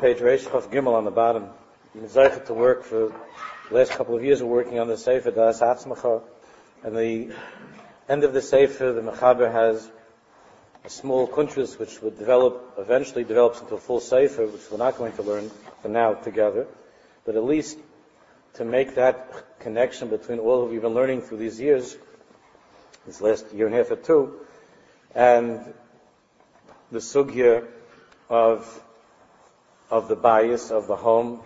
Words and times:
page 0.00 0.16
Reish 0.16 0.48
Chav 0.48 0.72
Gimel 0.72 0.94
on 0.94 1.04
the 1.04 1.10
bottom. 1.10 1.50
Been 1.92 2.08
to 2.08 2.54
work 2.54 2.84
for 2.84 3.12
the 3.68 3.74
last 3.74 3.90
couple 3.90 4.16
of 4.16 4.24
years. 4.24 4.42
We're 4.42 4.48
working 4.48 4.78
on 4.78 4.88
the 4.88 4.96
Sefer 4.96 5.30
Das 5.30 5.60
Atzmacha, 5.60 6.22
and 6.82 6.96
the 6.96 7.34
end 8.08 8.24
of 8.24 8.32
the 8.32 8.40
Sefer, 8.40 8.94
the 8.94 9.02
Mechaber 9.02 9.52
has 9.52 9.90
a 10.86 10.88
small 10.88 11.28
kuntras 11.28 11.78
which 11.78 12.00
would 12.00 12.18
develop, 12.18 12.76
eventually 12.78 13.24
develops 13.24 13.60
into 13.60 13.74
a 13.74 13.78
full 13.78 14.00
Sefer, 14.00 14.46
which 14.46 14.62
we're 14.70 14.78
not 14.78 14.96
going 14.96 15.12
to 15.12 15.22
learn 15.22 15.50
for 15.82 15.88
now 15.88 16.14
together, 16.14 16.66
but 17.26 17.36
at 17.36 17.44
least 17.44 17.78
to 18.54 18.64
make 18.64 18.94
that 18.94 19.58
connection 19.58 20.08
between 20.08 20.38
all 20.38 20.64
that 20.64 20.72
we've 20.72 20.80
been 20.80 20.94
learning 20.94 21.20
through 21.20 21.36
these 21.36 21.60
years, 21.60 21.94
this 23.06 23.20
last 23.20 23.52
year 23.52 23.66
and 23.66 23.74
a 23.74 23.78
half 23.78 23.90
or 23.90 23.96
two, 23.96 24.40
and 25.14 25.60
the 26.90 27.00
sugya 27.00 27.66
of 28.30 28.82
of 29.90 30.08
the 30.08 30.16
bias 30.16 30.70
of 30.70 30.86
the 30.86 30.96
home. 30.96 31.40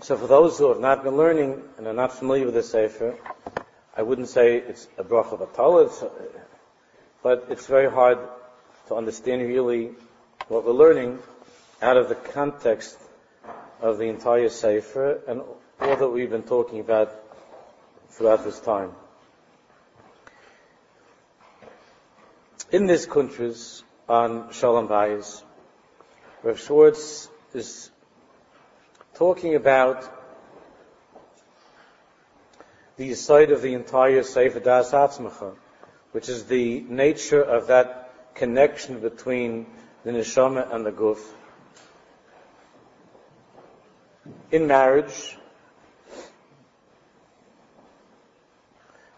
So 0.00 0.16
for 0.16 0.26
those 0.26 0.58
who 0.58 0.68
have 0.68 0.80
not 0.80 1.04
been 1.04 1.16
learning 1.16 1.62
and 1.78 1.86
are 1.86 1.92
not 1.92 2.12
familiar 2.12 2.44
with 2.44 2.54
the 2.54 2.62
Sefer, 2.62 3.16
I 3.96 4.02
wouldn't 4.02 4.28
say 4.28 4.56
it's 4.56 4.88
a 4.98 5.04
bracha 5.04 5.38
batalah, 5.38 6.10
but 7.22 7.46
it's 7.50 7.66
very 7.66 7.90
hard 7.90 8.18
to 8.88 8.94
understand 8.94 9.42
really 9.42 9.92
what 10.48 10.64
we're 10.64 10.72
learning 10.72 11.18
out 11.80 11.96
of 11.96 12.08
the 12.08 12.14
context 12.14 12.98
of 13.80 13.98
the 13.98 14.04
entire 14.04 14.48
Sefer 14.48 15.20
and 15.26 15.40
all 15.80 15.96
that 15.96 16.08
we've 16.08 16.30
been 16.30 16.42
talking 16.42 16.80
about 16.80 17.12
throughout 18.10 18.44
this 18.44 18.60
time. 18.60 18.92
In 22.70 22.86
this 22.86 23.06
kuntras 23.06 23.82
on 24.08 24.52
Shalom 24.52 24.86
Bayis, 24.86 25.42
Rav 26.44 26.60
Schwartz 26.60 27.28
is 27.52 27.90
talking 29.14 29.56
about 29.56 30.08
the 32.96 33.14
side 33.14 33.50
of 33.50 33.62
the 33.62 33.74
entire 33.74 34.22
Sefer 34.22 34.60
Das 34.60 34.92
Atzmacha, 34.92 35.56
which 36.12 36.28
is 36.28 36.44
the 36.44 36.80
nature 36.88 37.42
of 37.42 37.66
that 37.66 38.34
connection 38.34 39.00
between 39.00 39.66
the 40.04 40.12
neshama 40.12 40.72
and 40.72 40.86
the 40.86 40.92
guf. 40.92 41.20
In 44.52 44.68
marriage, 44.68 45.36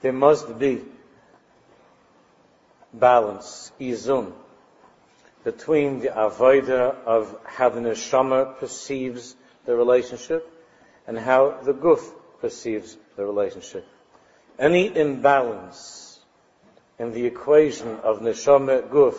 there 0.00 0.12
must 0.12 0.58
be 0.58 0.80
balance, 2.94 3.70
izun, 3.78 4.32
between 5.48 6.00
the 6.00 6.08
avodah 6.08 6.94
of 7.06 7.34
how 7.42 7.70
the 7.70 7.80
neshama 7.80 8.58
perceives 8.58 9.34
the 9.64 9.74
relationship 9.74 10.46
and 11.06 11.18
how 11.18 11.58
the 11.62 11.72
guf 11.72 12.02
perceives 12.42 12.98
the 13.16 13.24
relationship. 13.24 13.86
Any 14.58 14.94
imbalance 14.94 16.20
in 16.98 17.12
the 17.12 17.24
equation 17.24 17.88
of 18.00 18.20
neshama 18.20 18.90
guf, 18.90 19.16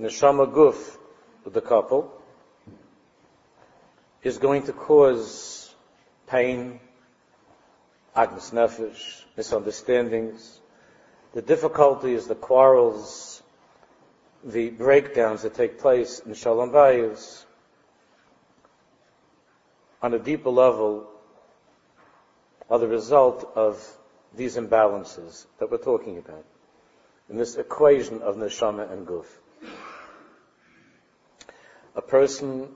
neshama 0.00 0.50
guf 0.50 0.96
with 1.44 1.52
the 1.52 1.60
couple, 1.60 2.10
is 4.22 4.38
going 4.38 4.62
to 4.62 4.72
cause 4.72 5.74
pain, 6.26 6.80
agmas 8.16 8.50
nefesh, 8.54 9.24
misunderstandings, 9.36 10.58
the 11.34 11.42
difficulties, 11.42 12.26
the 12.26 12.34
quarrels, 12.34 13.37
the 14.44 14.70
breakdowns 14.70 15.42
that 15.42 15.54
take 15.54 15.80
place 15.80 16.20
in 16.20 16.34
Shalom 16.34 16.70
Bayis 16.70 17.44
on 20.00 20.14
a 20.14 20.18
deeper 20.18 20.50
level 20.50 21.08
are 22.70 22.78
the 22.78 22.86
result 22.86 23.50
of 23.56 23.84
these 24.36 24.56
imbalances 24.56 25.46
that 25.58 25.70
we're 25.70 25.78
talking 25.78 26.18
about 26.18 26.44
in 27.28 27.36
this 27.36 27.56
equation 27.56 28.22
of 28.22 28.36
neshama 28.36 28.90
and 28.92 29.06
guf. 29.06 29.26
A 31.96 32.02
person 32.02 32.68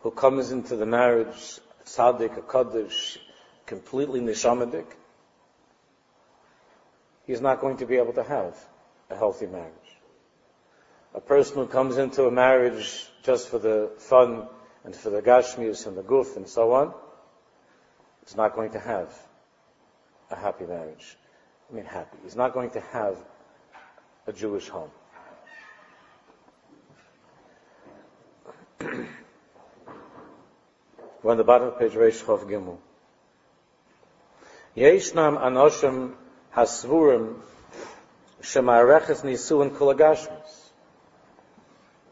who 0.00 0.10
comes 0.10 0.52
into 0.52 0.76
the 0.76 0.86
marriage, 0.86 1.60
tzaddik, 1.86 2.36
a 2.36 2.42
kaddish, 2.42 3.18
completely 3.64 4.20
neshamadik, 4.20 4.86
he's 7.26 7.40
not 7.40 7.60
going 7.60 7.78
to 7.78 7.86
be 7.86 7.96
able 7.96 8.12
to 8.12 8.22
have 8.22 8.54
a 9.10 9.16
healthy 9.16 9.46
marriage. 9.46 9.85
A 11.16 11.20
person 11.20 11.56
who 11.56 11.66
comes 11.66 11.96
into 11.96 12.26
a 12.26 12.30
marriage 12.30 13.06
just 13.22 13.48
for 13.48 13.58
the 13.58 13.90
fun 13.98 14.46
and 14.84 14.94
for 14.94 15.10
the 15.10 15.22
gashmius 15.22 15.86
and 15.86 15.96
the 15.96 16.02
guf 16.02 16.36
and 16.36 16.46
so 16.46 16.72
on, 16.72 16.92
is 18.26 18.36
not 18.36 18.54
going 18.54 18.72
to 18.72 18.78
have 18.78 19.12
a 20.30 20.36
happy 20.36 20.66
marriage. 20.66 21.16
I 21.70 21.74
mean, 21.74 21.86
happy. 21.86 22.18
He's 22.22 22.36
not 22.36 22.52
going 22.52 22.70
to 22.70 22.80
have 22.80 23.16
a 24.26 24.32
Jewish 24.32 24.68
home. 24.68 24.90
We're 31.22 31.30
on 31.30 31.38
the 31.38 31.44
bottom 31.44 31.68
of 31.68 31.78
page 31.78 31.92
Reish 31.92 32.22
Chav 32.22 32.44
Gimel. 32.48 32.76
Yeshnam 34.76 35.40
anoshim 35.40 36.12
hasvurim 36.54 37.36
shemareches 38.42 39.22
nisuin 39.22 39.70
kulagashmis. 39.70 40.55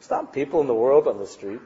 Some 0.09 0.27
people 0.27 0.61
in 0.61 0.67
the 0.67 0.75
world 0.75 1.09
on 1.09 1.17
the 1.17 1.27
street, 1.27 1.63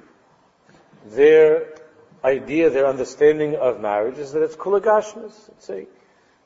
their 1.07 1.75
idea, 2.23 2.71
their 2.71 2.87
understanding 2.87 3.57
of 3.57 3.81
marriage 3.81 4.19
is 4.19 4.31
that 4.33 4.43
it's 4.45 4.55
kulagashmis. 4.55 5.49
It's 5.57 5.71
a 5.71 5.87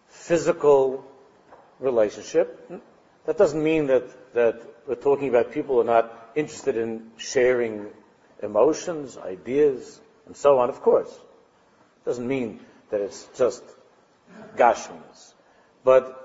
physical 0.08 1.04
relationship. 1.80 2.70
That 3.26 3.36
doesn't 3.36 3.62
mean 3.62 3.88
that, 3.88 4.32
that 4.32 4.62
we're 4.88 4.94
talking 4.94 5.28
about 5.28 5.53
people 5.53 5.75
who 5.75 5.80
are 5.82 5.92
not 6.00 6.30
interested 6.34 6.78
in 6.78 7.10
sharing 7.19 7.88
emotions, 8.42 9.19
ideas, 9.19 10.00
and 10.24 10.34
so 10.34 10.60
on, 10.60 10.70
of 10.70 10.80
course. 10.80 11.10
It 11.10 12.04
doesn't 12.06 12.26
mean 12.26 12.60
that 12.88 13.03
it's 13.03 13.28
just 13.36 13.62
gashmis. 14.56 15.34
But 15.84 16.19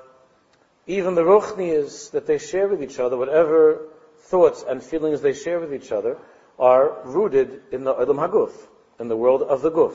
even 0.86 1.16
the 1.16 1.24
ruchnias 1.24 2.12
that 2.12 2.26
they 2.26 2.38
share 2.38 2.70
with 2.70 2.82
each 2.82 3.00
other, 3.00 3.18
whatever 3.18 3.90
thoughts 4.28 4.64
and 4.68 4.84
feelings 4.84 5.22
they 5.22 5.34
share 5.34 5.60
with 5.60 5.74
each 5.74 5.92
other, 5.92 6.18
are 6.60 6.98
rooted 7.04 7.62
in 7.72 7.84
the 7.84 7.94
Olam 7.94 8.18
Haguf, 8.18 8.52
in 9.00 9.08
the 9.08 9.18
world 9.18 9.42
of 9.42 9.62
the 9.62 9.72
Guf. 9.72 9.94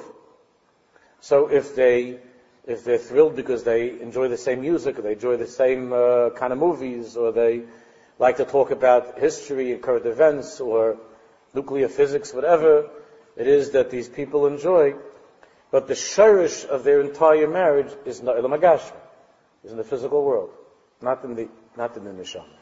So 1.20 1.48
if 1.48 1.74
they 1.74 2.18
if 2.64 2.84
they're 2.84 2.98
thrilled 2.98 3.34
because 3.34 3.64
they 3.64 4.00
enjoy 4.00 4.28
the 4.28 4.36
same 4.36 4.60
music, 4.60 4.98
or 4.98 5.02
they 5.02 5.12
enjoy 5.14 5.36
the 5.36 5.48
same 5.48 5.92
uh, 5.92 6.30
kind 6.30 6.52
of 6.52 6.58
movies, 6.60 7.16
or 7.16 7.32
they 7.32 7.62
like 8.18 8.36
to 8.36 8.44
talk 8.44 8.70
about 8.70 9.18
history 9.18 9.72
and 9.72 9.82
current 9.82 10.06
events, 10.06 10.60
or 10.60 10.96
nuclear 11.54 11.88
physics, 11.88 12.32
whatever 12.32 12.88
it 13.36 13.48
is 13.48 13.72
that 13.72 13.90
these 13.90 14.08
people 14.08 14.46
enjoy, 14.46 14.94
but 15.72 15.88
the 15.88 15.94
shirish 15.94 16.64
of 16.66 16.84
their 16.84 17.00
entire 17.00 17.48
marriage 17.48 17.92
is 18.04 18.20
the 18.20 18.32
Magash, 18.32 18.92
is 19.64 19.72
in 19.72 19.76
the 19.76 19.84
physical 19.84 20.24
world, 20.24 20.50
not 21.00 21.24
in 21.24 21.34
the 21.34 21.48
not 21.76 21.96
in 21.96 22.04
the 22.04 22.10
neshama. 22.10 22.61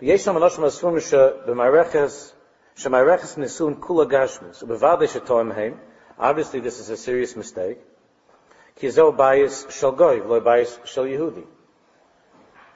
ויש 0.00 0.28
אנשים 0.28 0.64
הספורים 0.64 1.00
שבמערכס, 1.00 2.34
שמערכס 2.74 3.36
ניסון 3.38 3.74
כולה 3.80 4.04
גשמוס, 4.08 4.62
ובוודאי 4.62 5.08
שתואם 5.08 5.52
הם, 5.52 5.74
Obviously, 6.20 6.60
this 6.60 6.78
is 6.78 6.90
a 6.90 6.98
serious 6.98 7.34
mistake. 7.34 7.78
Kizel 8.78 9.16
bias 9.16 9.66
shall 9.70 9.92
goy, 9.92 10.22
lo 10.22 10.38
bias 10.38 10.78
shall 10.84 11.04
Yehudi. 11.04 11.46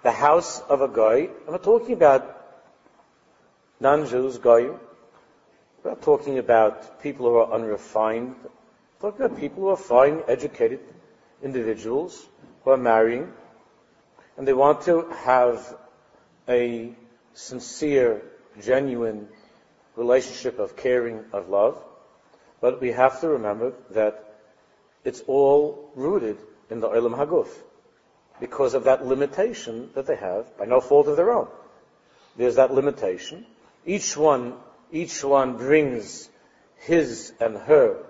The 0.03 0.12
house 0.12 0.60
of 0.60 0.81
a 0.81 0.88
goy. 0.88 1.28
I'm 1.47 1.53
not 1.53 1.62
talking 1.62 1.93
about 1.93 2.25
non-Jews, 3.81 4.38
goy. 4.38 4.70
We're 5.82 5.91
not 5.91 6.00
talking 6.00 6.38
about 6.38 7.02
people 7.02 7.26
who 7.26 7.37
are 7.37 7.52
unrefined. 7.52 8.35
We're 8.99 9.11
talking 9.11 9.26
about 9.26 9.38
people 9.38 9.64
who 9.64 9.69
are 9.69 9.76
fine, 9.76 10.23
educated 10.26 10.81
individuals 11.43 12.26
who 12.64 12.70
are 12.70 12.79
marrying, 12.79 13.31
and 14.38 14.49
they 14.49 14.55
want 14.55 14.81
to 14.82 15.11
have 15.25 15.76
a 16.49 16.94
sincere, 17.34 18.22
genuine 18.62 19.28
relationship 19.96 20.60
of 20.60 20.76
caring, 20.76 21.26
of 21.34 21.50
love. 21.50 21.81
But 22.62 22.81
we 22.81 22.92
have 22.92 23.22
to 23.22 23.30
remember 23.30 23.74
that 23.92 24.36
it's 25.04 25.22
all 25.22 25.92
rooted 25.96 26.38
in 26.70 26.80
the 26.80 26.88
Olam 26.88 27.16
Haguf 27.16 27.50
because 28.40 28.74
of 28.74 28.86
that 28.86 29.06
limitation 29.06 29.90
that 29.96 30.06
they 30.06 30.16
have 30.16 30.58
by 30.58 30.66
no 30.66 30.80
fault 30.80 31.08
of 31.08 31.18
their 31.18 31.31
own. 31.31 31.48
There's 32.38 32.56
that 32.56 32.74
limitation. 32.74 33.46
Each 33.86 34.16
one, 34.16 34.54
each 34.92 35.24
one 35.24 35.58
brings 35.58 36.30
his 36.78 37.34
and 37.40 37.58
her 37.58 38.06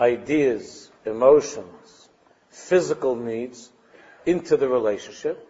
ideas, 0.00 0.90
emotions, 1.04 2.08
physical 2.50 3.16
needs 3.16 3.70
into 4.26 4.56
the 4.56 4.68
relationship 4.68 5.44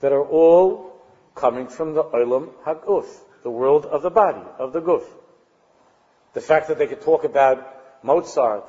that 0.00 0.12
are 0.12 0.24
all 0.24 0.97
coming 1.38 1.68
from 1.68 1.94
the 1.94 2.04
Olam 2.04 2.50
Haguf, 2.64 3.06
the 3.42 3.50
world 3.50 3.86
of 3.86 4.02
the 4.02 4.10
body, 4.10 4.44
of 4.58 4.72
the 4.72 4.80
Guf. 4.80 5.04
The 6.34 6.40
fact 6.40 6.68
that 6.68 6.78
they 6.78 6.86
could 6.86 7.00
talk 7.00 7.24
about 7.24 8.04
Mozart 8.04 8.68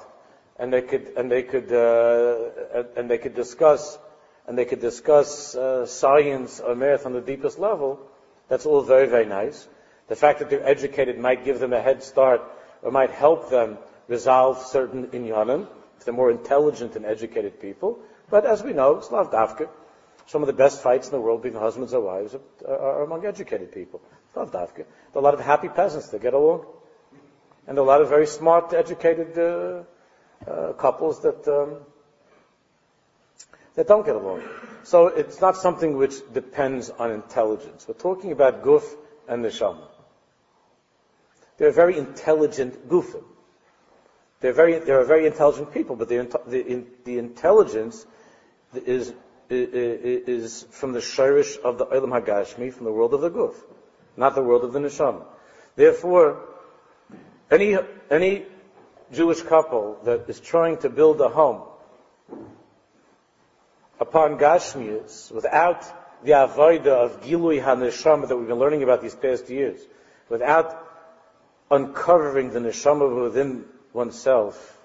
and 0.57 0.71
they 0.71 0.81
could 0.81 1.13
and 1.18 1.31
they 1.31 1.44
could 1.44 1.71
uh, 1.71 2.83
and 2.95 3.10
they 3.10 3.18
could 3.18 3.36
discuss 3.36 3.98
and 4.48 4.57
they 4.57 4.66
could 4.66 4.81
discuss 4.81 5.56
uh, 5.56 5.86
science 5.86 6.60
or 6.60 6.75
math 6.75 7.06
on 7.06 7.13
the 7.13 7.21
deepest 7.21 7.60
level. 7.60 8.00
That's 8.48 8.66
all 8.66 8.81
very 8.81 9.07
very 9.07 9.25
nice. 9.25 9.68
The 10.07 10.15
fact 10.15 10.39
that 10.39 10.50
they're 10.50 10.65
educated 10.65 11.19
might 11.19 11.45
give 11.45 11.60
them 11.60 11.74
a 11.74 11.81
head 11.81 12.04
start 12.04 12.42
or 12.81 12.92
might 12.92 13.12
help 13.12 13.50
them 13.50 13.77
resolve 14.07 14.57
certain 14.65 15.07
inyanim 15.07 15.68
if 15.98 16.06
they're 16.06 16.13
more 16.13 16.31
intelligent 16.31 16.95
and 16.95 17.06
educated 17.06 17.60
people. 17.62 18.00
But 18.30 18.45
as 18.45 18.63
we 18.63 18.74
know, 18.74 18.95
dafka. 18.95 19.69
Some 20.29 20.43
of 20.43 20.47
the 20.47 20.53
best 20.53 20.83
fights 20.83 21.07
in 21.07 21.11
the 21.11 21.19
world 21.19 21.41
between 21.41 21.59
husbands 21.59 21.91
and 21.91 22.03
wives 22.03 22.35
are, 22.35 22.77
are 22.77 23.03
among 23.03 23.25
educated 23.25 23.71
people. 23.71 23.99
Dafka. 24.35 24.75
There 24.75 24.85
are 25.15 25.19
a 25.19 25.21
lot 25.21 25.33
of 25.33 25.39
happy 25.39 25.69
peasants 25.69 26.09
that 26.09 26.21
get 26.21 26.33
along. 26.33 26.65
And 27.65 27.77
a 27.77 27.83
lot 27.83 28.01
of 28.01 28.09
very 28.09 28.27
smart, 28.27 28.73
educated 28.73 29.37
uh, 29.37 29.83
uh, 30.47 30.73
couples 30.73 31.21
that 31.21 31.47
um, 31.47 31.77
that 33.73 33.87
don't 33.87 34.05
get 34.05 34.15
along. 34.15 34.43
So 34.83 35.07
it's 35.07 35.41
not 35.41 35.57
something 35.57 35.97
which 35.97 36.15
depends 36.33 36.89
on 36.89 37.11
intelligence. 37.11 37.87
We're 37.87 37.95
talking 37.95 38.31
about 38.31 38.63
guf 38.63 38.83
and 39.27 39.43
neshama. 39.43 39.87
They're 41.57 41.71
very 41.71 41.97
intelligent 41.97 42.87
gufim. 42.87 43.23
They're 44.41 44.53
very, 44.53 44.79
they're 44.79 45.03
very 45.05 45.25
intelligent 45.25 45.73
people, 45.73 45.95
but 45.95 46.07
the, 46.07 46.17
the, 46.45 46.85
the 47.03 47.17
intelligence 47.17 48.05
is, 48.73 49.13
is, 49.50 50.66
from 50.72 50.94
the 50.94 51.00
shirish 51.00 51.60
of 51.60 51.78
the 51.78 51.86
Olam 51.86 52.22
Hagashmi, 52.22 52.74
from 52.74 52.86
the 52.86 52.92
world 52.92 53.13
of 53.13 53.22
the 53.22 53.31
guf, 53.31 53.56
not 54.16 54.36
the 54.36 54.44
world 54.44 54.63
of 54.63 54.74
the 54.74 54.80
neshama. 54.80 55.24
Therefore, 55.75 56.46
any, 57.50 57.78
any 58.10 58.46
Jewish 59.12 59.42
couple 59.42 60.00
that 60.04 60.30
is 60.30 60.40
trying 60.40 60.78
to 60.80 60.90
build 60.90 61.19
a 61.22 61.30
home 61.30 61.63
upon 64.00 64.38
Gashmias 64.38 65.31
without 65.31 65.84
the 66.24 66.31
avoida 66.31 66.88
of 66.88 67.22
Gilui 67.22 67.63
HaNeshama 67.63 68.28
that 68.28 68.38
we've 68.38 68.48
been 68.48 68.60
learning 68.60 68.84
about 68.84 69.01
these 69.01 69.16
past 69.16 69.50
years, 69.50 69.80
without 70.28 70.86
uncovering 71.72 72.51
the 72.51 72.60
Neshama 72.60 73.24
within 73.24 73.66
oneself, 73.94 74.78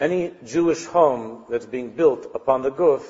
any 0.00 0.32
Jewish 0.44 0.84
home 0.86 1.44
that's 1.48 1.66
being 1.66 1.90
built 1.90 2.30
upon 2.34 2.62
the 2.62 2.70
Guf 2.70 3.04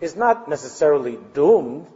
is 0.00 0.14
not 0.14 0.48
necessarily 0.48 1.18
doomed. 1.32 1.86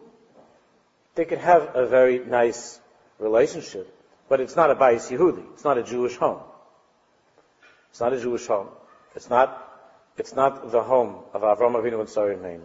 They 1.14 1.26
could 1.26 1.38
have 1.38 1.76
a 1.76 1.86
very 1.86 2.18
nice 2.18 2.80
relationship, 3.18 3.94
but 4.28 4.40
it's 4.40 4.56
not 4.56 4.70
a 4.70 4.74
Bayis 4.74 5.10
Yehudi. 5.10 5.44
It's 5.52 5.64
not 5.64 5.76
a 5.76 5.82
Jewish 5.82 6.16
home. 6.16 6.40
It's 7.90 8.00
not 8.00 8.12
a 8.12 8.20
Jewish 8.20 8.46
home. 8.46 8.68
It's 9.14 9.28
not, 9.28 9.68
it's 10.16 10.34
not 10.34 10.72
the 10.72 10.82
home 10.82 11.16
of 11.34 11.42
Avram 11.42 11.74
Avinu 11.74 12.00
and 12.00 12.08
Sarah 12.08 12.36
Imeinu. 12.36 12.62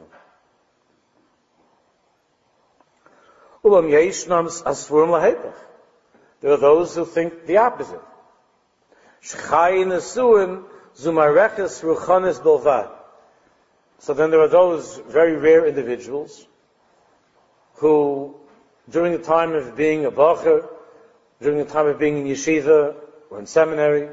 There 6.42 6.52
are 6.52 6.58
those 6.58 6.96
who 6.96 7.06
think 7.06 7.46
the 7.48 7.58
opposite. 7.58 8.02
Zumareches 10.98 11.84
Ruchanis 11.84 12.40
Bilvad. 12.40 12.90
So 14.00 14.14
then 14.14 14.32
there 14.32 14.42
are 14.42 14.48
those 14.48 14.98
very 15.08 15.36
rare 15.36 15.66
individuals 15.66 16.48
who, 17.76 18.36
during 18.90 19.12
the 19.12 19.20
time 19.20 19.54
of 19.54 19.76
being 19.76 20.06
a 20.06 20.12
bacher, 20.12 20.68
during 21.42 21.58
the 21.58 21.66
time 21.66 21.88
of 21.88 22.00
being 22.00 22.18
in 22.20 22.26
yeshiva 22.26 22.96
or 23.30 23.40
in 23.40 23.46
seminary, 23.46 24.10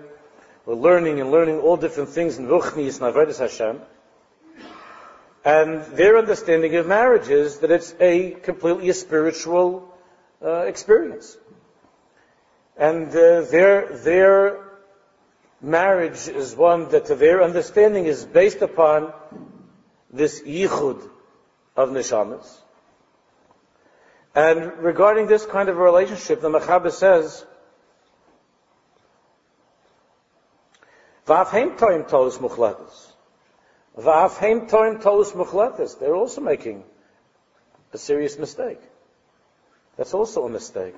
we're 0.66 0.74
learning 0.74 1.20
and 1.20 1.30
learning 1.30 1.60
all 1.60 1.76
different 1.76 2.10
things 2.10 2.38
in 2.38 2.46
Ruchnis 2.46 3.00
and 3.00 3.36
Hashem. 3.38 3.80
And 5.44 5.84
their 5.96 6.18
understanding 6.18 6.74
of 6.76 6.86
marriage 6.86 7.28
is 7.28 7.58
that 7.58 7.70
it's 7.70 7.94
a 8.00 8.30
completely 8.30 8.88
a 8.88 8.94
spiritual 8.94 9.92
uh, 10.40 10.62
experience. 10.62 11.36
And 12.76 13.08
uh, 13.08 13.42
their, 13.42 13.96
their 13.98 14.71
marriage 15.62 16.28
is 16.28 16.54
one 16.56 16.88
that 16.90 17.06
their 17.06 17.42
understanding 17.42 18.06
is 18.06 18.24
based 18.24 18.60
upon 18.62 19.12
this 20.10 20.42
yichud 20.42 21.08
of 21.76 21.90
neshamas. 21.90 22.58
And 24.34 24.78
regarding 24.78 25.26
this 25.26 25.46
kind 25.46 25.68
of 25.68 25.76
relationship, 25.76 26.40
the 26.40 26.48
Mechaber 26.48 26.90
says 26.90 27.44
Va'afheim 31.26 31.78
toim 31.78 32.08
tolos 32.08 32.40
muchletes. 32.40 33.12
Va'afheim 33.96 34.68
toim 34.68 35.00
tolos 35.00 35.34
muchletes. 35.36 35.94
They're 35.94 36.14
also 36.14 36.40
making 36.40 36.82
a 37.92 37.98
serious 37.98 38.38
mistake. 38.38 38.80
That's 39.96 40.14
also 40.14 40.46
a 40.46 40.48
mistake. 40.48 40.94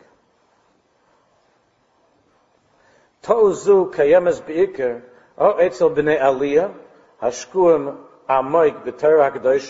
Tozu 3.24 3.92
kayemes 3.92 4.40
o 5.36 5.58
etzel 5.58 5.90
b'nei 5.90 6.20
aliyah, 6.20 6.72
hashkuim 7.20 7.98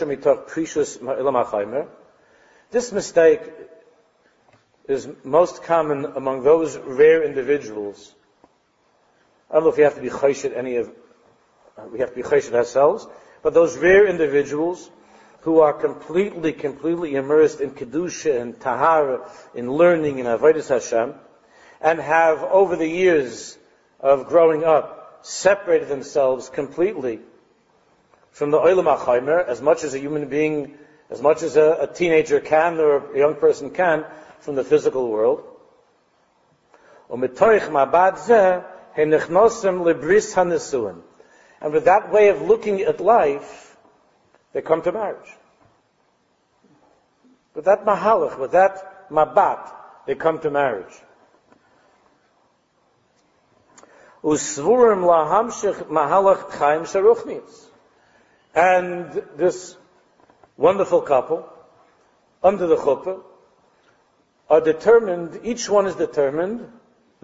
mitoch 0.07 0.49
prishus. 0.49 1.89
This 2.71 2.93
mistake 2.93 3.41
is 4.87 5.09
most 5.25 5.63
common 5.63 6.05
among 6.05 6.43
those 6.43 6.77
rare 6.77 7.23
individuals 7.23 8.15
I 9.55 9.59
don't 9.59 9.65
know 9.65 9.71
if 9.71 9.77
we 9.77 9.85
have 9.85 9.95
to 9.95 10.01
be 10.01 10.09
choshed 10.09 10.57
any 10.57 10.77
of, 10.79 10.91
we 11.93 12.01
have 12.01 12.11
to 12.11 12.17
be 12.17 12.23
choshed 12.23 12.53
ourselves, 12.53 13.07
but 13.41 13.55
those 13.55 13.77
rare 13.77 14.05
individuals 14.05 14.91
who 15.43 15.61
are 15.61 15.73
completely, 15.73 16.53
completely 16.53 17.15
immersed 17.15 17.61
in 17.61 17.71
kedusha 17.71 18.41
and 18.41 18.59
tahara, 18.59 19.31
in 19.55 19.71
learning 19.71 20.19
in 20.19 20.27
avodas 20.27 20.71
Hashem, 20.71 21.15
and 21.85 22.01
have 22.01 22.43
over 22.43 22.75
the 22.77 22.89
years 22.89 23.57
of 24.01 24.27
growing 24.27 24.65
up 24.65 25.21
separated 25.23 25.89
themselves 25.89 26.49
completely 26.49 27.21
from 28.33 28.51
the 28.51 28.59
olam 28.59 28.97
achaymer, 28.97 29.47
as 29.47 29.61
much 29.63 29.85
as 29.85 29.95
a 29.95 29.99
human 29.99 30.29
being, 30.29 30.77
as 31.11 31.23
much 31.23 31.43
as 31.43 31.57
a, 31.57 31.77
a 31.83 31.87
teenager 31.87 32.41
can 32.41 32.81
or 32.81 33.15
a 33.15 33.19
young 33.19 33.37
person 33.37 33.71
can, 33.71 34.05
from 34.41 34.57
the 34.57 34.65
physical 34.65 35.09
world. 35.09 35.45
And 37.11 37.21
with 37.21 37.37
that 41.85 42.13
way 42.13 42.29
of 42.29 42.43
looking 42.43 42.81
at 42.81 43.01
life, 43.01 43.77
they 44.53 44.63
come 44.63 44.83
to 44.83 44.91
marriage. 44.91 45.31
With 47.55 47.67
that 47.67 47.85
mahalach, 47.85 48.39
with 48.39 48.53
that 48.53 49.11
mabat, 49.11 49.73
they 50.07 50.15
come 50.15 50.41
to 50.41 50.51
marriage. 50.51 50.95
Usvurim 54.25 55.05
lahamshich 55.05 55.87
mahalach 55.89 56.51
chaim 56.53 56.83
sharuchnis. 56.83 57.67
And 58.55 59.23
this 59.37 59.77
wonderful 60.57 61.03
couple, 61.03 61.49
under 62.43 62.67
the 62.67 62.77
chuppah, 62.77 63.21
are 64.49 64.61
determined, 64.61 65.41
each 65.45 65.69
one 65.69 65.87
is 65.87 65.95
determined 65.97 66.71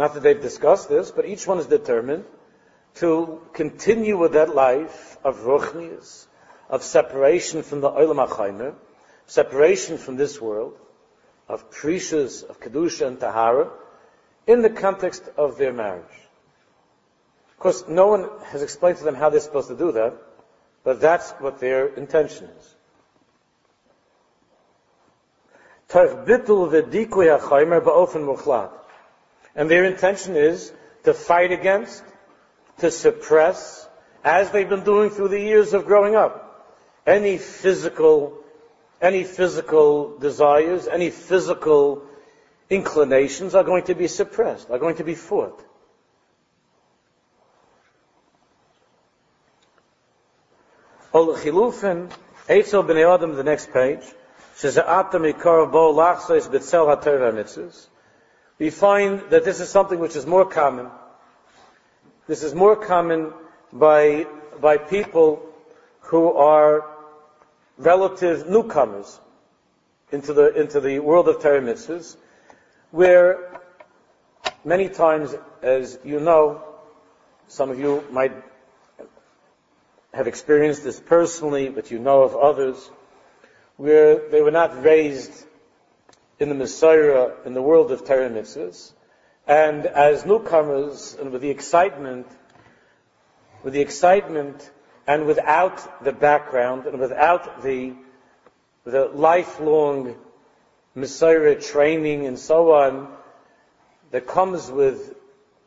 not 0.00 0.14
that 0.14 0.22
they've 0.22 0.40
discussed 0.40 0.88
this, 0.88 1.10
but 1.10 1.26
each 1.26 1.46
one 1.46 1.58
is 1.58 1.66
determined 1.66 2.24
to 2.94 3.42
continue 3.52 4.16
with 4.16 4.32
that 4.32 4.54
life 4.54 5.18
of 5.22 5.40
ruchnias, 5.40 6.26
of 6.70 6.82
separation 6.82 7.62
from 7.62 7.82
the 7.82 7.90
Olam 7.90 8.26
HaChaimer, 8.26 8.74
separation 9.26 9.98
from 9.98 10.16
this 10.16 10.40
world, 10.40 10.78
of 11.48 11.70
prishus, 11.70 12.42
of 12.48 12.60
Kedusha 12.60 13.08
and 13.08 13.20
Tahara, 13.20 13.70
in 14.46 14.62
the 14.62 14.70
context 14.70 15.22
of 15.36 15.58
their 15.58 15.74
marriage. 15.74 16.29
Of 17.60 17.62
course, 17.62 17.84
no 17.88 18.06
one 18.06 18.26
has 18.46 18.62
explained 18.62 18.96
to 18.96 19.04
them 19.04 19.14
how 19.14 19.28
they're 19.28 19.38
supposed 19.38 19.68
to 19.68 19.76
do 19.76 19.92
that, 19.92 20.14
but 20.82 20.98
that's 20.98 21.30
what 21.32 21.60
their 21.60 21.88
intention 21.88 22.48
is. 22.58 22.74
And 29.54 29.70
their 29.70 29.84
intention 29.84 30.36
is 30.36 30.72
to 31.04 31.12
fight 31.12 31.52
against, 31.52 32.02
to 32.78 32.90
suppress, 32.90 33.86
as 34.24 34.50
they've 34.52 34.66
been 34.66 34.84
doing 34.84 35.10
through 35.10 35.28
the 35.28 35.38
years 35.38 35.74
of 35.74 35.84
growing 35.84 36.16
up, 36.16 36.66
any 37.06 37.36
physical, 37.36 38.38
any 39.02 39.24
physical 39.24 40.16
desires, 40.16 40.88
any 40.88 41.10
physical 41.10 42.04
inclinations 42.70 43.54
are 43.54 43.64
going 43.64 43.84
to 43.84 43.94
be 43.94 44.08
suppressed, 44.08 44.70
are 44.70 44.78
going 44.78 44.96
to 44.96 45.04
be 45.04 45.14
fought. 45.14 45.62
Ol 51.12 51.34
Chilufin, 51.34 52.08
Eitzel 52.48 52.86
B'nei 52.86 53.12
Adam, 53.12 53.34
the 53.34 53.42
next 53.42 53.72
page, 53.72 54.02
We 58.58 58.70
find 58.70 59.20
that 59.30 59.44
this 59.44 59.58
is 59.58 59.68
something 59.68 59.98
which 59.98 60.14
is 60.14 60.26
more 60.26 60.44
common. 60.44 60.86
This 62.28 62.44
is 62.44 62.54
more 62.54 62.76
common 62.76 63.32
by, 63.72 64.28
by 64.60 64.76
people 64.76 65.42
who 66.02 66.32
are 66.32 66.86
relative 67.76 68.48
newcomers 68.48 69.18
into 70.12 70.32
the, 70.32 70.60
into 70.60 70.80
the 70.80 71.00
world 71.00 71.28
of 71.28 71.42
Torah 71.42 71.60
mitzvahs, 71.60 72.16
where 72.92 73.60
many 74.64 74.88
times, 74.88 75.34
as 75.60 75.98
you 76.04 76.20
know, 76.20 76.62
some 77.48 77.70
of 77.70 77.80
you 77.80 78.04
might 78.12 78.32
have 80.12 80.26
experienced 80.26 80.82
this 80.84 81.00
personally, 81.00 81.68
but 81.68 81.90
you 81.90 81.98
know 81.98 82.22
of 82.22 82.34
others, 82.36 82.90
where 83.76 84.28
they 84.28 84.42
were 84.42 84.50
not 84.50 84.82
raised 84.82 85.46
in 86.38 86.48
the 86.48 86.54
Messiah, 86.54 87.32
in 87.44 87.54
the 87.54 87.62
world 87.62 87.92
of 87.92 88.04
Torah 88.04 88.26
and 89.46 89.86
as 89.86 90.24
newcomers, 90.24 91.16
and 91.20 91.32
with 91.32 91.42
the 91.42 91.50
excitement, 91.50 92.26
with 93.62 93.72
the 93.72 93.80
excitement, 93.80 94.70
and 95.06 95.26
without 95.26 96.04
the 96.04 96.12
background, 96.12 96.86
and 96.86 97.00
without 97.00 97.62
the, 97.62 97.94
the 98.84 99.06
lifelong 99.06 100.16
Messiah 100.94 101.60
training 101.60 102.26
and 102.26 102.38
so 102.38 102.72
on, 102.72 103.12
that 104.12 104.26
comes 104.26 104.70
with 104.70 105.14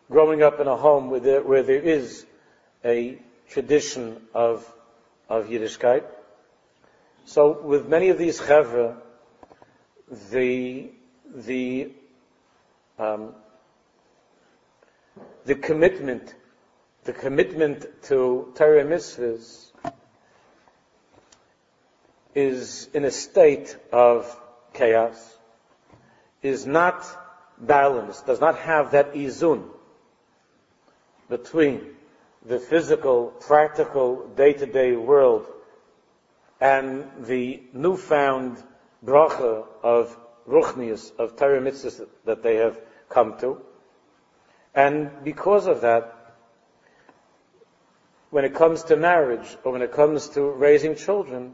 growing 0.10 0.44
up 0.44 0.60
in 0.60 0.68
a 0.68 0.76
home 0.76 1.10
where 1.10 1.20
there, 1.20 1.42
where 1.42 1.64
there 1.64 1.82
is 1.82 2.26
a 2.86 3.20
tradition 3.54 4.20
of, 4.34 4.68
of 5.30 5.46
Yiddishkeit. 5.46 6.04
So 7.26 7.62
with 7.62 7.88
many 7.88 8.10
of 8.10 8.18
these 8.18 8.42
chevra, 8.42 8.98
the, 10.32 10.90
the, 11.34 11.92
um, 12.98 13.34
the 15.46 15.56
commitment, 15.56 16.34
the 17.04 17.14
commitment 17.14 17.86
to 18.04 18.52
Torah 18.56 18.84
mitzvahs 18.84 19.72
is 22.36 22.90
in 22.94 23.06
a 23.06 23.12
state 23.12 23.78
of 23.92 24.40
chaos, 24.74 25.38
is 26.42 26.66
not 26.66 27.06
balanced, 27.60 28.26
does 28.26 28.42
not 28.42 28.58
have 28.58 28.92
that 28.92 29.14
izun 29.14 29.64
between 31.30 31.82
the 32.46 32.60
physical, 32.60 33.28
practical, 33.28 34.28
day-to-day 34.36 34.96
world 34.96 35.46
and 36.60 37.06
the 37.22 37.62
newfound 37.74 38.62
bracha 39.06 39.66
of 39.82 40.18
ruchnius, 40.48 41.12
of 41.18 41.36
Torah 41.36 41.62
that 42.26 42.44
they 42.44 42.56
have 42.56 42.80
come 43.10 43.38
to. 43.40 43.62
And 44.76 45.12
because 45.24 45.68
of 45.68 45.82
that, 45.82 46.36
when 48.30 48.46
it 48.46 48.56
comes 48.56 48.84
to 48.84 48.96
marriage 48.96 49.58
or 49.64 49.72
when 49.72 49.82
it 49.82 49.92
comes 49.92 50.30
to 50.30 50.42
raising 50.42 50.96
children, 50.96 51.54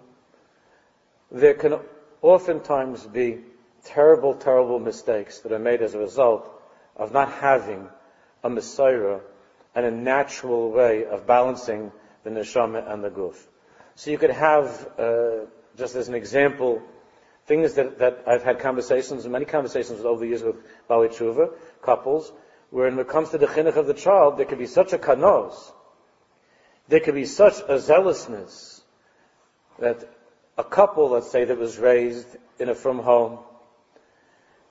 there 1.31 1.53
can 1.53 1.79
oftentimes 2.21 3.05
be 3.05 3.39
terrible, 3.83 4.33
terrible 4.35 4.79
mistakes 4.79 5.39
that 5.39 5.51
are 5.51 5.59
made 5.59 5.81
as 5.81 5.93
a 5.93 5.99
result 5.99 6.49
of 6.95 7.11
not 7.13 7.31
having 7.31 7.87
a 8.43 8.49
Messiah 8.49 9.19
and 9.75 9.85
a 9.85 9.91
natural 9.91 10.71
way 10.71 11.05
of 11.05 11.27
balancing 11.27 11.91
the 12.23 12.29
neshama 12.29 12.91
and 12.91 13.03
the 13.03 13.09
guf. 13.09 13.35
So 13.95 14.11
you 14.11 14.17
could 14.17 14.31
have, 14.31 14.89
uh, 14.97 15.45
just 15.77 15.95
as 15.95 16.07
an 16.07 16.15
example, 16.15 16.81
things 17.45 17.73
that, 17.73 17.99
that 17.99 18.23
I've 18.27 18.43
had 18.43 18.59
conversations, 18.59 19.27
many 19.27 19.45
conversations 19.45 20.05
over 20.05 20.21
the 20.21 20.27
years 20.27 20.43
with 20.43 20.55
Baalei 20.89 21.09
Tshuva, 21.09 21.51
couples, 21.81 22.31
where 22.69 22.89
when 22.89 22.99
it 22.99 23.07
comes 23.07 23.29
to 23.31 23.37
the 23.37 23.47
chinuch 23.47 23.75
of 23.75 23.87
the 23.87 23.93
child, 23.93 24.37
there 24.37 24.45
could 24.45 24.59
be 24.59 24.67
such 24.67 24.93
a 24.93 24.97
kanos, 24.97 25.71
there 26.87 26.99
could 26.99 27.15
be 27.15 27.25
such 27.25 27.55
a 27.67 27.79
zealousness 27.79 28.81
that 29.79 30.07
a 30.57 30.63
couple, 30.63 31.09
let's 31.09 31.31
say, 31.31 31.45
that 31.45 31.57
was 31.57 31.77
raised 31.77 32.27
in 32.59 32.69
a 32.69 32.75
from 32.75 32.99
home, 32.99 33.39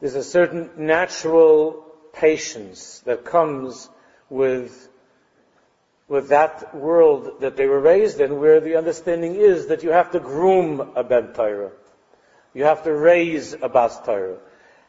there's 0.01 0.15
a 0.15 0.23
certain 0.23 0.71
natural 0.77 1.85
patience 2.13 3.01
that 3.01 3.25
comes 3.25 3.89
with, 4.31 4.89
with 6.09 6.29
that 6.29 6.75
world 6.75 7.41
that 7.41 7.57
they 7.57 7.67
were 7.67 7.81
raised 7.81 8.21
in, 8.21 8.41
where 8.41 8.61
the 8.61 8.77
understanding 8.77 9.35
is 9.35 9.69
that 9.69 9.83
you 9.83 9.91
have 9.91 10.11
to 10.13 10.21
groom 10.21 10.93
a 10.97 11.05
Ben. 11.05 11.35
You 12.55 12.65
have 12.65 12.85
to 12.85 12.93
raise 12.93 13.55
a 13.55 13.69
Bas 13.69 13.99
Torah. 14.05 14.39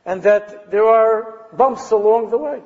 And 0.06 0.24
that 0.24 0.72
there 0.72 0.86
are 0.86 1.46
bumps 1.54 1.92
along 1.92 2.32
the 2.32 2.38
way. 2.38 2.62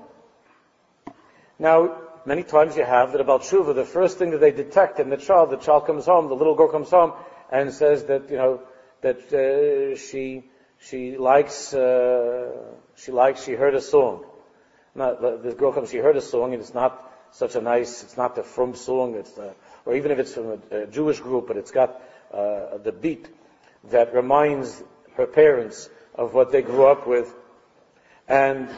Now, 1.60 1.98
many 2.26 2.44
times 2.44 2.78
you 2.78 2.84
have 2.84 3.12
that 3.12 3.22
about 3.22 3.42
Shuva, 3.42 3.76
the 3.76 3.86
first 3.86 4.18
thing 4.18 4.32
that 4.32 4.40
they 4.40 4.52
detect 4.52 5.00
in 5.00 5.10
the 5.10 5.18
child, 5.18 5.50
the 5.50 5.58
child 5.58 5.86
comes 5.86 6.06
home, 6.06 6.28
the 6.28 6.36
little 6.36 6.56
girl 6.56 6.70
comes 6.70 6.90
home, 6.90 7.14
and 7.52 7.74
says 7.74 8.06
that, 8.06 8.30
you 8.30 8.38
know, 8.38 8.62
that 9.02 9.34
uh, 9.34 9.96
she, 9.98 10.44
she 10.80 11.18
likes, 11.18 11.74
uh, 11.74 12.52
she 12.96 13.12
likes, 13.12 13.44
she 13.44 13.54
heard 13.54 13.76
a 13.76 13.82
song. 13.82 14.26
Not, 14.96 15.44
this 15.44 15.56
girl 15.56 15.72
comes, 15.72 15.90
she 15.90 15.98
heard 15.98 16.18
a 16.18 16.22
song, 16.22 16.54
and 16.54 16.62
it's 16.62 16.74
not 16.74 17.12
such 17.32 17.56
a 17.56 17.62
nice, 17.62 18.04
it's 18.04 18.16
not 18.16 18.36
the 18.36 18.44
from 18.44 18.76
song, 18.76 19.16
it's, 19.16 19.36
uh, 19.38 19.54
or 19.86 19.96
even 19.96 20.12
if 20.12 20.20
it's 20.20 20.34
from 20.34 20.62
a, 20.72 20.84
a, 20.84 20.88
Jewish 20.88 21.20
group, 21.20 21.48
but 21.48 21.58
it's 21.58 21.72
got 21.72 22.00
uh, 22.32 22.78
the 22.78 22.92
beat 22.92 23.28
that 23.86 24.14
reminds 24.14 24.84
her 25.16 25.26
parents 25.26 25.90
of 26.14 26.34
what 26.34 26.52
they 26.52 26.62
grew 26.62 26.86
up 26.86 27.08
with. 27.08 27.34
And, 28.28 28.70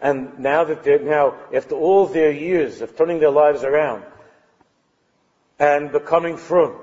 and 0.00 0.38
now 0.38 0.64
that 0.64 0.84
they're, 0.84 0.98
now, 0.98 1.36
after 1.54 1.74
all 1.74 2.06
their 2.06 2.30
years 2.30 2.82
of 2.82 2.96
turning 2.96 3.18
their 3.18 3.30
lives 3.30 3.64
around 3.64 4.04
and 5.58 5.90
becoming 5.90 6.36
from, 6.36 6.76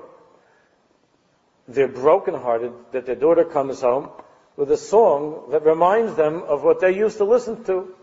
they're 1.67 1.87
brokenhearted 1.87 2.73
that 2.91 3.05
their 3.05 3.15
daughter 3.15 3.45
comes 3.45 3.81
home 3.81 4.09
with 4.55 4.71
a 4.71 4.77
song 4.77 5.49
that 5.51 5.65
reminds 5.65 6.15
them 6.15 6.43
of 6.43 6.63
what 6.63 6.79
they 6.79 6.95
used 6.95 7.17
to 7.17 7.25
listen 7.25 7.63
to 7.65 7.95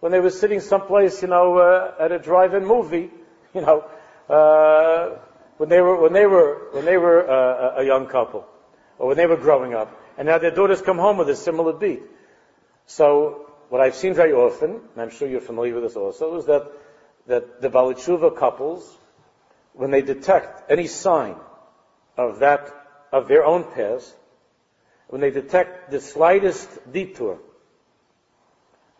when 0.00 0.12
they 0.12 0.20
were 0.20 0.30
sitting 0.30 0.60
someplace, 0.60 1.22
you 1.22 1.28
know, 1.28 1.58
uh, 1.58 1.94
at 1.98 2.12
a 2.12 2.18
drive-in 2.18 2.64
movie, 2.64 3.10
you 3.54 3.60
know, 3.60 3.84
uh, 4.28 5.18
when 5.56 5.68
they 5.68 5.80
were 5.80 6.00
when 6.00 6.12
they 6.12 6.26
were 6.26 6.68
when 6.72 6.84
they 6.84 6.98
were 6.98 7.28
uh, 7.28 7.80
a 7.80 7.84
young 7.84 8.06
couple, 8.06 8.46
or 8.98 9.08
when 9.08 9.16
they 9.16 9.26
were 9.26 9.36
growing 9.36 9.74
up, 9.74 9.90
and 10.18 10.26
now 10.26 10.38
their 10.38 10.50
daughters 10.50 10.82
come 10.82 10.98
home 10.98 11.16
with 11.16 11.30
a 11.30 11.36
similar 11.36 11.72
beat. 11.72 12.02
So 12.86 13.50
what 13.68 13.80
I've 13.80 13.94
seen 13.94 14.14
very 14.14 14.32
often, 14.32 14.70
and 14.70 15.02
I'm 15.02 15.10
sure 15.10 15.28
you're 15.28 15.40
familiar 15.40 15.74
with 15.74 15.84
this 15.84 15.96
also, 15.96 16.36
is 16.36 16.46
that 16.46 16.70
that 17.26 17.62
the 17.62 17.70
Balitshuva 17.70 18.36
couples, 18.36 18.96
when 19.72 19.90
they 19.90 20.02
detect 20.02 20.70
any 20.70 20.86
sign 20.86 21.36
of 22.16 22.40
that 22.40 22.72
of 23.12 23.28
their 23.28 23.44
own 23.44 23.64
past, 23.64 24.14
when 25.08 25.20
they 25.20 25.30
detect 25.30 25.90
the 25.90 26.00
slightest 26.00 26.68
detour 26.92 27.38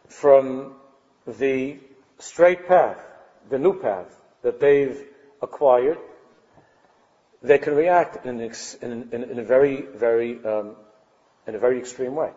from 0.08 0.74
the 1.26 1.78
straight 2.18 2.68
path, 2.68 2.98
the 3.50 3.58
new 3.58 3.80
path 3.80 4.14
that 4.42 4.60
they've 4.60 5.04
acquired, 5.42 5.98
they 7.42 7.58
can 7.58 7.74
react 7.74 8.24
in, 8.24 8.40
in, 8.40 9.08
in, 9.12 9.24
in 9.24 9.38
a 9.38 9.44
very, 9.44 9.82
very, 9.82 10.44
um, 10.44 10.76
in 11.46 11.54
a 11.54 11.58
very 11.58 11.78
extreme 11.78 12.14
way. 12.14 12.30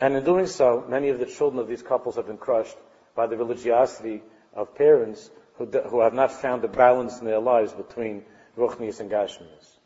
And 0.00 0.16
in 0.16 0.24
doing 0.24 0.46
so, 0.46 0.84
many 0.88 1.08
of 1.08 1.18
the 1.18 1.26
children 1.26 1.60
of 1.60 1.68
these 1.68 1.82
couples 1.82 2.16
have 2.16 2.26
been 2.26 2.36
crushed 2.36 2.76
by 3.14 3.26
the 3.26 3.36
religiosity 3.36 4.22
of 4.52 4.74
parents 4.74 5.30
who, 5.56 5.66
who 5.66 6.00
have 6.00 6.14
not 6.14 6.32
found 6.32 6.64
a 6.64 6.68
balance 6.68 7.20
in 7.20 7.26
their 7.26 7.38
lives 7.38 7.72
between 7.72 8.24
Ruchnius 8.56 9.00
and 9.00 9.10
Gashmius. 9.10 9.78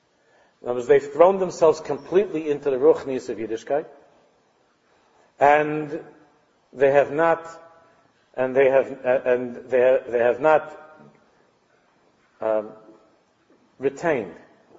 Words, 0.60 0.86
they've 0.86 1.12
thrown 1.12 1.38
themselves 1.38 1.80
completely 1.80 2.50
into 2.50 2.70
the 2.70 2.76
Ruchnius 2.76 3.28
of 3.28 3.38
Yiddishkeit, 3.38 3.86
and 5.38 6.00
they 6.72 6.90
have 6.90 7.12
not, 7.12 7.46
and 8.34 8.54
they 8.56 8.68
have, 8.68 9.04
and 9.04 9.56
they, 9.68 10.00
they 10.08 10.18
have 10.18 10.40
not 10.40 10.76
um, 12.40 12.70
retained 13.78 14.34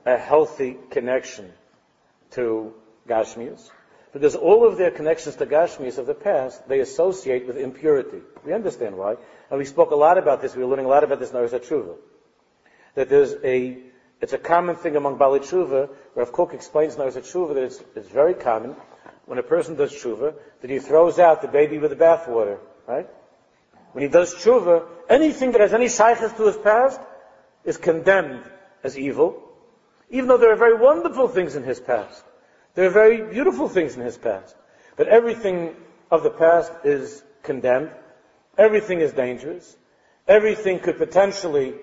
a 0.05 0.17
healthy 0.17 0.77
connection 0.89 1.51
to 2.31 2.74
Gashmias. 3.07 3.69
Because 4.12 4.36
all 4.36 4.67
of 4.67 4.77
their 4.77 4.91
connections 4.91 5.36
to 5.36 5.45
Gashmias 5.45 5.98
of 5.98 6.07
the 6.07 6.15
past, 6.15 6.67
they 6.67 6.79
associate 6.79 7.45
with 7.45 7.57
impurity. 7.57 8.21
We 8.43 8.53
understand 8.53 8.98
why. 8.98 9.15
And 9.50 9.59
we 9.59 9.65
spoke 9.65 9.91
a 9.91 9.95
lot 9.95 10.17
about 10.17 10.41
this, 10.41 10.55
we 10.55 10.63
were 10.63 10.69
learning 10.69 10.86
a 10.86 10.89
lot 10.89 11.03
about 11.03 11.19
this 11.19 11.29
in 11.29 11.38
Arizat 11.38 11.67
Tshuva. 11.67 11.95
That 12.95 13.09
there's 13.09 13.36
a 13.43 13.77
it's 14.21 14.33
a 14.33 14.38
common 14.38 14.75
thing 14.75 14.95
among 14.95 15.17
Baalei 15.17 15.39
Tshuva. 15.39 15.89
Rav 16.15 16.31
Kook 16.31 16.53
explains 16.53 16.95
in 16.95 17.01
Arizat 17.01 17.23
Tshuva 17.23 17.53
that 17.53 17.63
it's, 17.63 17.83
it's 17.95 18.09
very 18.09 18.33
common 18.33 18.75
when 19.25 19.38
a 19.39 19.43
person 19.43 19.75
does 19.75 19.93
Tshuva 19.93 20.33
that 20.61 20.69
he 20.69 20.79
throws 20.79 21.19
out 21.19 21.41
the 21.41 21.47
baby 21.47 21.77
with 21.77 21.91
the 21.91 21.95
bathwater, 21.95 22.57
right? 22.88 23.07
When 23.93 24.03
he 24.03 24.09
does 24.09 24.35
Tshuva, 24.35 24.85
anything 25.09 25.51
that 25.53 25.61
has 25.61 25.73
any 25.73 25.88
shaykhs 25.88 26.33
to 26.33 26.47
his 26.47 26.57
past 26.57 26.99
is 27.63 27.77
condemned 27.77 28.43
as 28.83 28.97
evil. 28.97 29.41
Even 30.09 30.27
though 30.27 30.38
there 30.38 30.51
are 30.51 30.57
very 30.57 30.77
wonderful 30.77 31.27
things 31.27 31.55
in 31.55 31.63
his 31.63 31.79
past. 31.79 32.23
There 32.75 32.88
are 32.88 32.91
very 32.91 33.21
beautiful 33.21 33.69
things 33.69 33.95
in 33.95 34.01
his 34.01 34.17
past. 34.17 34.55
But 34.95 35.07
everything 35.07 35.75
of 36.11 36.23
the 36.23 36.29
past 36.29 36.71
is 36.83 37.23
condemned. 37.43 37.91
Everything 38.57 38.99
is 38.99 39.13
dangerous. 39.13 39.77
Everything 40.27 40.79
could 40.79 40.97
potentially 40.97 41.75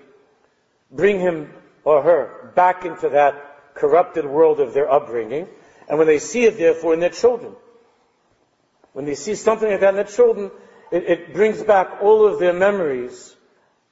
bring 0.91 1.19
him 1.19 1.51
or 1.87 2.01
her 2.01 2.51
back 2.53 2.83
into 2.83 3.07
that 3.07 3.73
corrupted 3.73 4.25
world 4.25 4.59
of 4.59 4.73
their 4.73 4.91
upbringing. 4.91 5.47
And 5.87 5.97
when 5.97 6.05
they 6.05 6.19
see 6.19 6.43
it, 6.43 6.57
therefore, 6.57 6.93
in 6.93 6.99
their 6.99 7.15
children, 7.21 7.55
when 8.91 9.05
they 9.05 9.15
see 9.15 9.35
something 9.35 9.69
like 9.71 9.79
that 9.79 9.91
in 9.91 9.95
their 9.95 10.03
children, 10.03 10.51
it, 10.91 11.03
it 11.05 11.33
brings 11.33 11.63
back 11.63 11.99
all 12.01 12.25
of 12.25 12.39
their 12.39 12.51
memories 12.51 13.33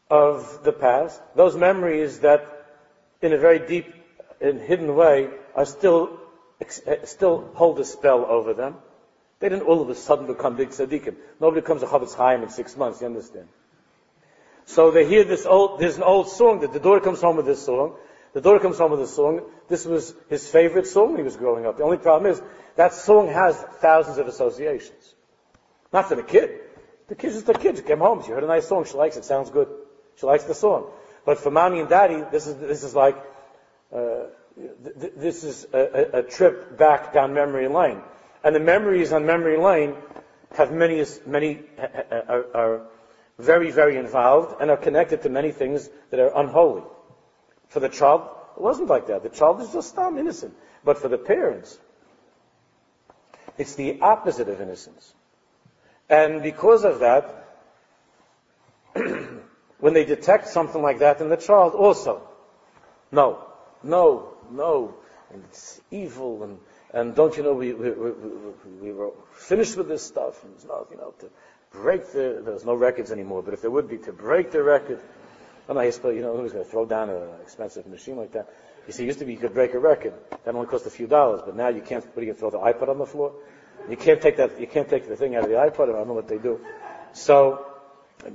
of 0.10 0.62
the 0.66 0.74
past, 0.74 1.22
those 1.36 1.56
memories 1.56 2.20
that, 2.20 2.46
in 3.22 3.32
a 3.32 3.38
very 3.38 3.60
deep 3.66 3.94
and 4.42 4.60
hidden 4.60 4.94
way, 4.94 5.30
are 5.56 5.66
still 5.66 6.20
eh, 6.60 7.06
still 7.06 7.50
hold 7.54 7.80
a 7.80 7.86
spell 7.86 8.26
over 8.26 8.54
them. 8.54 8.76
They 9.40 9.48
didn't 9.48 9.68
all 9.68 9.82
of 9.82 9.90
a 9.90 9.96
sudden 9.96 10.28
become 10.28 10.58
big 10.58 10.72
tzaddikim. 10.72 11.16
Nobody 11.40 11.62
becomes 11.62 11.82
a 11.82 11.86
Chofetz 11.88 12.14
Chaim 12.14 12.44
in 12.44 12.50
six 12.50 12.76
months, 12.76 13.00
you 13.00 13.08
understand? 13.08 13.48
So 14.66 14.92
they 14.92 15.08
hear 15.08 15.24
this 15.24 15.46
old, 15.46 15.80
there's 15.80 15.98
an 15.98 16.04
old 16.04 16.28
song 16.28 16.60
that 16.62 16.74
the 16.74 16.80
daughter 16.80 17.00
comes 17.00 17.22
home 17.22 17.38
with 17.38 17.46
this 17.46 17.64
song. 17.64 17.96
The 18.34 18.42
daughter 18.42 18.60
comes 18.60 18.78
home 18.78 18.92
with 18.92 19.00
this 19.00 19.16
song. 19.16 19.42
This 19.70 19.86
was 19.86 20.14
his 20.30 20.50
favorite 20.50 20.88
song 20.88 21.10
when 21.10 21.18
he 21.18 21.24
was 21.24 21.38
growing 21.38 21.66
up. 21.66 21.78
The 21.78 21.84
only 21.84 21.98
problem 21.98 22.32
is 22.32 22.42
that 22.76 22.94
song 22.94 23.28
has 23.28 23.56
thousands 23.80 24.18
of 24.18 24.28
associations. 24.28 25.16
Not 25.94 26.10
for 26.10 26.16
the 26.16 26.24
kid. 26.24 26.60
The 27.08 27.16
kid's 27.16 27.36
just 27.36 27.50
a 27.50 27.54
kid. 27.54 27.78
She 27.78 27.84
came 27.84 28.00
home. 28.00 28.24
She 28.24 28.32
heard 28.32 28.44
a 28.44 28.48
nice 28.48 28.68
song. 28.68 28.86
She 28.86 28.96
likes 28.96 29.16
it. 29.16 29.24
Sounds 29.24 29.50
good. 29.50 29.70
She 30.18 30.26
likes 30.26 30.44
the 30.44 30.56
song. 30.56 30.88
But 31.26 31.38
for 31.38 31.52
mommy 31.52 31.80
and 31.80 31.90
daddy, 31.90 32.24
this 32.32 32.48
is, 32.48 32.56
this 32.58 32.84
is 32.84 32.96
like, 32.96 33.16
uh, 33.94 34.26
th- 34.56 35.14
this 35.16 35.44
is 35.44 35.68
a, 35.74 36.20
a, 36.20 36.24
trip 36.24 36.78
back 36.78 37.14
down 37.14 37.34
memory 37.34 37.68
lane. 37.68 38.02
And 38.44 38.56
the 38.56 38.60
memories 38.60 39.14
on 39.14 39.26
memory 39.26 39.58
lane 39.58 39.96
have 40.56 40.72
many, 40.72 41.06
many, 41.26 41.62
uh, 41.78 41.82
uh, 41.82 41.86
uh, 41.86 42.22
are, 42.28 42.46
are 42.54 42.82
very, 43.38 43.72
very 43.72 43.98
involved 43.98 44.62
and 44.62 44.72
are 44.72 44.78
connected 44.78 45.22
to 45.24 45.30
many 45.30 45.52
things 45.52 45.90
that 46.10 46.20
are 46.20 46.32
unholy. 46.36 46.84
For 47.68 47.80
the 47.80 47.90
child, 47.90 48.30
it 48.56 48.62
wasn't 48.62 48.90
like 48.90 49.08
that. 49.08 49.24
The 49.24 49.30
child 49.30 49.62
is 49.62 49.72
just 49.74 49.96
dumb, 49.96 50.18
innocent. 50.18 50.56
But 50.84 50.98
for 51.00 51.08
the 51.10 51.18
parents, 51.18 51.78
it's 53.58 53.76
the 53.76 54.00
opposite 54.02 54.48
of 54.48 54.62
innocence. 54.62 55.14
And 56.10 56.44
because 56.44 56.86
of 56.86 57.00
that, 57.00 57.48
when 59.80 59.94
they 59.94 60.06
detect 60.06 60.48
something 60.48 60.82
like 60.82 61.00
that 61.00 61.20
in 61.20 61.30
the 61.30 61.38
child, 61.38 61.74
also, 61.74 62.22
no, 63.12 63.44
no, 63.84 64.34
no, 64.52 64.96
and 65.32 65.44
it's 65.46 65.82
evil, 65.92 66.44
and, 66.44 66.60
and 66.94 67.16
don't 67.16 67.36
you 67.36 67.44
know, 67.44 67.54
we, 67.54 67.74
we, 67.74 67.90
we, 67.92 68.12
we 68.82 68.92
were 68.92 69.12
finished 69.34 69.76
with 69.76 69.88
this 69.88 70.04
stuff, 70.04 70.44
and 70.44 70.54
it's 70.56 70.66
not, 70.66 70.88
you 70.92 70.98
know, 70.98 71.14
to 71.20 71.30
break 71.82 72.12
the, 72.12 72.42
there's 72.44 72.66
no 72.66 72.74
records 72.74 73.12
anymore, 73.12 73.42
but 73.44 73.54
if 73.54 73.62
there 73.62 73.72
would 73.72 73.88
be, 73.88 73.98
to 74.00 74.12
break 74.12 74.52
the 74.52 74.64
record, 74.64 75.00
I'm 75.68 75.76
not 75.76 75.84
you 75.84 76.22
know, 76.22 76.38
who's 76.38 76.52
going 76.52 76.64
to 76.64 76.70
throw 76.70 76.86
down 76.86 77.10
an 77.10 77.30
expensive 77.42 77.88
machine 77.88 78.18
like 78.18 78.34
that? 78.34 78.54
You 78.88 78.94
see, 78.94 79.04
it 79.04 79.08
used 79.08 79.20
to 79.20 79.26
be 79.26 79.34
you 79.34 79.40
could 79.40 79.54
break 79.54 79.74
a 79.74 79.80
record. 79.80 80.14
That 80.44 80.54
only 80.54 80.68
cost 80.68 80.86
a 80.86 80.92
few 80.92 81.08
dollars, 81.08 81.42
but 81.46 81.56
now 81.56 81.70
you 81.70 81.82
can't, 81.82 82.06
what 82.16 82.22
are 82.22 82.26
you 82.26 82.34
throw 82.34 82.52
the 82.52 82.60
iPod 82.60 82.90
on 82.90 83.00
the 83.00 83.06
floor? 83.06 83.34
You 83.90 83.98
can't 83.98 84.22
take 84.22 84.38
that, 84.38 84.60
you 84.60 84.68
can't 84.68 84.90
take 84.90 85.08
the 85.08 85.16
thing 85.16 85.36
out 85.36 85.44
of 85.44 85.50
the 85.50 85.56
iPod, 85.56 85.90
I 85.90 85.94
don't 85.94 86.08
know 86.08 86.14
what 86.14 86.28
they 86.28 86.38
do. 86.38 86.60
So, 87.14 87.66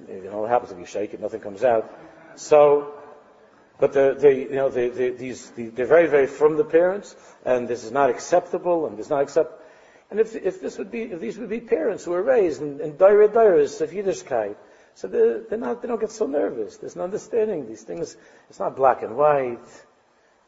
you 0.08 0.24
know 0.24 0.42
what 0.42 0.50
happens 0.50 0.72
if 0.72 0.78
you 0.78 0.86
shake 0.86 1.14
it, 1.14 1.20
nothing 1.20 1.40
comes 1.40 1.62
out. 1.62 1.92
So, 2.34 2.94
but 3.78 3.92
the, 3.92 4.16
the, 4.18 4.34
you 4.34 4.54
know, 4.54 4.68
the, 4.68 4.88
the, 4.90 5.10
these, 5.10 5.50
the, 5.50 5.68
they're 5.68 5.86
very, 5.86 6.06
very 6.06 6.26
from 6.26 6.56
the 6.56 6.64
parents, 6.64 7.16
and 7.44 7.66
this 7.66 7.84
is 7.84 7.90
not 7.90 8.10
acceptable, 8.10 8.86
and 8.86 8.98
this 8.98 9.08
not 9.08 9.22
accept. 9.22 9.59
And 10.10 10.18
if, 10.18 10.34
if 10.34 10.60
this 10.60 10.76
would 10.78 10.90
be, 10.90 11.02
if 11.02 11.20
these 11.20 11.38
would 11.38 11.48
be 11.48 11.60
parents 11.60 12.04
who 12.04 12.10
were 12.10 12.22
raised 12.22 12.60
in, 12.60 12.80
in 12.80 12.96
dire 12.96 13.28
diras 13.28 13.80
of 13.80 13.90
Yiddishkeit, 13.90 14.56
so 14.94 15.06
they're, 15.08 15.40
they're 15.42 15.58
not, 15.58 15.82
they 15.82 15.88
don't 15.88 16.00
get 16.00 16.10
so 16.10 16.26
nervous. 16.26 16.76
There's 16.76 16.96
an 16.96 17.02
understanding. 17.02 17.68
These 17.68 17.82
things, 17.82 18.16
it's 18.48 18.58
not 18.58 18.76
black 18.76 19.02
and 19.02 19.16
white. 19.16 19.58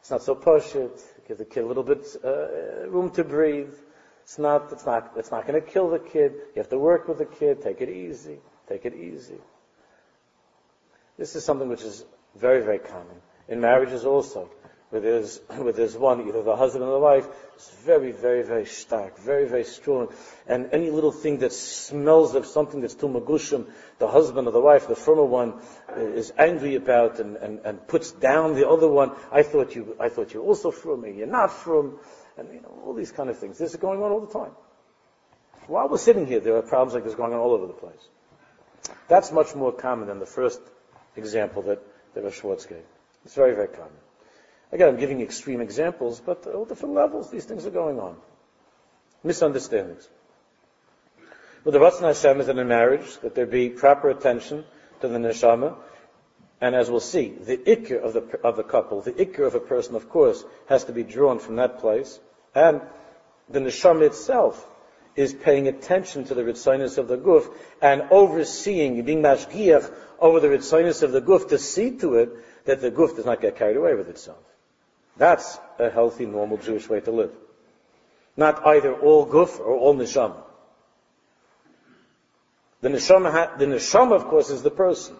It's 0.01 0.11
not 0.11 0.21
so 0.21 0.35
push 0.35 0.75
it. 0.75 1.01
Give 1.27 1.37
the 1.37 1.45
kid 1.45 1.63
a 1.63 1.65
little 1.65 1.83
bit 1.83 2.05
uh, 2.23 2.89
room 2.89 3.11
to 3.11 3.23
breathe. 3.23 3.73
It's 4.23 4.37
not, 4.37 4.71
it's 4.71 4.85
not, 4.85 5.13
it's 5.15 5.31
not 5.31 5.47
going 5.47 5.61
to 5.61 5.65
kill 5.65 5.89
the 5.89 5.99
kid. 5.99 6.33
You 6.33 6.61
have 6.61 6.69
to 6.69 6.77
work 6.77 7.07
with 7.07 7.19
the 7.19 7.25
kid. 7.25 7.61
Take 7.61 7.79
it 7.81 7.89
easy. 7.89 8.39
Take 8.67 8.85
it 8.85 8.93
easy. 8.95 9.39
This 11.17 11.35
is 11.35 11.45
something 11.45 11.69
which 11.69 11.83
is 11.83 12.05
very, 12.35 12.61
very 12.61 12.79
common. 12.79 13.21
In 13.47 13.61
marriages 13.61 14.05
also, 14.05 14.49
where 14.93 15.01
there's, 15.01 15.41
where 15.47 15.73
there's 15.73 15.97
one, 15.97 16.27
either 16.27 16.43
the 16.43 16.55
husband 16.55 16.83
or 16.83 16.91
the 16.91 16.99
wife, 16.99 17.27
is 17.57 17.67
very, 17.83 18.11
very, 18.11 18.43
very 18.43 18.67
stark, 18.67 19.17
very, 19.17 19.47
very 19.47 19.63
strong. 19.63 20.13
And 20.45 20.69
any 20.71 20.91
little 20.91 21.11
thing 21.11 21.39
that 21.39 21.51
smells 21.51 22.35
of 22.35 22.45
something 22.45 22.79
that's 22.79 22.93
too 22.93 23.07
magushim, 23.07 23.65
the 23.97 24.07
husband 24.07 24.47
or 24.47 24.51
the 24.51 24.61
wife, 24.61 24.87
the 24.87 24.95
former 24.95 25.25
one, 25.25 25.55
is 25.97 26.31
angry 26.37 26.75
about 26.75 27.19
and, 27.19 27.37
and, 27.37 27.59
and 27.65 27.87
puts 27.87 28.11
down 28.11 28.53
the 28.53 28.69
other 28.69 28.87
one. 28.87 29.13
I 29.31 29.41
thought 29.41 29.73
you, 29.73 29.97
I 29.99 30.09
thought 30.09 30.31
you 30.35 30.41
were 30.41 30.47
also 30.47 30.69
from, 30.69 31.03
and 31.05 31.17
you're 31.17 31.25
not 31.25 31.51
from 31.51 31.97
and 32.37 32.47
you 32.53 32.61
know, 32.61 32.83
all 32.85 32.93
these 32.93 33.11
kind 33.11 33.31
of 33.31 33.39
things. 33.39 33.57
This 33.57 33.71
is 33.71 33.77
going 33.77 34.03
on 34.03 34.11
all 34.11 34.21
the 34.21 34.31
time. 34.31 34.51
While 35.65 35.89
we're 35.89 35.97
sitting 35.97 36.27
here, 36.27 36.39
there 36.39 36.55
are 36.57 36.61
problems 36.61 36.93
like 36.93 37.03
this 37.03 37.15
going 37.15 37.33
on 37.33 37.39
all 37.39 37.53
over 37.53 37.65
the 37.65 37.73
place. 37.73 38.07
That's 39.07 39.31
much 39.31 39.55
more 39.55 39.71
common 39.71 40.07
than 40.07 40.19
the 40.19 40.27
first 40.27 40.61
example 41.15 41.63
that, 41.63 41.81
that 42.13 42.31
Schwartz 42.33 42.67
gave. 42.67 42.85
It's 43.25 43.33
very, 43.33 43.55
very 43.55 43.69
common. 43.69 44.02
Again, 44.73 44.89
I'm 44.89 44.97
giving 44.97 45.21
extreme 45.21 45.61
examples, 45.61 46.19
but 46.19 46.47
at 46.47 46.55
all 46.55 46.65
different 46.65 46.95
levels, 46.95 47.29
these 47.29 47.45
things 47.45 47.67
are 47.67 47.69
going 47.69 47.99
on. 47.99 48.17
Misunderstandings. 49.23 50.09
Well, 51.63 51.73
the 51.73 51.77
Ratzon 51.77 52.01
Hashem 52.01 52.41
is 52.41 52.49
in 52.49 52.57
a 52.57 52.65
marriage, 52.65 53.17
that 53.19 53.35
there 53.35 53.45
be 53.45 53.69
proper 53.69 54.09
attention 54.09 54.65
to 55.01 55.07
the 55.07 55.19
neshama, 55.19 55.75
and 56.59 56.73
as 56.73 56.89
we'll 56.89 57.01
see, 57.01 57.29
the 57.29 57.55
ikr 57.55 58.01
of 58.01 58.13
the, 58.13 58.39
of 58.43 58.57
the 58.57 58.63
couple, 58.63 59.01
the 59.01 59.11
ikr 59.11 59.45
of 59.45 59.53
a 59.53 59.59
person, 59.59 59.95
of 59.95 60.09
course, 60.09 60.43
has 60.67 60.85
to 60.85 60.91
be 60.91 61.03
drawn 61.03 61.37
from 61.37 61.57
that 61.57 61.77
place. 61.79 62.19
And 62.55 62.81
the 63.49 63.59
neshama 63.59 64.07
itself 64.07 64.67
is 65.15 65.35
paying 65.35 65.67
attention 65.67 66.23
to 66.25 66.33
the 66.33 66.41
ritzinus 66.41 66.97
of 66.97 67.07
the 67.07 67.17
guf 67.17 67.47
and 67.79 68.01
overseeing, 68.09 69.03
being 69.03 69.21
mashgiach 69.21 69.93
over 70.17 70.39
the 70.39 70.47
ritzinus 70.47 71.03
of 71.03 71.11
the 71.11 71.21
guf 71.21 71.49
to 71.49 71.59
see 71.59 71.91
to 71.97 72.15
it 72.15 72.65
that 72.65 72.81
the 72.81 72.89
guf 72.89 73.15
does 73.15 73.25
not 73.25 73.39
get 73.39 73.55
carried 73.55 73.77
away 73.77 73.93
with 73.93 74.09
itself. 74.09 74.43
That's 75.17 75.59
a 75.79 75.89
healthy, 75.89 76.25
normal 76.25 76.57
Jewish 76.57 76.89
way 76.89 76.99
to 77.01 77.11
live. 77.11 77.31
Not 78.35 78.65
either 78.65 78.93
all 78.93 79.27
guf 79.27 79.59
or 79.59 79.75
all 79.77 79.95
neshama. 79.95 80.41
The 82.81 82.89
neshama, 82.89 83.57
the 83.57 83.65
neshama, 83.65 84.13
of 84.13 84.25
course, 84.25 84.49
is 84.49 84.63
the 84.63 84.71
person. 84.71 85.15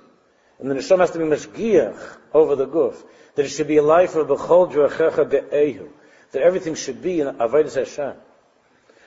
And 0.60 0.69
the 0.69 0.75
neshama 0.75 0.99
has 0.99 1.12
to 1.12 1.19
be 1.19 1.25
mashgiach 1.25 2.17
over 2.34 2.56
the 2.56 2.67
guf. 2.67 2.95
That 3.36 3.45
it 3.45 3.49
should 3.49 3.67
be 3.67 3.77
a 3.77 3.84
life 3.84 4.15
of 4.15 4.27
b'chol 4.27 4.71
drachecha 4.71 5.29
de'ehu. 5.29 5.89
That 6.32 6.41
everything 6.41 6.75
should 6.75 7.01
be 7.01 7.21
in 7.21 7.27
avodas 7.27 7.75
Hashem. 7.75 8.15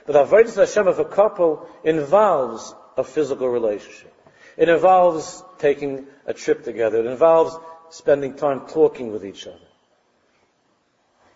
But 0.05 0.15
avodas 0.15 0.55
Hashem 0.55 0.87
of 0.87 0.99
a 0.99 1.05
couple 1.05 1.67
involves 1.83 2.73
a 2.95 3.03
physical 3.03 3.49
relationship. 3.49 4.13
It 4.55 4.69
involves 4.69 5.43
taking 5.59 6.07
a 6.25 6.33
trip 6.33 6.63
together. 6.63 6.99
It 6.99 7.05
involves 7.05 7.55
spending 7.89 8.35
time 8.35 8.67
talking 8.67 9.11
with 9.11 9.25
each 9.25 9.45
other. 9.45 9.66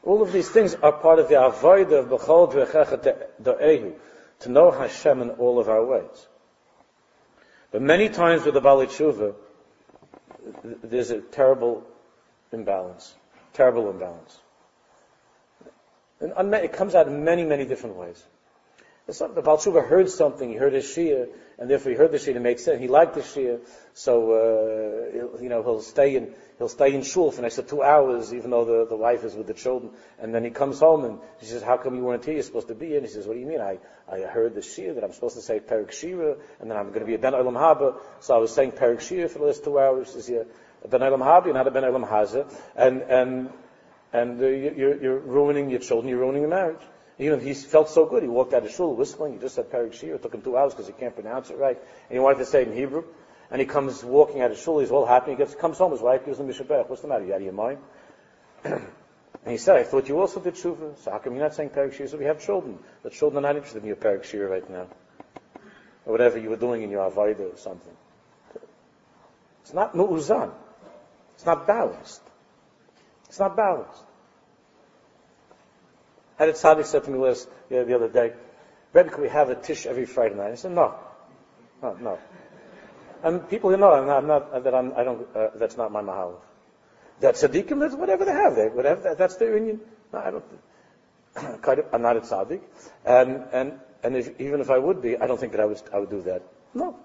All 0.04 0.22
of 0.22 0.32
these 0.32 0.50
things 0.50 0.76
are 0.76 0.92
part 0.92 1.20
of 1.20 1.30
the 1.30 1.36
avodah 1.36 2.00
of 2.00 2.10
drachecha 2.10 3.28
de'ehu. 3.42 3.94
To 4.40 4.50
know 4.50 4.72
Hashem 4.72 5.22
in 5.22 5.30
all 5.32 5.60
of 5.60 5.70
our 5.70 5.86
ways. 5.86 6.28
But 7.70 7.84
many 7.84 8.10
times 8.10 8.44
with 8.44 8.56
the 8.56 8.62
Baalei 8.62 8.88
Tshuva, 8.88 9.36
there's 10.84 11.12
a 11.12 11.22
terrible 11.22 11.84
imbalance. 12.52 13.14
Terrible 13.54 13.90
imbalance. 13.92 14.40
And 16.20 16.54
it 16.56 16.74
comes 16.74 16.96
out 16.96 17.08
in 17.08 17.24
many, 17.24 17.46
many 17.46 17.66
different 17.66 17.96
ways. 17.96 18.24
Not, 19.20 19.36
the 19.36 19.42
Baal 19.42 19.58
Tshuva 19.58 19.88
heard 19.88 20.10
something, 20.10 20.50
he 20.50 20.56
heard 20.56 20.74
his 20.74 20.86
Shia, 20.86 21.28
and 21.60 21.70
therefore 21.70 21.92
he 21.92 21.98
heard 21.98 22.12
the 22.12 22.18
Shia, 22.18 22.36
it 22.36 22.42
makes 22.42 22.64
sense. 22.64 22.80
He 22.80 22.88
liked 22.88 23.16
the 23.16 23.22
Shia, 23.22 23.60
so, 23.94 24.32
uh, 24.32 25.42
you 25.42 25.50
know, 25.50 25.64
he'll 25.64 25.82
stay 25.82 26.16
in, 26.16 26.34
he'll 26.58 26.70
stay 26.70 26.94
in 26.94 27.02
shul 27.04 27.32
for 27.32 27.40
an 27.40 27.46
extra 27.46 27.64
two 27.64 27.84
hours, 27.84 28.34
even 28.34 28.52
though 28.52 28.64
the, 28.64 28.86
the 28.88 28.96
wife 28.96 29.24
is 29.24 29.36
with 29.36 29.48
the 29.48 29.54
children. 29.54 29.92
And 30.20 30.34
then 30.34 30.44
he 30.44 30.50
comes 30.50 30.80
home 30.80 31.04
and 31.04 31.20
she 31.42 31.48
says, 31.48 31.62
how 31.62 31.78
come 31.78 31.96
you 31.96 32.04
weren't 32.04 32.24
here? 32.24 32.36
You're 32.36 32.44
supposed 32.44 32.70
to 32.70 32.76
be 32.76 32.88
here. 32.88 32.98
And 32.98 33.06
he 33.06 33.12
says, 33.12 33.28
what 33.28 33.34
do 33.34 33.40
you 33.40 33.48
mean? 33.48 33.60
I, 33.60 33.80
I 34.10 34.22
heard 34.22 34.56
the 34.56 34.62
Shia 34.62 34.96
that 34.96 35.04
I'm 35.04 35.12
supposed 35.12 35.36
to 35.36 35.42
say 35.42 35.60
Perek 35.60 35.92
Shira, 35.92 36.38
and 36.60 36.70
then 36.70 36.78
I'm 36.78 36.88
going 36.90 37.02
to 37.02 37.06
be 37.06 37.16
a 37.16 37.20
Ben 37.20 37.34
Olam 37.34 37.54
Haba, 37.54 38.00
so 38.22 38.36
I 38.36 38.38
was 38.38 38.54
saying 38.54 38.72
Perek 38.72 39.02
Shira 39.02 39.28
for 39.28 39.40
the 39.40 39.46
last 39.46 39.64
two 39.64 39.78
hours. 39.78 40.08
He 40.08 40.22
says, 40.22 40.30
yeah, 40.30 40.44
Ben 40.90 41.02
Olam 41.02 41.20
Haba, 41.20 41.46
you're 41.46 41.54
not 41.54 41.68
a 41.68 41.72
Ben 41.72 41.84
Olam 41.84 42.08
Haza, 42.08 42.52
and, 42.76 43.02
and, 43.02 43.50
and 44.14 44.42
uh, 44.42 44.48
you're, 44.48 45.02
you're 45.02 45.20
ruining 45.20 45.70
your 45.70 45.80
children, 45.80 46.10
you're 46.10 46.20
ruining 46.20 46.42
your 46.42 46.50
marriage. 46.50 46.82
You 47.22 47.30
know, 47.30 47.38
he 47.38 47.54
felt 47.54 47.88
so 47.88 48.08
good. 48.08 48.24
He 48.24 48.30
walked 48.30 48.52
out 48.52 48.66
of 48.66 48.72
shul 48.72 48.96
whistling. 48.96 49.34
He 49.34 49.40
just 49.40 49.54
said 49.54 49.70
Perik 49.70 49.94
Shir. 49.94 50.16
It 50.16 50.24
took 50.24 50.34
him 50.34 50.42
two 50.42 50.58
hours 50.58 50.74
because 50.74 50.88
he 50.88 50.94
can't 50.94 51.14
pronounce 51.14 51.52
it 51.52 51.58
right. 51.58 51.78
And 51.78 52.14
he 52.14 52.18
wanted 52.18 52.40
to 52.40 52.48
say 52.48 52.64
it 52.64 52.68
in 52.68 52.76
Hebrew. 52.76 53.04
And 53.52 53.62
he 53.62 53.68
comes 53.68 54.04
walking 54.04 54.42
out 54.42 54.50
of 54.50 54.58
shul. 54.58 54.80
He's 54.80 54.90
all 54.90 55.06
happy. 55.06 55.32
He 55.32 55.38
gets, 55.38 55.54
comes 55.54 55.78
home. 55.78 55.92
His 55.92 56.02
wife 56.02 56.26
gives 56.26 56.40
him 56.40 56.48
Mishabech. 56.48 56.90
What's 56.90 57.04
the 57.04 57.08
matter? 57.08 57.24
You 57.24 57.34
out 57.34 57.38
of 57.38 57.44
your 57.44 57.54
mind? 57.54 57.78
And 59.44 59.54
he 59.54 59.58
said, 59.58 59.78
I 59.78 59.84
thought 59.84 60.08
you 60.08 60.20
also 60.20 60.40
did 60.40 60.54
tshuva. 60.54 61.00
So 61.00 61.10
how 61.10 61.18
come 61.18 61.34
you're 61.34 61.42
not 61.42 61.56
saying 61.56 61.70
Perik 61.70 61.94
Shir? 61.94 62.08
So 62.08 62.18
we 62.18 62.26
have 62.26 62.46
children. 62.46 62.78
The 63.02 63.10
children 63.10 63.44
are 63.44 63.48
not 63.48 63.56
interested 63.56 63.82
in 63.82 63.88
your 63.88 63.96
Perik 63.96 64.24
Shir 64.24 64.48
right 64.48 64.70
now. 64.70 64.86
Or 66.06 66.12
whatever 66.12 66.38
you 66.38 66.52
were 66.52 66.58
doing 66.58 66.84
in 66.84 66.92
your 66.92 67.10
Avaida 67.10 67.52
or 67.52 67.58
something. 67.58 67.94
It's 69.64 69.74
not 69.74 69.96
mu'uzan. 69.96 70.52
It's 71.34 71.46
not 71.46 71.66
balanced. 71.66 72.22
It's 73.30 73.40
not 73.40 73.56
balanced. 73.56 74.04
Had 76.42 76.50
a 76.50 76.54
tzaddik 76.54 76.86
said 76.86 77.04
to 77.04 77.12
me 77.12 77.20
last, 77.20 77.48
the, 77.70 77.84
the 77.84 77.94
other 77.94 78.08
day, 78.08 78.34
Rebbe, 78.94 79.12
can 79.12 79.22
we 79.22 79.30
have 79.30 79.52
a 79.52 79.56
tish 79.56 79.86
every 79.86 80.08
Friday 80.08 80.34
night? 80.34 80.52
I 80.52 80.56
said, 80.56 80.72
no. 80.72 80.96
No, 81.84 81.94
no. 81.94 82.20
And 83.22 83.48
people, 83.48 83.70
you 83.70 83.78
know, 83.78 83.92
I'm 83.92 84.08
not, 84.08 84.18
I'm 84.18 84.28
not 84.28 84.64
that 84.64 84.74
I'm, 84.74 84.92
I 84.98 85.04
don't, 85.04 85.28
uh, 85.36 85.50
that's 85.54 85.78
not 85.78 85.92
my 85.92 86.02
mahal. 86.02 86.42
That 87.20 87.36
tzaddikim, 87.36 87.80
that's 87.80 87.94
whatever 87.94 88.26
they 88.26 88.32
have, 88.32 88.56
they, 88.56 88.70
whatever, 88.70 89.02
that, 89.02 89.20
that's 89.20 89.36
their 89.36 89.56
union. 89.56 89.82
No, 90.12 90.18
I 90.18 90.32
don't, 90.32 91.62
kind 91.62 91.78
of, 91.78 91.86
I'm 91.94 92.02
not 92.02 92.18
a 92.18 92.22
tzaddik. 92.22 92.62
And, 93.06 93.46
and, 93.52 93.74
and 94.02 94.18
if, 94.18 94.42
even 94.42 94.62
if 94.62 94.72
I 94.72 94.80
would 94.80 95.00
be, 95.00 95.18
I 95.18 95.28
don't 95.28 95.40
think 95.40 95.52
that 95.52 95.62
I 95.62 95.66
would, 95.66 95.80
I 95.94 96.00
would 96.00 96.10
do 96.10 96.24
that. 96.24 96.42
No. 96.74 96.98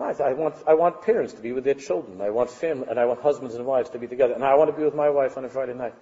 I 0.00 0.32
want, 0.32 0.54
I 0.66 0.72
want 0.72 1.02
parents 1.02 1.34
to 1.34 1.42
be 1.42 1.52
with 1.52 1.64
their 1.64 1.74
children. 1.74 2.22
I 2.22 2.30
want 2.30 2.48
family, 2.48 2.86
and 2.88 2.98
I 2.98 3.04
want 3.04 3.20
husbands 3.20 3.56
and 3.56 3.66
wives 3.66 3.90
to 3.90 3.98
be 3.98 4.06
together. 4.06 4.32
And 4.32 4.42
I 4.42 4.54
want 4.54 4.70
to 4.70 4.76
be 4.76 4.84
with 4.84 4.94
my 4.94 5.10
wife 5.10 5.36
on 5.36 5.44
a 5.44 5.50
Friday 5.50 5.74
night. 5.74 5.92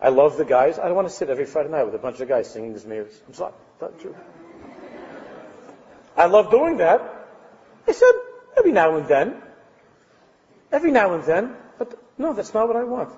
I 0.00 0.08
love 0.08 0.36
the 0.38 0.44
guys. 0.44 0.78
I 0.78 0.86
don't 0.86 0.96
want 0.96 1.08
to 1.08 1.14
sit 1.14 1.28
every 1.28 1.44
Friday 1.44 1.68
night 1.68 1.84
with 1.84 1.94
a 1.94 1.98
bunch 1.98 2.20
of 2.20 2.28
guys 2.28 2.50
singing 2.50 2.72
the 2.72 2.88
mirrors. 2.88 3.20
I'm 3.26 3.34
sorry. 3.34 3.52
Not 3.80 4.00
true. 4.00 4.14
I 6.16 6.26
love 6.26 6.50
doing 6.50 6.78
that. 6.78 7.02
I 7.86 7.92
said, 7.92 8.12
every 8.56 8.72
now 8.72 8.96
and 8.96 9.06
then. 9.06 9.42
Every 10.72 10.90
now 10.90 11.14
and 11.14 11.24
then. 11.24 11.54
But 11.78 12.02
no, 12.18 12.32
that's 12.32 12.54
not 12.54 12.66
what 12.66 12.76
I 12.76 12.84
want. 12.84 13.12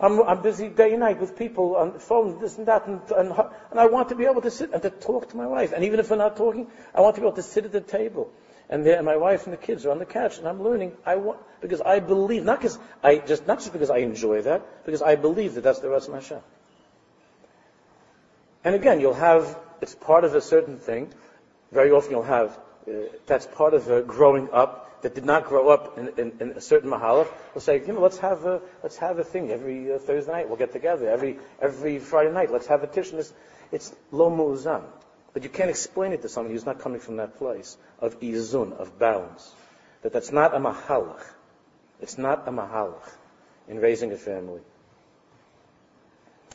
I'm, 0.00 0.20
I'm 0.22 0.42
busy 0.42 0.68
day 0.68 0.90
and 0.90 1.00
night 1.00 1.20
with 1.20 1.38
people 1.38 1.76
on 1.76 1.92
the 1.92 2.00
phone, 2.00 2.40
this 2.40 2.58
and 2.58 2.66
that, 2.66 2.88
and, 2.88 3.00
and, 3.12 3.30
and 3.70 3.78
I 3.78 3.86
want 3.86 4.08
to 4.08 4.16
be 4.16 4.24
able 4.24 4.40
to 4.42 4.50
sit 4.50 4.72
and 4.72 4.82
to 4.82 4.90
talk 4.90 5.28
to 5.30 5.36
my 5.36 5.46
wife. 5.46 5.72
And 5.72 5.84
even 5.84 6.00
if 6.00 6.10
we're 6.10 6.16
not 6.16 6.36
talking, 6.36 6.66
I 6.92 7.02
want 7.02 7.14
to 7.14 7.20
be 7.20 7.26
able 7.26 7.36
to 7.36 7.42
sit 7.42 7.64
at 7.64 7.72
the 7.72 7.80
table 7.80 8.32
and 8.72 8.86
there, 8.86 9.02
my 9.02 9.18
wife 9.18 9.44
and 9.44 9.52
the 9.52 9.58
kids 9.58 9.84
are 9.84 9.90
on 9.90 9.98
the 9.98 10.06
couch, 10.06 10.38
and 10.38 10.48
I'm 10.48 10.62
learning. 10.62 10.92
I 11.04 11.16
want 11.16 11.38
because 11.60 11.82
I 11.82 12.00
believe, 12.00 12.42
not 12.42 12.58
because 12.58 12.78
I 13.04 13.18
just 13.18 13.46
not 13.46 13.58
just 13.58 13.74
because 13.74 13.90
I 13.90 13.98
enjoy 13.98 14.40
that, 14.42 14.86
because 14.86 15.02
I 15.02 15.14
believe 15.14 15.56
that 15.56 15.60
that's 15.60 15.80
the 15.80 15.88
Ratzon 15.88 16.14
Hashem. 16.14 16.40
And 18.64 18.74
again, 18.74 18.98
you'll 19.02 19.12
have 19.12 19.58
it's 19.82 19.94
part 19.94 20.24
of 20.24 20.34
a 20.34 20.40
certain 20.40 20.78
thing. 20.78 21.12
Very 21.70 21.90
often, 21.90 22.12
you'll 22.12 22.22
have 22.22 22.58
uh, 22.88 22.92
that's 23.26 23.46
part 23.46 23.74
of 23.74 23.90
a 23.90 24.00
growing 24.00 24.48
up 24.52 25.02
that 25.02 25.14
did 25.14 25.26
not 25.26 25.44
grow 25.44 25.68
up 25.68 25.98
in, 25.98 26.08
in, 26.16 26.32
in 26.40 26.50
a 26.52 26.60
certain 26.62 26.88
mahalach. 26.88 27.28
We'll 27.54 27.60
say, 27.60 27.78
you 27.78 27.92
know, 27.92 28.00
let's 28.00 28.18
have 28.18 28.46
a 28.46 28.62
let's 28.82 28.96
have 28.96 29.18
a 29.18 29.24
thing 29.24 29.50
every 29.50 29.92
uh, 29.92 29.98
Thursday 29.98 30.32
night. 30.32 30.48
We'll 30.48 30.56
get 30.56 30.72
together 30.72 31.10
every 31.10 31.38
every 31.60 31.98
Friday 31.98 32.32
night. 32.32 32.50
Let's 32.50 32.68
have 32.68 32.82
a 32.82 32.86
tish. 32.86 33.12
It's 33.70 33.94
lo 34.10 34.30
mu'uzan. 34.30 34.84
But 35.32 35.44
you 35.44 35.48
can't 35.48 35.70
explain 35.70 36.12
it 36.12 36.22
to 36.22 36.28
someone 36.28 36.52
who's 36.52 36.66
not 36.66 36.80
coming 36.80 37.00
from 37.00 37.16
that 37.16 37.38
place 37.38 37.76
of 38.00 38.20
izun, 38.20 38.72
of 38.72 38.98
balance. 38.98 39.50
That 40.02 40.12
that's 40.12 40.32
not 40.32 40.54
a 40.54 40.58
mahalach. 40.58 41.24
It's 42.00 42.18
not 42.18 42.46
a 42.46 42.50
mahalach 42.50 43.08
in 43.68 43.78
raising 43.78 44.12
a 44.12 44.16
family. 44.16 44.60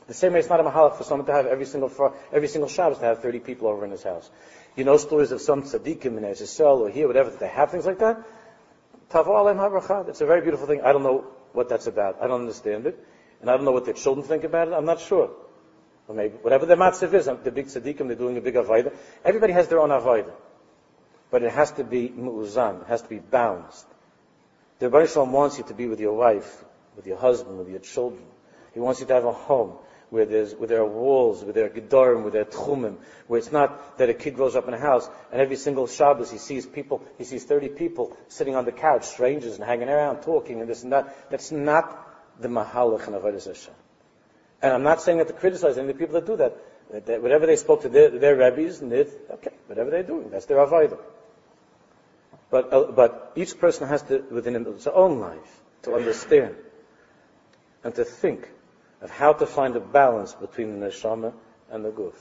The 0.07 0.13
same 0.13 0.33
way 0.33 0.39
it's 0.39 0.49
not 0.49 0.59
a 0.59 0.63
mahalach 0.63 0.95
for 0.95 1.03
someone 1.03 1.25
to 1.27 1.33
have 1.33 1.47
every 1.47 1.65
single 1.65 2.15
every 2.31 2.47
single 2.47 2.69
Shabbos 2.69 2.99
to 2.99 3.05
have 3.05 3.21
30 3.21 3.39
people 3.39 3.67
over 3.67 3.83
in 3.83 3.91
his 3.91 4.03
house. 4.03 4.29
You 4.75 4.83
know 4.83 4.97
stories 4.97 5.31
of 5.31 5.41
some 5.41 5.63
tzaddikim 5.63 6.17
in 6.17 6.23
Eretz 6.23 6.59
or 6.59 6.89
here, 6.89 7.07
whatever, 7.07 7.31
that 7.31 7.39
they 7.39 7.47
have 7.47 7.71
things 7.71 7.85
like 7.85 7.99
that? 7.99 8.23
It's 9.09 10.21
a 10.21 10.25
very 10.25 10.41
beautiful 10.41 10.67
thing. 10.67 10.81
I 10.81 10.91
don't 10.91 11.03
know 11.03 11.25
what 11.53 11.69
that's 11.69 11.87
about. 11.87 12.21
I 12.21 12.27
don't 12.27 12.41
understand 12.41 12.85
it. 12.85 13.03
And 13.41 13.49
I 13.49 13.55
don't 13.55 13.65
know 13.65 13.71
what 13.71 13.85
their 13.85 13.93
children 13.93 14.25
think 14.25 14.43
about 14.43 14.67
it. 14.67 14.73
I'm 14.73 14.85
not 14.85 14.99
sure. 14.99 15.31
Or 16.07 16.15
maybe 16.15 16.35
whatever 16.41 16.65
the 16.65 16.75
matzav 16.75 17.13
is, 17.13 17.25
the 17.25 17.51
big 17.51 17.67
tzaddikim, 17.67 18.07
they're 18.07 18.15
doing 18.15 18.37
a 18.37 18.41
big 18.41 18.55
avodah. 18.55 18.93
Everybody 19.25 19.53
has 19.53 19.67
their 19.67 19.79
own 19.79 19.89
avodah. 19.89 20.33
But 21.29 21.43
it 21.43 21.51
has 21.51 21.71
to 21.73 21.83
be 21.83 22.09
mu'uzan, 22.09 22.81
it 22.83 22.87
has 22.87 23.01
to 23.01 23.09
be 23.09 23.19
balanced. 23.19 23.85
The 24.79 24.89
Rebbe 24.89 25.07
Shalom 25.07 25.33
wants 25.33 25.57
you 25.57 25.65
to 25.65 25.73
be 25.73 25.87
with 25.87 25.99
your 25.99 26.13
wife, 26.13 26.63
with 26.95 27.07
your 27.07 27.17
husband, 27.17 27.57
with 27.57 27.69
your 27.69 27.79
children. 27.79 28.23
He 28.73 28.79
wants 28.79 29.01
you 29.01 29.07
to 29.07 29.13
have 29.13 29.25
a 29.25 29.33
home 29.33 29.77
where 30.09 30.25
there's, 30.25 30.55
where 30.55 30.67
there 30.67 30.81
are 30.81 30.87
walls, 30.87 31.43
where 31.43 31.51
there 31.51 31.65
are 31.65 31.69
gedarim, 31.69 32.21
where 32.21 32.31
there 32.31 32.43
are 32.43 32.45
tchumim, 32.45 32.97
where 33.27 33.39
it's 33.39 33.51
not 33.51 33.97
that 33.97 34.09
a 34.09 34.13
kid 34.13 34.35
grows 34.35 34.55
up 34.55 34.67
in 34.67 34.73
a 34.73 34.79
house 34.79 35.09
and 35.31 35.41
every 35.41 35.57
single 35.57 35.87
Shabbos 35.87 36.31
he 36.31 36.37
sees 36.37 36.65
people, 36.65 37.03
he 37.17 37.25
sees 37.25 37.43
30 37.43 37.69
people 37.69 38.15
sitting 38.29 38.55
on 38.55 38.63
the 38.63 38.71
couch, 38.71 39.05
strangers, 39.05 39.55
and 39.55 39.65
hanging 39.65 39.89
around, 39.89 40.21
talking, 40.21 40.61
and 40.61 40.69
this 40.69 40.83
and 40.83 40.93
that. 40.93 41.29
That's 41.29 41.51
not 41.51 42.39
the 42.39 42.47
mahalach 42.47 43.07
and 43.07 43.15
avodah 43.15 43.45
Hashem. 43.45 43.73
And 44.61 44.73
I'm 44.73 44.83
not 44.83 45.01
saying 45.01 45.19
that 45.19 45.27
to 45.27 45.33
criticize 45.33 45.77
any 45.77 45.89
of 45.89 45.97
the 45.97 45.99
people 45.99 46.15
that 46.15 46.25
do 46.25 46.37
that. 46.37 46.57
that, 46.91 47.05
that 47.05 47.21
whatever 47.21 47.45
they 47.45 47.55
spoke 47.55 47.81
to 47.83 47.89
their, 47.89 48.09
their 48.09 48.35
rabbis, 48.35 48.81
and 48.81 48.91
okay, 48.91 49.51
whatever 49.67 49.89
they're 49.89 50.03
doing, 50.03 50.29
that's 50.29 50.45
their 50.45 50.57
avodah. 50.57 50.99
But, 52.49 52.73
uh, 52.73 52.91
but 52.91 53.33
each 53.35 53.59
person 53.59 53.87
has 53.87 54.01
to, 54.03 54.23
within 54.31 54.65
his 54.65 54.87
own 54.87 55.19
life, 55.19 55.61
to 55.83 55.95
understand 55.95 56.55
and 57.83 57.93
to 57.95 58.03
think 58.03 58.49
of 59.01 59.09
how 59.09 59.33
to 59.33 59.45
find 59.45 59.75
a 59.75 59.79
balance 59.79 60.33
between 60.33 60.79
the 60.79 60.87
neshama 60.87 61.33
and 61.69 61.85
the 61.85 61.91
guf. 61.91 62.15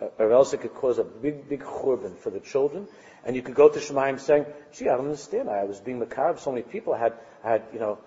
Uh, 0.00 0.06
or 0.18 0.32
else 0.32 0.52
it 0.52 0.60
could 0.60 0.74
cause 0.74 0.98
a 0.98 1.04
big, 1.04 1.48
big 1.48 1.62
churban 1.62 2.16
for 2.16 2.30
the 2.30 2.40
children. 2.40 2.86
And 3.24 3.36
you 3.36 3.42
could 3.42 3.54
go 3.54 3.68
to 3.68 3.78
Shemaim 3.78 4.18
saying, 4.18 4.46
gee, 4.72 4.88
I 4.88 4.96
don't 4.96 5.06
understand. 5.06 5.50
I 5.50 5.64
was 5.64 5.80
being 5.80 6.00
mekarev. 6.00 6.38
So 6.38 6.52
many 6.52 6.62
people 6.62 6.94
I 6.94 6.98
had, 6.98 7.12
I 7.44 7.50
had, 7.50 7.62
you 7.72 7.80
know, 7.80 7.98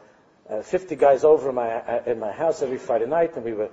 uh, 0.51 0.61
50 0.61 0.95
guys 0.97 1.23
over 1.23 1.49
in 1.49 1.55
my, 1.55 1.69
uh, 1.69 2.03
in 2.05 2.19
my 2.19 2.31
house 2.31 2.61
every 2.61 2.77
Friday 2.77 3.05
night, 3.05 3.35
and 3.35 3.45
we 3.45 3.53
were 3.53 3.69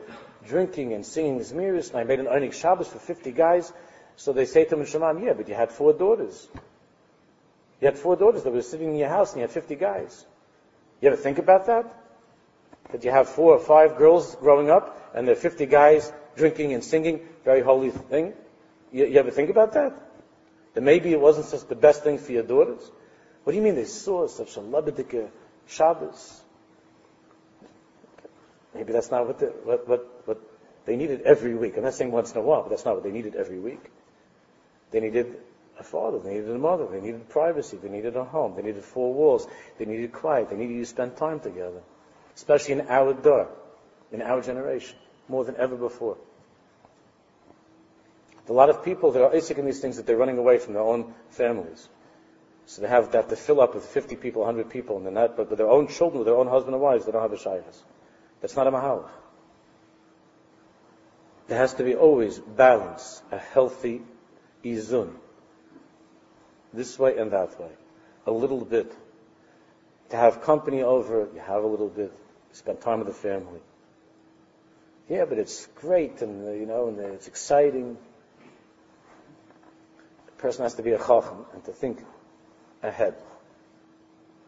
drinking 0.46 0.92
and 0.92 1.04
singing 1.04 1.40
Zmiris, 1.40 1.90
and 1.90 1.98
I 1.98 2.04
made 2.04 2.20
an 2.20 2.28
earning 2.28 2.52
Shabbos 2.52 2.88
for 2.88 2.98
50 2.98 3.32
guys. 3.32 3.72
So 4.16 4.32
they 4.32 4.44
say 4.44 4.64
to 4.64 4.76
him 4.76 4.84
Shemam, 4.84 5.24
yeah, 5.24 5.32
but 5.32 5.48
you 5.48 5.54
had 5.54 5.72
four 5.72 5.92
daughters. 5.92 6.48
You 7.80 7.86
had 7.86 7.98
four 7.98 8.16
daughters 8.16 8.44
that 8.44 8.52
were 8.52 8.62
sitting 8.62 8.90
in 8.90 8.96
your 8.96 9.08
house, 9.08 9.32
and 9.32 9.40
you 9.40 9.42
had 9.42 9.50
50 9.50 9.74
guys. 9.74 10.24
You 11.00 11.08
ever 11.08 11.16
think 11.16 11.38
about 11.38 11.66
that? 11.66 11.94
That 12.92 13.04
you 13.04 13.10
have 13.10 13.28
four 13.28 13.52
or 13.52 13.58
five 13.58 13.96
girls 13.96 14.36
growing 14.36 14.70
up, 14.70 15.12
and 15.14 15.26
there 15.26 15.32
are 15.34 15.38
50 15.38 15.66
guys 15.66 16.12
drinking 16.36 16.72
and 16.74 16.82
singing, 16.82 17.20
very 17.44 17.60
holy 17.60 17.90
thing. 17.90 18.34
You, 18.92 19.06
you 19.06 19.18
ever 19.18 19.30
think 19.30 19.50
about 19.50 19.72
that? 19.72 20.00
That 20.74 20.82
maybe 20.82 21.12
it 21.12 21.20
wasn't 21.20 21.46
such 21.46 21.66
the 21.68 21.74
best 21.74 22.04
thing 22.04 22.18
for 22.18 22.32
your 22.32 22.44
daughters? 22.44 22.88
What 23.42 23.52
do 23.52 23.56
you 23.56 23.64
mean 23.64 23.74
they 23.74 23.84
saw 23.84 24.26
such 24.28 24.56
a 24.56 24.60
labadika 24.60 25.28
Shabbos? 25.66 26.42
Maybe 28.78 28.92
that's 28.92 29.10
not 29.10 29.26
what, 29.26 29.40
the, 29.40 29.46
what, 29.46 29.88
what, 29.88 30.22
what 30.24 30.40
they 30.86 30.94
needed 30.94 31.22
every 31.22 31.52
week. 31.56 31.76
I'm 31.76 31.82
not 31.82 31.94
saying 31.94 32.12
once 32.12 32.30
in 32.30 32.38
a 32.38 32.42
while, 32.42 32.62
but 32.62 32.68
that's 32.68 32.84
not 32.84 32.94
what 32.94 33.02
they 33.02 33.10
needed 33.10 33.34
every 33.34 33.58
week. 33.58 33.80
They 34.92 35.00
needed 35.00 35.36
a 35.80 35.82
father, 35.82 36.20
they 36.20 36.34
needed 36.34 36.50
a 36.50 36.58
mother, 36.58 36.86
they 36.86 37.00
needed 37.00 37.28
privacy, 37.28 37.76
they 37.76 37.88
needed 37.88 38.16
a 38.16 38.22
home, 38.22 38.54
they 38.54 38.62
needed 38.62 38.84
four 38.84 39.12
walls, 39.12 39.48
they 39.78 39.84
needed 39.84 40.12
quiet, 40.12 40.50
they 40.50 40.56
needed 40.56 40.78
to 40.78 40.86
spend 40.86 41.16
time 41.16 41.40
together. 41.40 41.82
Especially 42.36 42.74
in 42.74 42.82
our 42.82 43.14
door, 43.14 43.48
in 44.12 44.22
our 44.22 44.40
generation, 44.40 44.96
more 45.28 45.44
than 45.44 45.56
ever 45.56 45.74
before. 45.74 46.16
A 48.48 48.52
lot 48.52 48.70
of 48.70 48.84
people 48.84 49.10
that 49.10 49.22
are 49.22 49.34
Isaac 49.34 49.58
in 49.58 49.66
these 49.66 49.80
things 49.80 49.96
that 49.96 50.06
they're 50.06 50.16
running 50.16 50.38
away 50.38 50.58
from 50.58 50.74
their 50.74 50.84
own 50.84 51.14
families. 51.30 51.88
So 52.66 52.80
they 52.80 52.88
have 52.88 53.10
that 53.10 53.28
to 53.28 53.36
fill 53.36 53.60
up 53.60 53.74
with 53.74 53.84
50 53.84 54.14
people, 54.14 54.42
100 54.42 54.70
people, 54.70 54.98
and 54.98 55.04
then 55.04 55.14
that, 55.14 55.36
but 55.36 55.50
with 55.50 55.58
their 55.58 55.68
own 55.68 55.88
children, 55.88 56.20
with 56.20 56.26
their 56.26 56.36
own 56.36 56.46
husband 56.46 56.74
and 56.74 56.82
wives, 56.82 57.06
they 57.06 57.12
don't 57.12 57.22
have 57.22 57.32
a 57.32 57.36
shayas. 57.36 57.82
That's 58.40 58.57
not 58.57 58.66
a 58.66 58.70
mahal. 58.70 59.11
There 61.48 61.59
has 61.59 61.74
to 61.74 61.85
be 61.85 61.94
always 61.94 62.38
balance, 62.38 63.22
a 63.33 63.38
healthy 63.38 64.03
izun. 64.64 65.14
This 66.72 66.98
way 66.98 67.16
and 67.16 67.33
that 67.33 67.59
way. 67.59 67.70
A 68.27 68.31
little 68.31 68.64
bit. 68.64 68.92
To 70.11 70.16
have 70.16 70.42
company 70.42 70.83
over, 70.83 71.29
you 71.35 71.40
have 71.40 71.64
a 71.64 71.66
little 71.66 71.88
bit. 71.88 72.12
Spend 72.53 72.81
time 72.81 72.98
with 72.98 73.09
the 73.09 73.14
family. 73.14 73.61
Yeah, 75.09 75.24
but 75.24 75.38
it's 75.38 75.66
great 75.77 76.20
and, 76.20 76.46
uh, 76.46 76.53
you 76.53 76.66
know, 76.66 76.88
and 76.88 76.98
it's 76.98 77.29
exciting. 77.29 77.96
A 80.29 80.42
person 80.42 80.64
has 80.64 80.74
to 80.74 80.83
be 80.83 80.92
a 80.92 80.98
chacham 80.98 81.46
and 81.55 81.64
to 81.64 81.72
think 81.72 82.05
ahead. 82.83 83.14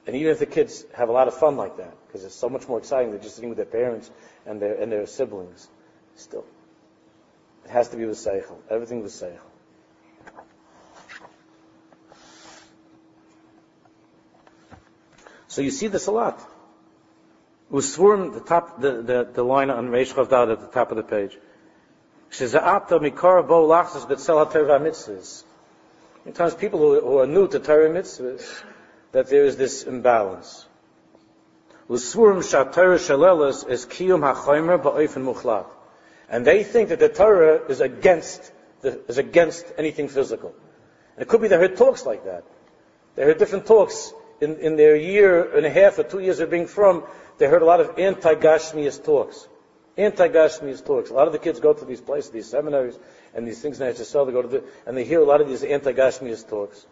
And 0.07 0.17
even 0.17 0.33
if 0.33 0.39
the 0.39 0.47
kids 0.47 0.85
have 0.95 1.09
a 1.09 1.13
lot 1.13 1.29
of 1.29 1.35
fun 1.35 1.57
like 1.57 1.77
that, 1.77 1.95
because 2.07 2.25
it's 2.25 2.35
so 2.35 2.49
much 2.49 2.67
more 2.69 2.79
exciting 2.79 3.13
than 3.13 3.21
just 3.23 3.35
sitting 3.35 3.51
with 3.51 3.59
their 3.59 3.67
parents 3.67 4.11
and 4.47 4.61
their, 4.61 4.75
and 4.75 4.91
their 4.91 5.07
siblings, 5.07 5.69
still, 6.17 6.45
it 7.65 7.71
has 7.71 7.89
to 7.91 7.97
be 7.97 8.07
with 8.07 8.17
Seichel. 8.17 8.57
Everything 8.71 9.03
with 9.03 9.13
Seichel. 9.13 9.39
So 15.49 15.63
you 15.63 15.71
see 15.71 15.89
this 15.89 16.07
a 16.07 16.13
lot. 16.13 16.41
Usvurim, 17.73 18.33
the 18.33 18.41
top, 18.41 18.81
the, 18.81 19.03
the, 19.03 19.29
the 19.33 19.43
line 19.43 19.71
on 19.71 19.89
Reish 19.89 20.13
Chavdad 20.15 20.53
at 20.53 20.61
the 20.61 20.69
top 20.69 20.91
of 20.91 20.97
the 20.97 21.03
page. 21.03 21.39
Sometimes 26.25 26.55
people 26.55 26.79
who, 26.79 27.01
who 27.01 27.19
are 27.19 27.27
new 27.27 27.49
to 27.49 27.59
Torah 27.59 27.91
mitzvahs, 27.91 28.63
that 29.13 29.29
there 29.29 29.45
is 29.45 29.57
this 29.57 29.85
imbalance. 29.85 30.67
And 36.29 36.47
they 36.47 36.63
think 36.63 36.89
that 36.91 37.01
the 37.01 37.09
Torah 37.09 37.67
is 37.69 37.81
against, 37.81 38.53
the, 38.83 39.01
is 39.09 39.19
against 39.19 39.67
anything 39.77 40.09
physical. 40.09 40.55
And 41.17 41.23
it 41.23 41.29
could 41.29 41.43
be 41.43 41.49
they 41.49 41.57
heard 41.57 41.77
talks 41.77 42.07
like 42.07 42.25
that. 42.25 42.45
They 43.17 43.25
heard 43.25 43.39
different 43.39 43.67
talks 43.67 44.13
in, 44.41 44.57
in 44.59 44.77
their 44.77 44.95
year 44.95 45.57
and 45.57 45.67
a 45.67 45.71
half 45.71 45.99
or 45.99 46.05
two 46.05 46.21
years 46.21 46.39
of 46.39 46.51
being 46.51 46.67
from, 46.67 47.05
they 47.39 47.47
heard 47.47 47.63
a 47.63 47.65
lot 47.65 47.81
of 47.81 47.99
anti-Gashmias 47.99 49.05
talks. 49.05 49.49
Anti-Gashmias 49.97 50.85
talks. 50.85 51.11
A 51.11 51.15
lot 51.15 51.27
of 51.27 51.33
the 51.33 51.39
kids 51.39 51.59
go 51.61 51.73
to 51.73 51.85
these 51.85 52.01
places, 52.01 52.31
these 52.31 52.49
seminaries, 52.49 52.99
and 53.35 53.47
these 53.47 53.61
things 53.61 53.81
in 53.81 53.93
HSL, 53.93 54.27
they 54.27 54.33
go 54.33 54.43
to 54.43 54.49
the, 54.49 54.65
and 54.87 54.97
they 54.97 55.05
hear 55.05 55.21
a 55.21 55.25
lot 55.25 55.41
of 55.41 55.49
these 55.49 55.65
anti-Gashmias 55.65 56.49
talks. 56.49 56.87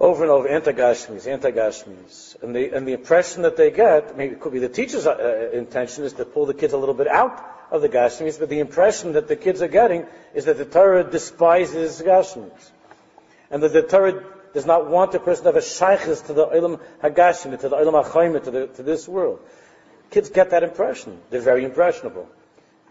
Over 0.00 0.22
and 0.22 0.30
over, 0.30 0.48
anti-Gashmis, 0.48 1.26
anti-Gashmis. 1.26 2.40
And 2.42 2.54
the, 2.54 2.70
and 2.70 2.86
the 2.86 2.92
impression 2.92 3.42
that 3.42 3.56
they 3.56 3.72
get, 3.72 4.16
maybe 4.16 4.34
it 4.34 4.40
could 4.40 4.52
be 4.52 4.60
the 4.60 4.68
teacher's 4.68 5.06
uh, 5.06 5.50
intention 5.52 6.04
is 6.04 6.12
to 6.14 6.24
pull 6.24 6.46
the 6.46 6.54
kids 6.54 6.72
a 6.72 6.78
little 6.78 6.94
bit 6.94 7.08
out 7.08 7.44
of 7.72 7.82
the 7.82 7.88
Gashmis, 7.88 8.38
but 8.38 8.48
the 8.48 8.60
impression 8.60 9.14
that 9.14 9.26
the 9.26 9.34
kids 9.34 9.60
are 9.60 9.68
getting 9.68 10.06
is 10.34 10.44
that 10.44 10.56
the 10.56 10.64
Torah 10.64 11.02
despises 11.02 12.00
Gashmis. 12.00 12.70
And 13.50 13.62
that 13.62 13.72
the 13.72 13.82
Torah 13.82 14.24
does 14.54 14.66
not 14.66 14.88
want 14.88 15.14
a 15.14 15.18
person 15.18 15.44
to 15.44 15.48
have 15.52 15.56
a 15.56 15.66
shaykhis 15.66 16.26
to 16.26 16.32
the 16.32 16.46
Olam 16.46 16.80
Hagashim, 17.02 17.58
to 17.58 17.68
the 17.68 17.76
Olam 17.76 18.04
HaChaim, 18.04 18.44
to, 18.44 18.66
to 18.68 18.82
this 18.82 19.08
world. 19.08 19.40
Kids 20.10 20.30
get 20.30 20.50
that 20.50 20.62
impression. 20.62 21.20
They're 21.30 21.40
very 21.40 21.64
impressionable. 21.64 22.28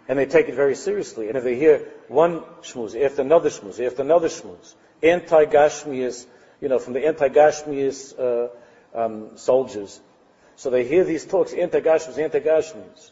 And 0.08 0.20
they 0.20 0.26
take 0.26 0.50
it 0.50 0.56
very 0.56 0.76
seriously. 0.76 1.30
And 1.30 1.38
if 1.38 1.44
they 1.44 1.56
hear 1.56 1.88
one 2.08 2.42
shmuz 2.62 3.02
after 3.04 3.22
another 3.22 3.50
shmuz 3.50 3.86
after 3.86 4.02
another 4.02 4.30
shmuz, 4.30 4.76
anti-Gashmias, 5.02 6.26
you 6.62 6.70
know, 6.70 6.80
from 6.80 6.94
the 6.94 7.06
anti-Gashmias 7.06 8.18
uh, 8.20 8.48
um, 8.94 9.38
soldiers, 9.38 10.00
so 10.56 10.72
they 10.72 10.86
hear 10.86 11.04
these 11.04 11.26
talks, 11.26 11.54
anti-Gashmias, 11.54 12.18
anti-Gashmias. 12.18 13.12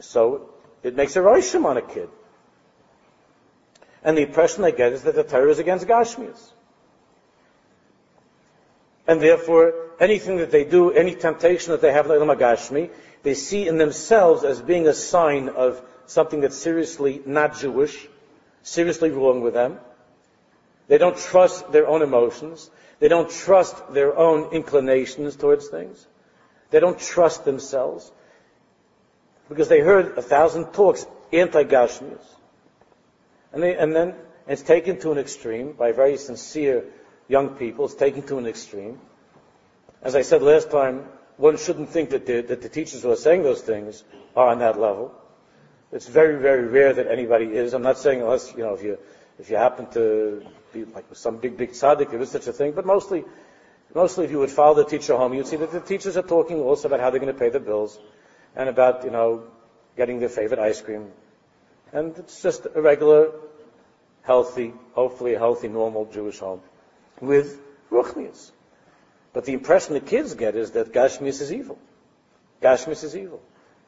So 0.00 0.50
it 0.82 0.96
makes 0.96 1.16
a 1.16 1.20
roishim 1.20 1.64
on 1.64 1.76
a 1.76 1.82
kid. 1.82 2.08
And 4.02 4.16
the 4.18 4.22
impression 4.22 4.62
they 4.62 4.72
get 4.72 4.92
is 4.92 5.02
that 5.02 5.14
the 5.14 5.24
Torah 5.24 5.50
is 5.50 5.58
against 5.58 5.86
Gashmias. 5.86 6.52
And 9.06 9.20
therefore, 9.20 9.74
anything 10.00 10.38
that 10.38 10.50
they 10.50 10.64
do, 10.64 10.90
any 10.90 11.14
temptation 11.14 11.70
that 11.70 11.80
they 11.80 11.92
have 11.92 12.10
in 12.10 12.28
a 12.28 12.36
Gashmi, 12.36 12.90
they 13.22 13.34
see 13.34 13.68
in 13.68 13.78
themselves 13.78 14.44
as 14.44 14.60
being 14.60 14.86
a 14.88 14.94
sign 14.94 15.48
of 15.48 15.80
something 16.06 16.40
that's 16.40 16.56
seriously 16.56 17.22
not 17.24 17.56
Jewish, 17.56 18.08
seriously 18.62 19.10
wrong 19.10 19.42
with 19.42 19.54
them. 19.54 19.78
They 20.88 20.98
don't 20.98 21.16
trust 21.16 21.72
their 21.72 21.86
own 21.86 22.02
emotions. 22.02 22.70
They 22.98 23.08
don't 23.08 23.30
trust 23.30 23.92
their 23.92 24.16
own 24.16 24.52
inclinations 24.52 25.36
towards 25.36 25.68
things. 25.68 26.06
They 26.70 26.80
don't 26.80 26.98
trust 26.98 27.44
themselves. 27.44 28.10
Because 29.48 29.68
they 29.68 29.80
heard 29.80 30.16
a 30.18 30.22
thousand 30.22 30.72
talks 30.72 31.06
anti-Gashmias. 31.32 32.24
And, 33.52 33.62
they, 33.62 33.76
and 33.76 33.94
then 33.94 34.14
it's 34.46 34.62
taken 34.62 34.98
to 35.00 35.12
an 35.12 35.18
extreme 35.18 35.72
by 35.72 35.92
very 35.92 36.16
sincere 36.16 36.84
young 37.28 37.50
people. 37.50 37.86
It's 37.86 37.94
taken 37.94 38.22
to 38.24 38.38
an 38.38 38.46
extreme. 38.46 39.00
As 40.02 40.14
I 40.14 40.22
said 40.22 40.42
last 40.42 40.70
time, 40.70 41.06
one 41.36 41.58
shouldn't 41.58 41.90
think 41.90 42.10
that 42.10 42.26
the, 42.26 42.40
that 42.42 42.62
the 42.62 42.68
teachers 42.68 43.02
who 43.02 43.10
are 43.10 43.16
saying 43.16 43.42
those 43.42 43.60
things 43.60 44.04
are 44.34 44.48
on 44.48 44.60
that 44.60 44.78
level. 44.80 45.14
It's 45.92 46.06
very, 46.08 46.40
very 46.40 46.66
rare 46.66 46.92
that 46.92 47.06
anybody 47.06 47.46
is. 47.46 47.72
I'm 47.72 47.82
not 47.82 47.98
saying 47.98 48.20
unless, 48.20 48.52
you 48.56 48.62
know, 48.62 48.74
if 48.74 48.82
you, 48.82 48.98
if 49.38 49.50
you 49.50 49.56
happen 49.56 49.86
to 49.90 50.46
be 50.84 50.92
like 50.92 51.04
some 51.14 51.38
big, 51.38 51.56
big 51.56 51.72
tzaddik, 51.72 52.10
there 52.10 52.20
is 52.20 52.30
such 52.30 52.46
a 52.46 52.52
thing, 52.52 52.72
but 52.72 52.86
mostly, 52.86 53.24
mostly 53.94 54.24
if 54.24 54.30
you 54.30 54.38
would 54.38 54.50
follow 54.50 54.74
the 54.74 54.84
teacher 54.84 55.16
home, 55.16 55.34
you'd 55.34 55.46
see 55.46 55.56
that 55.56 55.72
the 55.72 55.80
teachers 55.80 56.16
are 56.16 56.22
talking 56.22 56.60
also 56.60 56.88
about 56.88 57.00
how 57.00 57.10
they're 57.10 57.20
going 57.20 57.32
to 57.32 57.38
pay 57.38 57.50
the 57.50 57.60
bills 57.60 57.98
and 58.54 58.68
about, 58.68 59.04
you 59.04 59.10
know, 59.10 59.44
getting 59.96 60.20
their 60.20 60.28
favorite 60.28 60.60
ice 60.60 60.80
cream 60.80 61.10
and 61.92 62.18
it's 62.18 62.42
just 62.42 62.66
a 62.74 62.80
regular, 62.80 63.32
healthy, 64.22 64.72
hopefully 64.92 65.34
a 65.34 65.38
healthy, 65.38 65.68
normal 65.68 66.06
Jewish 66.06 66.38
home 66.38 66.60
with 67.20 67.60
ruchnias. 67.90 68.50
But 69.32 69.44
the 69.44 69.52
impression 69.52 69.94
the 69.94 70.00
kids 70.00 70.34
get 70.34 70.56
is 70.56 70.72
that 70.72 70.92
Gashmis 70.92 71.40
is 71.40 71.52
evil. 71.52 71.78
Gashmis 72.62 73.04
is 73.04 73.16
evil. 73.16 73.40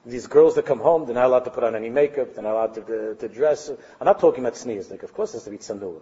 These 0.06 0.26
girls 0.26 0.54
that 0.54 0.66
come 0.66 0.78
home, 0.78 1.06
they're 1.06 1.14
not 1.14 1.26
allowed 1.26 1.44
to 1.44 1.50
put 1.50 1.64
on 1.64 1.74
any 1.74 1.90
makeup, 1.90 2.34
they're 2.34 2.44
not 2.44 2.54
allowed 2.54 2.74
to, 2.74 3.16
to 3.18 3.28
dress. 3.28 3.68
I'm 3.68 4.04
not 4.04 4.20
talking 4.20 4.44
about 4.44 4.56
sneers, 4.56 4.90
like, 4.90 5.02
of 5.02 5.12
course 5.12 5.32
there's 5.32 5.44
to 5.44 5.50
be 5.50 5.58
tzanua. 5.58 6.00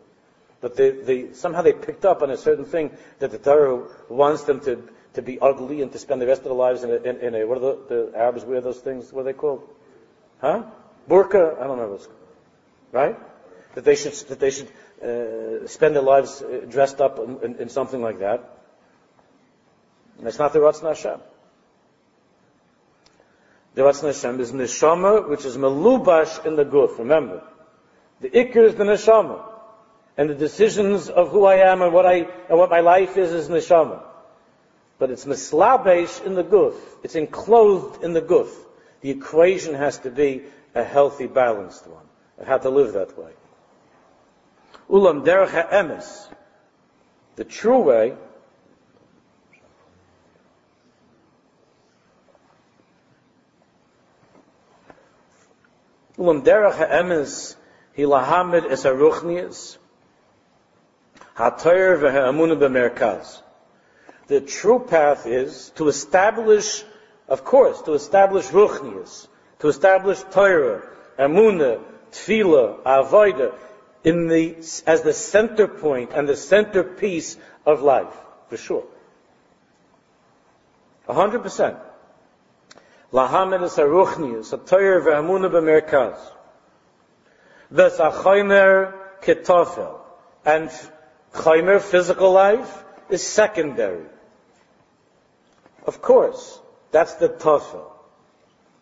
But 0.61 0.77
they, 0.77 0.90
they, 0.90 1.33
somehow 1.33 1.62
they 1.62 1.73
picked 1.73 2.05
up 2.05 2.23
on 2.23 2.31
a 2.31 2.37
certain 2.37 2.64
thing 2.64 2.90
that 3.19 3.31
the 3.31 3.38
Torah 3.38 3.88
wants 4.09 4.45
them 4.45 4.61
to, 4.61 4.88
to 5.14 5.23
be 5.23 5.38
ugly 5.38 5.83
and 5.83 5.92
to 5.92 5.99
spend 5.99 6.21
the 6.23 6.27
rest 6.27 6.40
of 6.40 6.45
their 6.47 6.55
lives 6.55 6.83
in 6.83 6.90
a, 6.90 6.97
in, 6.97 7.16
in 7.19 7.35
a 7.35 7.47
what 7.47 7.59
are 7.59 7.61
the, 7.61 7.79
the 7.88 8.19
Arabs 8.19 8.45
wear 8.45 8.61
those 8.61 8.81
things? 8.81 9.12
What 9.12 9.23
are 9.23 9.25
they 9.25 9.33
called? 9.35 9.69
Huh? 10.40 10.64
burqa, 11.09 11.61
I 11.61 11.66
don't 11.66 11.79
know 11.79 11.88
what's 11.88 12.09
right? 12.92 13.16
That 13.75 13.85
they 13.85 13.97
should 13.97 14.12
that 14.29 14.40
they 14.40 14.51
should 14.51 14.69
uh, 15.03 15.66
spend 15.66 15.95
their 15.95 16.03
lives 16.03 16.42
uh, 16.42 16.64
dressed 16.69 17.01
up 17.01 17.19
in, 17.19 17.38
in, 17.42 17.57
in, 17.57 17.69
something 17.69 18.01
like 18.01 18.21
that. 18.21 18.59
And 20.19 20.27
it's 20.27 20.38
not 20.38 20.53
the 20.53 20.61
Ratzon 20.61 20.88
Hashem. 20.88 21.21
The 23.75 23.83
Ratzon 23.83 24.07
Hashem 24.07 24.40
is 24.40 24.53
neshama, 24.53 25.29
which 25.29 25.45
is 25.45 25.59
melubash 25.59 26.47
in 26.47 26.57
the 26.57 26.64
guf. 26.64 26.99
Remember, 26.99 27.42
the 28.21 28.31
ikr 28.31 28.64
is 28.64 28.75
the 28.77 28.85
neshama, 28.85 29.42
and 30.16 30.31
the 30.31 30.35
decisions 30.35 31.09
of 31.09 31.31
who 31.31 31.44
I 31.44 31.57
am 31.70 31.83
and 31.83 31.92
what 31.92 32.07
I 32.07 32.26
and 32.48 32.59
what 32.59 32.70
my 32.70 32.81
life 32.81 33.16
is 33.16 33.33
is 33.33 33.48
neshama. 33.48 34.02
But 34.98 35.11
it's 35.11 35.26
mislabesh 35.26 36.24
in 36.24 36.35
the 36.35 36.44
guf. 36.44 36.74
It's 37.02 37.16
enclosed 37.16 38.02
in 38.02 38.14
the 38.14 38.22
guf. 38.22 38.50
The 39.02 39.11
equation 39.11 39.74
has 39.74 39.98
to 40.00 40.11
be 40.11 40.44
a 40.74 40.83
healthy, 40.83 41.26
balanced 41.26 41.87
one. 41.87 42.05
I 42.40 42.44
have 42.44 42.62
to 42.62 42.70
live 42.70 42.94
that 42.94 43.18
way. 43.18 43.33
Ulam 44.88 45.24
derech 45.24 45.70
emes. 45.70 46.29
The 47.37 47.44
true 47.44 47.81
way 47.81 48.16
Ulam 56.18 56.42
derech 56.42 56.74
ha'emes 56.76 57.57
hilahamid 57.96 58.70
es 58.70 58.87
b'merkaz. 61.37 63.42
The 64.27 64.40
true 64.40 64.81
path 64.81 65.27
is 65.27 65.70
to 65.77 65.88
establish, 65.88 66.85
of 67.29 67.44
course, 67.44 67.83
to 67.83 67.92
establish 67.92 68.49
ruchnias, 68.49 69.29
to 69.61 69.68
establish 69.68 70.22
Torah, 70.31 70.83
Amunah, 71.18 71.81
Tefillah, 72.11 72.83
Avodah, 72.83 73.55
in 74.05 74.29
the, 74.29 74.57
as 74.87 75.03
the 75.03 75.12
center 75.12 75.66
point 75.66 76.12
and 76.12 76.29
the 76.29 76.37
centerpiece 76.37 77.37
of 77.64 77.83
life, 77.83 78.14
for 78.49 78.57
sure. 78.57 78.85
A 81.09 81.14
hundred 81.14 81.42
percent. 81.42 81.77
Lahamed 83.12 83.62
es 83.62 83.77
haruchnius, 83.77 84.53
a 84.53 84.59
Torah 84.59 85.03
ve'amunah 85.03 85.51
b'merkaz. 85.51 86.18
Ves 87.70 87.99
achaymer 87.99 88.94
ketofel. 89.22 89.99
And 90.44 90.70
chaymer, 91.37 91.81
physical 91.81 92.33
life, 92.33 92.85
is 93.09 93.27
secondary. 93.27 94.07
Of 95.87 96.03
course, 96.03 96.59
that's 96.90 97.14
the 97.14 97.29
tofel. 97.29 97.92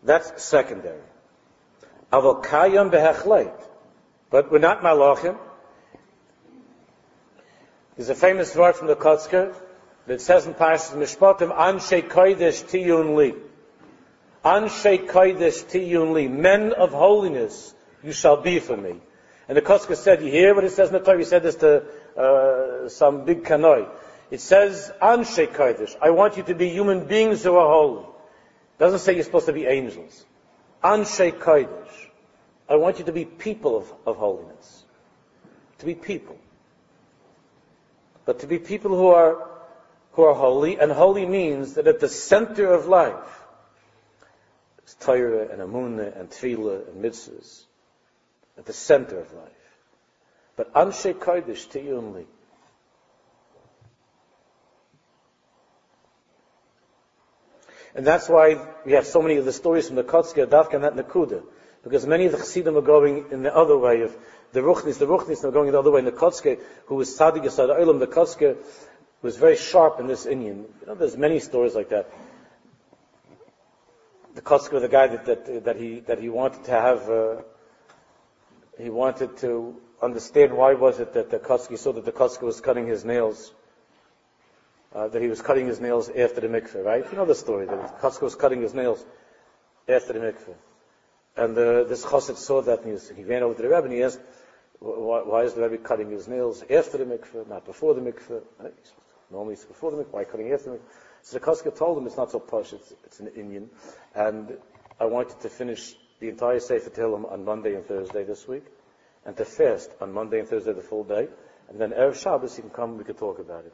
That's 0.03 0.43
secondary. 0.43 1.03
Avokayam 2.13 2.91
behechleit. 2.91 3.55
But 4.31 4.51
we're 4.51 4.59
not 4.59 4.83
malachim. 4.83 5.39
There's 7.97 8.09
a 8.09 8.15
famous 8.15 8.55
word 8.57 8.75
from 8.75 8.89
the 8.89 8.97
Kotzker 8.97 9.55
that 10.07 10.21
says 10.21 10.47
in 10.47 10.55
Parashas 10.55 10.97
Mishpatim, 10.97 11.57
Anshe 11.57 12.09
Kodesh 12.09 12.65
Tiyun 12.65 13.17
Li. 13.17 13.35
Anshe 14.45 15.07
Kodesh 15.07 15.65
Tiyun 15.65 16.13
Li. 16.13 16.29
Men 16.29 16.73
of 16.73 16.91
holiness 16.93 17.75
you 18.03 18.13
shall 18.13 18.37
be 18.37 18.59
for 18.59 18.77
me. 18.77 18.97
And 19.49 19.57
the 19.57 19.63
Kotzker 19.63 19.97
said, 19.97 20.23
you 20.23 20.31
hear 20.31 20.55
what 20.55 20.65
it 20.65 20.73
says 20.73 20.89
in 20.89 20.95
the 20.95 21.01
Torah? 21.01 21.19
He 21.19 21.25
said 21.25 21.43
this 21.43 21.57
to 21.57 21.85
uh, 22.17 22.89
some 22.89 23.25
big 23.25 23.45
kanoi. 23.45 23.89
It 24.31 24.41
says, 24.41 24.91
Anshe 25.01 25.47
Kodesh. 25.49 25.95
I 26.01 26.11
want 26.11 26.37
you 26.37 26.43
to 26.45 26.55
be 26.55 26.69
human 26.69 27.07
beings 27.07 27.45
who 27.45 27.57
are 27.57 27.69
holy. 27.69 28.07
Doesn't 28.79 29.01
say 29.01 29.15
you're 29.15 29.25
supposed 29.25 29.47
to 29.47 29.53
be 29.53 29.67
angels. 29.67 30.25
Anshe 30.83 31.33
Kodesh. 31.39 32.09
I 32.69 32.77
want 32.77 32.99
you 32.99 33.05
to 33.05 33.13
be 33.13 33.25
people 33.25 33.77
of, 33.77 33.93
of 34.07 34.17
holiness. 34.17 34.85
To 35.79 35.87
be 35.87 35.95
people. 35.95 36.39
But 38.25 38.41
to 38.41 38.47
be 38.47 38.59
people 38.59 38.97
who 38.97 39.09
are, 39.09 39.49
who 40.13 40.23
are 40.23 40.35
holy, 40.35 40.79
and 40.79 40.91
holy 40.91 41.27
means 41.27 41.75
that 41.75 41.87
at 41.87 42.01
the 42.01 42.09
center 42.09 42.73
of 42.73 42.87
life 42.87 43.45
is 44.87 44.95
Torah 44.95 45.49
and 45.49 45.61
Amunah 45.61 46.19
and 46.19 46.31
Tefillah 46.31 46.89
and 46.89 47.05
Mitzvahs. 47.05 47.65
At 48.57 48.67
the 48.67 48.73
center 48.73 49.19
of 49.19 49.33
life. 49.35 49.64
But 50.57 50.73
Anshe 50.75 51.15
Kodesh 51.15 51.69
to 51.71 51.97
only. 51.97 52.27
And 57.95 58.05
that's 58.07 58.29
why 58.29 58.59
we 58.85 58.93
have 58.93 59.07
so 59.07 59.23
many 59.23 59.37
of 59.37 59.45
the 59.45 59.53
stories 59.53 59.87
from 59.87 59.97
the 59.97 60.05
Kotzker, 60.05 60.47
Davka, 60.47 60.75
and 60.75 60.85
that 60.85 60.97
Nakuda. 60.97 61.43
Because 61.85 62.07
many 62.07 62.27
of 62.27 62.33
the 62.33 62.39
Chassidim 62.39 62.77
are 62.77 62.81
going 62.81 63.27
in 63.31 63.43
the 63.43 63.55
other 63.55 63.79
way 63.79 64.03
of 64.03 64.17
the 64.53 64.61
Ruchnis, 64.61 64.99
the 64.99 65.07
Ruchnis 65.07 65.45
are 65.45 65.51
going 65.51 65.71
the 65.71 65.79
other 65.79 65.91
way. 65.91 66.01
And 66.01 66.09
the 66.09 66.13
Kotzker, 66.13 66.59
who 66.87 66.97
was 66.97 67.17
Tzaddik 67.17 67.45
Yesod 67.45 67.69
Olam, 67.79 68.01
the 68.01 68.07
Kotzker 68.07 68.57
was 69.23 69.37
very 69.37 69.57
sharp 69.57 70.01
in 70.01 70.07
this 70.07 70.27
Indian. 70.27 70.65
You 70.81 70.87
know, 70.87 70.95
there's 70.95 71.17
many 71.17 71.39
stories 71.39 71.75
like 71.75 71.91
that. 71.91 72.11
The 74.35 74.41
Kotzker, 74.41 74.81
the 74.81 74.89
guy 74.89 75.09
that, 75.09 75.27
that, 75.27 75.65
that 75.65 75.77
he, 75.77 76.01
that 76.01 76.19
he 76.19 76.29
wanted 76.29 76.65
to 76.65 76.71
have, 76.73 77.09
uh, 77.09 77.37
he 78.77 78.91
wanted 78.91 79.37
to 79.39 79.81
understand 80.05 80.57
why 80.57 80.75
was 80.75 81.01
it 81.01 81.15
that 81.15 81.31
the 81.31 81.39
Kotzker 81.39 81.79
saw 81.79 81.93
that 81.93 82.05
the 82.05 82.13
Kotzker 82.13 82.43
was 82.43 82.61
cutting 82.61 82.87
his 82.87 83.05
nails 83.05 83.53
uh, 84.95 85.09
that 85.09 85.21
he 85.21 85.29
was 85.29 85.43
cutting 85.43 85.67
his 85.67 85.81
nails 85.81 86.09
after 86.09 86.41
the 86.41 86.49
mikveh, 86.49 86.85
right? 86.85 87.05
You 87.11 87.19
know 87.19 87.25
the 87.25 87.35
story, 87.35 87.67
that 87.67 88.01
Kotzker 88.01 88.23
was 88.23 88.35
cutting 88.37 88.63
his 88.63 88.75
nails 88.75 89.05
after 89.89 90.13
the 90.13 90.21
mikveh. 90.21 90.55
And 91.37 91.59
uh, 91.59 91.85
this 91.85 92.05
chassid 92.05 92.37
saw 92.37 92.63
that 92.63 92.85
and 92.85 93.01
he, 93.01 93.15
he 93.15 93.25
ran 93.25 93.43
over 93.43 93.55
to 93.55 93.63
the 93.63 93.69
Rebbe 93.69 93.85
and 93.85 93.93
he 93.93 94.03
asked, 94.03 94.21
why, 94.79 95.23
why, 95.23 95.43
is 95.43 95.55
the 95.55 95.69
Rebbe 95.69 95.83
cutting 95.83 96.11
his 96.11 96.29
nails 96.29 96.63
after 96.71 96.99
the 96.99 97.05
mikveh, 97.05 97.49
not 97.49 97.65
before 97.65 97.95
the 97.95 98.01
mikveh? 98.01 98.43
Normally 99.33 99.55
it's 99.55 99.65
before 99.65 99.91
the 99.91 99.97
mikveh, 99.97 100.13
why 100.13 100.25
cutting 100.25 100.53
after 100.53 100.71
the 100.71 100.77
mikveh? 100.77 100.83
So 101.23 101.39
the 101.39 101.45
Kotzker 101.45 101.77
told 101.77 101.99
him 101.99 102.07
it's 102.07 102.17
not 102.17 102.31
so 102.31 102.39
posh, 102.39 102.73
it's, 102.73 102.93
it's 103.05 103.19
an 103.19 103.29
Indian. 103.35 103.71
And 104.15 104.57
I 105.01 105.07
wanted 105.07 105.41
to 105.41 105.49
finish 105.49 105.95
the 106.21 106.29
entire 106.29 106.61
Sefer 106.61 106.91
Tehillim 106.91 107.31
on 107.33 107.45
Monday 107.45 107.75
and 107.75 107.85
Thursday 107.85 108.23
this 108.23 108.47
week, 108.47 108.65
and 109.27 109.37
to 109.37 109.45
fast 109.45 109.91
on 110.01 110.13
Monday 110.13 110.41
and 110.41 110.49
Thursday 110.49 110.73
the 110.73 110.83
full 110.83 111.05
day, 111.05 111.29
and 111.69 111.81
then 111.81 111.91
Erev 111.91 112.21
Shabbos 112.21 112.57
he 112.57 112.63
can 112.63 112.71
come 112.71 112.91
and 112.91 112.99
we 112.99 113.05
can 113.05 113.15
talk 113.15 113.39
about 113.39 113.65
it. 113.65 113.73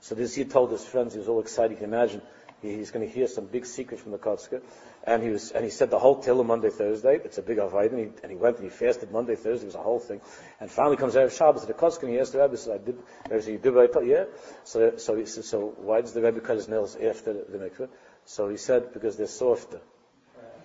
So 0.00 0.14
this 0.14 0.34
he 0.34 0.44
told 0.44 0.70
his 0.70 0.84
friends, 0.84 1.14
he 1.14 1.18
was 1.18 1.28
all 1.28 1.40
excited, 1.40 1.72
you 1.72 1.76
can 1.78 1.86
imagine, 1.86 2.20
he's 2.64 2.90
going 2.90 3.06
to 3.06 3.12
hear 3.12 3.26
some 3.26 3.46
big 3.46 3.66
secret 3.66 4.00
from 4.00 4.12
the 4.12 4.18
Kotzker. 4.18 4.62
And 5.04 5.22
he 5.22 5.30
was, 5.30 5.50
and 5.50 5.64
he 5.64 5.70
said 5.70 5.90
the 5.90 5.98
whole 5.98 6.22
Tehillim 6.22 6.46
Monday, 6.46 6.70
Thursday. 6.70 7.20
It's 7.24 7.38
a 7.38 7.42
big 7.42 7.58
avoid, 7.58 7.92
and 7.92 8.00
he, 8.00 8.06
and 8.22 8.30
he 8.30 8.36
went 8.36 8.56
and 8.56 8.64
he 8.64 8.70
fasted 8.70 9.12
Monday, 9.12 9.34
Thursday. 9.34 9.64
It 9.64 9.66
was 9.66 9.74
a 9.74 9.82
whole 9.82 9.98
thing. 9.98 10.20
And 10.60 10.70
finally 10.70 10.96
comes 10.96 11.14
Erev 11.14 11.36
Shabbos 11.36 11.62
to 11.62 11.66
the 11.66 11.74
Kotzker, 11.74 12.04
and 12.04 12.12
he 12.12 12.18
asked 12.18 12.32
the 12.32 12.40
Rebbe, 12.40 12.56
said, 12.56 12.80
I 12.80 12.84
did, 12.84 12.98
Rebbe 13.28 13.42
said, 13.42 13.52
you 13.52 13.58
did 13.58 13.74
what 13.74 13.84
I 13.84 13.92
told 13.92 14.06
you? 14.06 14.12
Yeah. 14.12 14.24
So, 14.64 14.96
so 14.96 15.16
he 15.16 15.26
said, 15.26 15.44
so 15.44 15.74
why 15.76 16.00
does 16.00 16.12
the 16.12 16.22
Rebbe 16.22 16.40
cut 16.40 16.56
his 16.56 16.68
nails 16.68 16.96
after 16.96 17.34
the, 17.34 17.44
the 17.48 17.58
mikveh? 17.58 17.88
So 18.24 18.48
he 18.48 18.56
said, 18.56 18.92
because 18.94 19.16
they're 19.16 19.26
softer. 19.26 19.80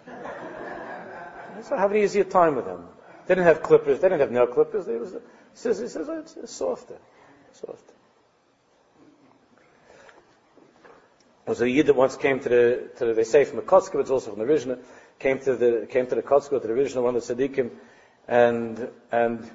so 1.63 1.76
have 1.76 1.92
an 1.92 1.98
easier 1.98 2.24
time 2.24 2.56
with 2.56 2.65
them. 2.65 2.88
They 3.30 3.36
didn't 3.36 3.46
have 3.46 3.62
clippers, 3.62 4.00
they 4.00 4.10
didn't 4.10 4.22
have 4.22 4.32
nail 4.32 4.48
clippers, 4.48 4.88
they 4.88 4.96
was, 4.96 5.15
says, 5.54 5.78
he 5.78 5.88
says, 5.88 6.10
oh, 6.10 6.18
it's, 6.18 6.52
softer. 6.52 6.98
Softer. 7.52 7.94
There 11.46 11.52
was 11.52 11.62
a 11.62 11.70
yid 11.70 11.86
that 11.86 11.96
once 11.96 12.15
came 12.15 12.39
to 12.39 12.50
the, 12.50 12.89
to 12.98 13.06
the 13.06 13.13
they 13.13 13.24
say 13.24 13.46
from 13.46 13.58
the 13.58 13.62
Kotzker, 13.62 13.94
but 13.94 14.00
it's 14.00 14.10
also 14.10 14.32
from 14.32 14.39
the 14.39 14.52
Rishna, 14.52 14.80
came 15.20 15.38
to 15.42 15.56
the, 15.56 15.86
came 15.88 16.08
to 16.08 16.15
the 16.15 16.24
Kotzker, 16.24 16.60
to 16.60 16.68
the 16.68 16.74
Rishna, 16.74 17.04
one 17.04 17.15
of 17.15 17.28
the 17.28 17.36
Tzaddikim, 17.36 17.70
and, 18.28 18.89
and, 19.12 19.52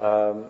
um, 0.00 0.48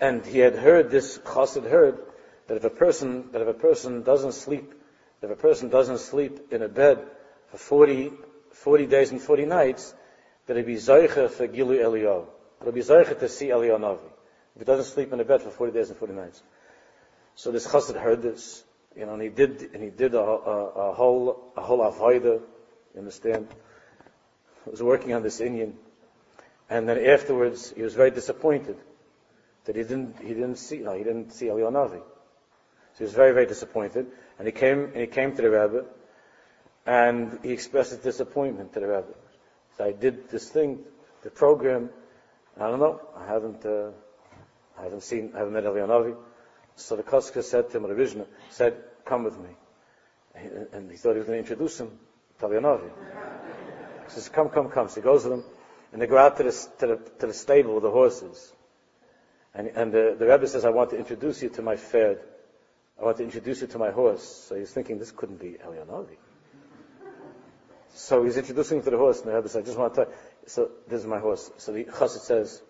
and 0.00 0.26
he 0.26 0.40
had 0.40 0.56
heard, 0.56 0.90
this 0.90 1.18
Chassid 1.18 1.70
heard, 1.70 2.00
that 2.48 2.56
if 2.56 2.64
a 2.64 2.70
person, 2.70 3.30
that 3.30 3.40
if 3.40 3.46
a 3.46 3.54
person 3.54 4.02
doesn't 4.02 4.32
sleep, 4.32 4.74
if 5.22 5.30
a 5.30 5.36
person 5.36 5.68
doesn't 5.68 5.98
sleep 5.98 6.52
in 6.52 6.62
a 6.62 6.68
bed 6.68 7.06
for 7.52 7.58
40, 7.58 8.10
40 8.52 8.86
days 8.86 9.10
and 9.10 9.20
40 9.20 9.46
nights, 9.46 9.94
that 10.46 10.56
he'd 10.56 10.66
be 10.66 10.76
Zaycha 10.76 11.30
for 11.30 11.46
Gilu 11.48 11.78
Eliyahu. 11.78 12.26
It'll 12.60 12.72
be 12.72 12.80
Zaycha 12.80 13.18
to 13.18 13.28
see 13.28 13.48
Eliyahu 13.48 13.80
Navi. 13.80 14.10
If 14.54 14.60
he 14.60 14.64
doesn't 14.64 14.92
sleep 14.92 15.12
in 15.12 15.20
a 15.20 15.24
bed 15.24 15.42
for 15.42 15.50
40 15.50 15.72
days 15.72 15.88
and 15.90 15.98
40 15.98 16.14
nights. 16.14 16.42
So 17.34 17.50
this 17.50 17.66
chassid 17.66 17.98
heard 17.98 18.22
this, 18.22 18.62
you 18.96 19.06
know, 19.06 19.14
and 19.14 19.22
he 19.22 19.30
did, 19.30 19.70
and 19.72 19.82
he 19.82 19.90
did 19.90 20.14
a, 20.14 20.20
a, 20.20 20.90
a 20.90 20.92
whole, 20.92 21.52
a 21.56 21.62
whole 21.62 21.78
avoida, 21.78 22.40
you 22.94 22.98
understand? 22.98 23.48
He 24.64 24.70
was 24.70 24.82
working 24.82 25.14
on 25.14 25.22
this 25.22 25.40
Indian, 25.40 25.74
and 26.68 26.88
then 26.88 27.04
afterwards 27.06 27.72
he 27.74 27.82
was 27.82 27.94
very 27.94 28.10
disappointed 28.10 28.76
that 29.64 29.76
he 29.76 29.82
didn't, 29.82 30.18
he 30.20 30.28
didn't 30.28 30.56
see, 30.56 30.78
no, 30.78 30.92
he 30.92 31.04
didn't 31.04 31.32
see 31.32 31.46
Elionavi. 31.46 32.00
So 32.00 32.98
he 32.98 33.04
was 33.04 33.14
very, 33.14 33.32
very 33.32 33.46
disappointed, 33.46 34.06
and 34.38 34.46
he 34.46 34.52
came, 34.52 34.84
and 34.84 34.96
he 34.96 35.06
came 35.06 35.34
to 35.34 35.42
the 35.42 35.50
Rebbe, 35.50 35.84
and 36.86 37.38
he 37.42 37.50
expressed 37.50 37.90
his 37.90 38.00
disappointment 38.00 38.72
to 38.74 38.80
the 38.80 38.86
Rebbe. 38.86 39.14
So 39.76 39.84
I 39.84 39.92
did 39.92 40.28
this 40.30 40.48
thing, 40.48 40.80
the 41.22 41.30
program, 41.30 41.90
I 42.58 42.68
don't 42.68 42.80
know, 42.80 43.00
I 43.16 43.26
haven't, 43.26 43.64
uh, 43.64 43.90
I 44.78 44.84
haven't 44.84 45.02
seen, 45.02 45.32
I 45.34 45.38
haven't 45.38 45.54
met 45.54 45.64
Elionavi. 45.64 46.16
So 46.76 46.96
the 46.96 47.02
Kotzker 47.02 47.42
said 47.42 47.70
to 47.70 47.76
him, 47.76 47.86
Ravishna, 47.86 48.26
said, 48.50 48.76
come 49.04 49.24
with 49.24 49.38
me. 49.38 49.50
And 50.72 50.90
he 50.90 50.96
thought 50.96 51.12
he 51.12 51.18
was 51.18 51.26
going 51.26 51.42
to 51.42 51.50
introduce 51.50 51.78
him 51.78 51.90
to 52.40 52.46
Leonovi. 52.46 52.90
He 54.04 54.10
says, 54.10 54.28
come, 54.28 54.48
come, 54.48 54.70
come. 54.70 54.88
So 54.88 54.96
he 54.96 55.00
goes 55.02 55.24
with 55.24 55.34
him, 55.34 55.44
and 55.92 56.00
they 56.00 56.06
go 56.06 56.18
out 56.18 56.36
to 56.38 56.42
the, 56.44 56.68
to 56.78 56.86
the, 56.86 57.10
to 57.20 57.26
the 57.28 57.34
stable 57.34 57.74
with 57.74 57.82
the 57.82 57.90
horses. 57.90 58.52
And, 59.54 59.68
and 59.68 59.92
the, 59.92 60.16
the 60.18 60.26
Rebbe 60.26 60.46
says, 60.46 60.64
I 60.64 60.70
want 60.70 60.90
to 60.90 60.98
introduce 60.98 61.42
you 61.42 61.50
to 61.50 61.62
my 61.62 61.76
fed. 61.76 62.20
I 63.00 63.04
want 63.04 63.18
to 63.18 63.24
introduce 63.24 63.60
you 63.60 63.66
to 63.68 63.78
my 63.78 63.90
horse. 63.90 64.22
So 64.22 64.54
he's 64.54 64.70
thinking, 64.70 64.98
this 64.98 65.10
couldn't 65.10 65.40
be 65.40 65.58
Elionovi. 65.64 66.16
So 67.94 68.24
he's 68.24 68.36
introducing 68.36 68.78
him 68.78 68.84
to 68.84 68.90
the 68.90 68.96
horse, 68.96 69.20
and 69.20 69.30
the 69.30 69.34
Rebbe 69.34 69.48
says, 69.48 69.62
I 69.62 69.64
just 69.66 69.78
want 69.78 69.94
to 69.94 70.04
tell 70.04 70.12
you. 70.12 70.18
So 70.46 70.70
this 70.88 71.00
is 71.00 71.06
my 71.06 71.18
horse. 71.18 71.50
So 71.58 71.72
the 71.72 71.84
chassid 71.84 72.20
says, 72.20 72.62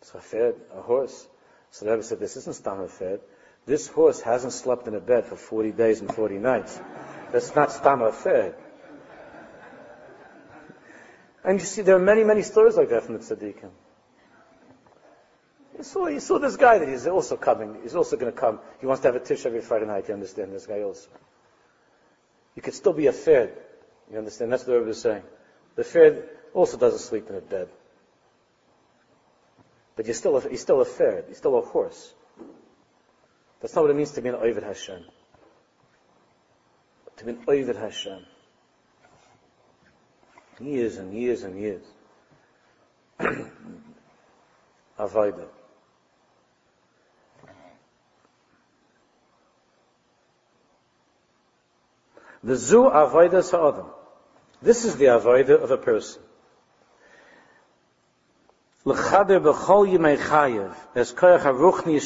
it's 0.00 0.14
a 0.14 0.20
fed, 0.20 0.54
a 0.74 0.80
horse. 0.80 1.26
So 1.70 1.84
the 1.84 1.90
Rebbe 1.92 2.02
said, 2.02 2.20
this 2.20 2.36
isn't 2.36 2.54
Stam 2.54 2.86
fed. 2.88 3.20
This 3.66 3.88
horse 3.88 4.20
hasn't 4.20 4.52
slept 4.52 4.86
in 4.86 4.94
a 4.94 5.00
bed 5.00 5.26
for 5.26 5.36
40 5.36 5.72
days 5.72 6.00
and 6.00 6.14
40 6.14 6.38
nights. 6.38 6.80
That's 7.32 7.54
not 7.54 7.72
Stam 7.72 8.10
fed. 8.12 8.54
And 11.44 11.60
you 11.60 11.66
see, 11.66 11.82
there 11.82 11.96
are 11.96 12.00
many, 12.00 12.24
many 12.24 12.42
stories 12.42 12.76
like 12.76 12.90
that 12.90 13.04
from 13.04 13.14
the 13.14 13.20
tzaddikim. 13.20 13.70
You 15.76 15.84
saw, 15.84 16.06
you 16.08 16.20
saw 16.20 16.38
this 16.38 16.56
guy 16.56 16.78
that 16.78 16.88
he's 16.88 17.06
also 17.06 17.36
coming. 17.36 17.78
He's 17.82 17.94
also 17.94 18.16
going 18.16 18.32
to 18.32 18.38
come. 18.38 18.58
He 18.80 18.86
wants 18.86 19.02
to 19.02 19.08
have 19.08 19.16
a 19.16 19.20
tish 19.20 19.46
every 19.46 19.60
Friday 19.60 19.86
night. 19.86 20.08
You 20.08 20.14
understand 20.14 20.52
this 20.52 20.66
guy 20.66 20.82
also. 20.82 21.08
You 22.56 22.62
could 22.62 22.74
still 22.74 22.92
be 22.92 23.06
a 23.06 23.12
fed. 23.12 23.56
You 24.10 24.18
understand? 24.18 24.52
That's 24.52 24.62
what 24.62 24.72
the 24.72 24.78
Rebbe 24.78 24.90
is 24.90 25.00
saying. 25.00 25.22
The 25.76 25.84
fed 25.84 26.28
also 26.54 26.76
doesn't 26.76 27.00
sleep 27.00 27.28
in 27.28 27.36
a 27.36 27.40
bed. 27.40 27.68
But 29.96 30.06
you're 30.06 30.14
still 30.14 30.36
a, 30.36 30.48
he's 30.48 30.60
still 30.60 30.80
a 30.80 30.84
ferret, 30.84 31.26
he's 31.28 31.38
still 31.38 31.58
a 31.58 31.60
horse. 31.60 32.14
That's 33.60 33.74
not 33.74 33.82
what 33.82 33.90
it 33.90 33.96
means 33.96 34.12
to 34.12 34.22
be 34.22 34.28
an 34.28 34.36
Ovid 34.36 34.62
Hashem. 34.62 35.04
To 37.16 37.24
be 37.24 37.32
an 37.32 37.40
Ovid 37.48 37.76
Hashem. 37.76 38.24
Years 40.60 40.96
and 40.96 41.12
years 41.12 41.42
and 41.42 41.58
years. 41.58 41.82
Avoida. 44.98 45.46
The 52.44 52.56
Zu 52.56 52.82
Avoida 52.82 53.42
Sa'adam. 53.42 53.86
This 54.60 54.84
is 54.84 54.96
the 54.96 55.06
Avoida 55.06 55.62
of 55.62 55.70
a 55.70 55.76
person. 55.76 56.20
L'chader 58.84 59.40
b'chol 59.40 59.86
yimei 59.86 60.16
chayev, 60.16 60.74
es 60.96 61.12
koyach 61.12 61.42
ha-ruchni. 61.42 62.00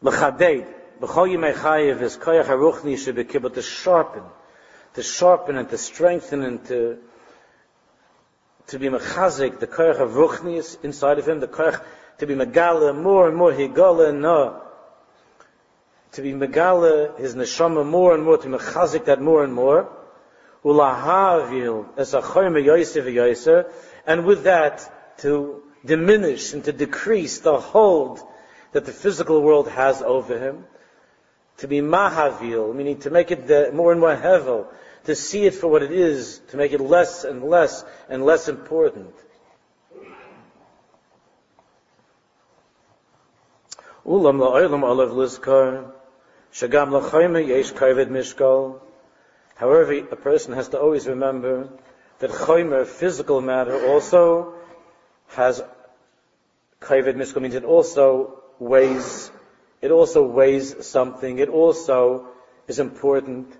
L'chader 0.00 0.66
b'chol 1.00 1.28
yimei 1.30 1.52
chayev, 1.54 2.02
es 2.02 2.16
koyach 2.16 2.46
ha-ruchni 2.46 3.54
to 3.54 3.62
sharpen, 3.62 4.22
to 4.94 5.02
sharpen 5.02 5.56
and 5.56 5.68
to 5.68 5.78
strengthen 5.78 6.42
and 6.42 6.64
to, 6.66 6.98
to 8.66 8.78
be 8.78 8.88
mechazik, 8.88 9.60
the 9.60 9.68
koyach 9.68 9.98
ha-ruchni 9.98 10.84
inside 10.84 11.20
of 11.20 11.28
him, 11.28 11.38
the 11.38 11.46
koyach 11.46 11.80
to 12.18 12.26
be 12.26 12.34
megala 12.34 12.92
more 13.00 13.28
and 13.28 13.36
more, 13.36 13.52
higala 13.52 14.12
no, 14.12 14.62
to 16.12 16.22
be 16.22 16.32
megala 16.32 17.18
his 17.18 17.34
neshama 17.34 17.86
more 17.86 18.14
and 18.14 18.24
more, 18.24 18.38
to 18.38 18.48
mechazik 18.48 19.04
that 19.06 19.20
more 19.20 19.44
and 19.44 19.52
more, 19.52 19.90
Ulahavil 20.64 21.86
as 21.96 22.14
a 22.14 23.64
and 24.06 24.24
with 24.24 24.44
that 24.44 25.18
to 25.18 25.62
diminish 25.84 26.52
and 26.52 26.64
to 26.64 26.72
decrease 26.72 27.40
the 27.40 27.58
hold 27.58 28.20
that 28.72 28.84
the 28.84 28.92
physical 28.92 29.42
world 29.42 29.68
has 29.68 30.02
over 30.02 30.38
him. 30.38 30.64
To 31.58 31.68
be 31.68 31.80
mahavil, 31.80 32.74
meaning 32.74 32.98
to 33.00 33.10
make 33.10 33.30
it 33.30 33.74
more 33.74 33.92
and 33.92 34.00
more 34.00 34.14
hevel, 34.14 34.66
to 35.04 35.14
see 35.14 35.46
it 35.46 35.54
for 35.54 35.68
what 35.68 35.82
it 35.82 35.92
is, 35.92 36.40
to 36.48 36.56
make 36.56 36.72
it 36.72 36.80
less 36.80 37.24
and 37.24 37.42
less 37.42 37.84
and 38.08 38.24
less 38.24 38.48
important. 38.48 39.14
Ulam 44.06 44.38
la'olam 44.38 44.82
olav 44.82 45.10
lizkar, 45.10 45.92
shagam 46.52 46.90
la'chayme 46.90 47.46
yesh 47.46 47.72
kaved 47.72 48.08
mishkal, 48.08 48.80
However, 49.56 49.92
a 49.92 50.16
person 50.16 50.54
has 50.54 50.68
to 50.68 50.80
always 50.80 51.08
remember 51.08 51.68
that 52.20 52.30
chaymer, 52.30 52.86
physical 52.86 53.40
matter, 53.40 53.88
also 53.88 54.54
has 55.28 55.60
kaved 56.80 57.16
miskal 57.16 57.42
means 57.42 57.56
it 57.56 57.64
also 57.64 58.40
weighs 58.60 59.32
it 59.80 59.90
also 59.90 60.26
weighs 60.26 60.86
something, 60.86 61.38
it 61.38 61.48
also 61.48 62.28
is 62.66 62.78
important, 62.78 63.52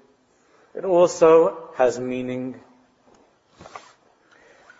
it 0.74 0.84
also 0.84 1.70
has 1.76 1.98
meaning. 1.98 2.60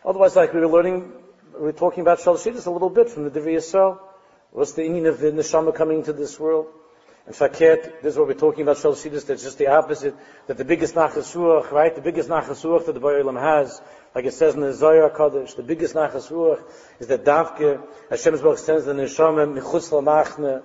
Otherwise, 0.04 0.34
like 0.36 0.52
we 0.52 0.60
were 0.60 0.66
learning, 0.66 1.12
we 1.54 1.60
were 1.66 1.72
talking 1.72 2.00
about 2.00 2.18
Shalashidus 2.18 2.66
a 2.66 2.70
little 2.70 2.90
bit 2.90 3.10
from 3.10 3.24
the 3.24 3.30
Divrei 3.30 3.56
Yisrael. 3.56 3.98
What's 4.50 4.72
the 4.72 4.82
meaning 4.82 5.06
of 5.06 5.20
the 5.20 5.30
neshama 5.30 5.74
coming 5.74 5.98
into 5.98 6.12
this 6.12 6.40
world? 6.40 6.66
In 7.28 7.34
Faket, 7.34 8.00
this 8.00 8.14
is 8.14 8.18
what 8.18 8.26
we're 8.26 8.32
talking 8.32 8.62
about 8.62 8.78
Shalashidus, 8.78 9.26
that's 9.26 9.42
just 9.42 9.58
the 9.58 9.66
opposite, 9.66 10.16
that 10.46 10.56
the 10.56 10.64
biggest 10.64 10.94
Nachas 10.94 11.36
Ruach, 11.36 11.70
right, 11.70 11.94
the 11.94 12.00
biggest 12.00 12.30
Nachas 12.30 12.64
Ruach 12.64 12.86
that 12.86 12.92
the 12.92 13.00
Baruch 13.00 13.36
has, 13.36 13.82
like 14.14 14.24
it 14.24 14.32
says 14.32 14.54
in 14.54 14.62
the 14.62 14.72
Zohar 14.72 15.10
Kodesh, 15.10 15.54
the 15.54 15.62
biggest 15.62 15.94
Nachas 15.94 16.30
Ruach 16.30 16.62
is 16.98 17.08
that 17.08 17.26
Davke, 17.26 17.86
Hashem's 18.08 18.40
Baruch 18.40 18.56
sends 18.56 18.86
the 18.86 18.94
neshama, 18.94 19.60
Michutz 19.60 19.90
Lamachne, 19.90 20.62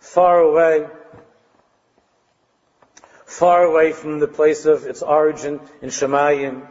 far 0.00 0.38
away, 0.38 0.86
far 3.26 3.64
away 3.64 3.92
from 3.92 4.20
the 4.20 4.28
place 4.28 4.64
of 4.64 4.86
its 4.86 5.02
origin 5.02 5.60
in 5.82 5.90
Shemayim. 5.90 6.66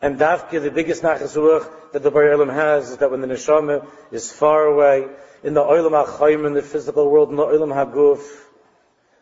And 0.00 0.18
Davke, 0.18 0.62
the 0.62 0.70
biggest 0.70 1.02
nachas 1.02 1.34
that 1.92 2.02
the 2.02 2.10
Bar 2.10 2.46
has, 2.52 2.90
is 2.90 2.96
that 2.98 3.10
when 3.10 3.20
the 3.20 3.26
neshama 3.26 3.86
is 4.12 4.30
far 4.30 4.64
away, 4.64 5.08
in 5.42 5.54
the 5.54 5.60
Olam 5.60 6.06
HaChaim, 6.06 6.46
in 6.46 6.54
the 6.54 6.62
physical 6.62 7.10
world, 7.10 7.30
in 7.30 7.36
the 7.36 7.44
Olam 7.44 7.72
HaGuf, 7.72 8.22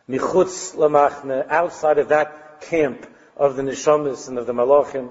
Michutz 0.07 0.75
Lamachne, 0.75 1.47
outside 1.49 1.97
of 1.97 2.09
that 2.09 2.61
camp 2.61 3.07
of 3.35 3.55
the 3.55 3.63
neshamas 3.63 4.27
and 4.27 4.37
of 4.37 4.45
the 4.45 4.53
malachim, 4.53 5.09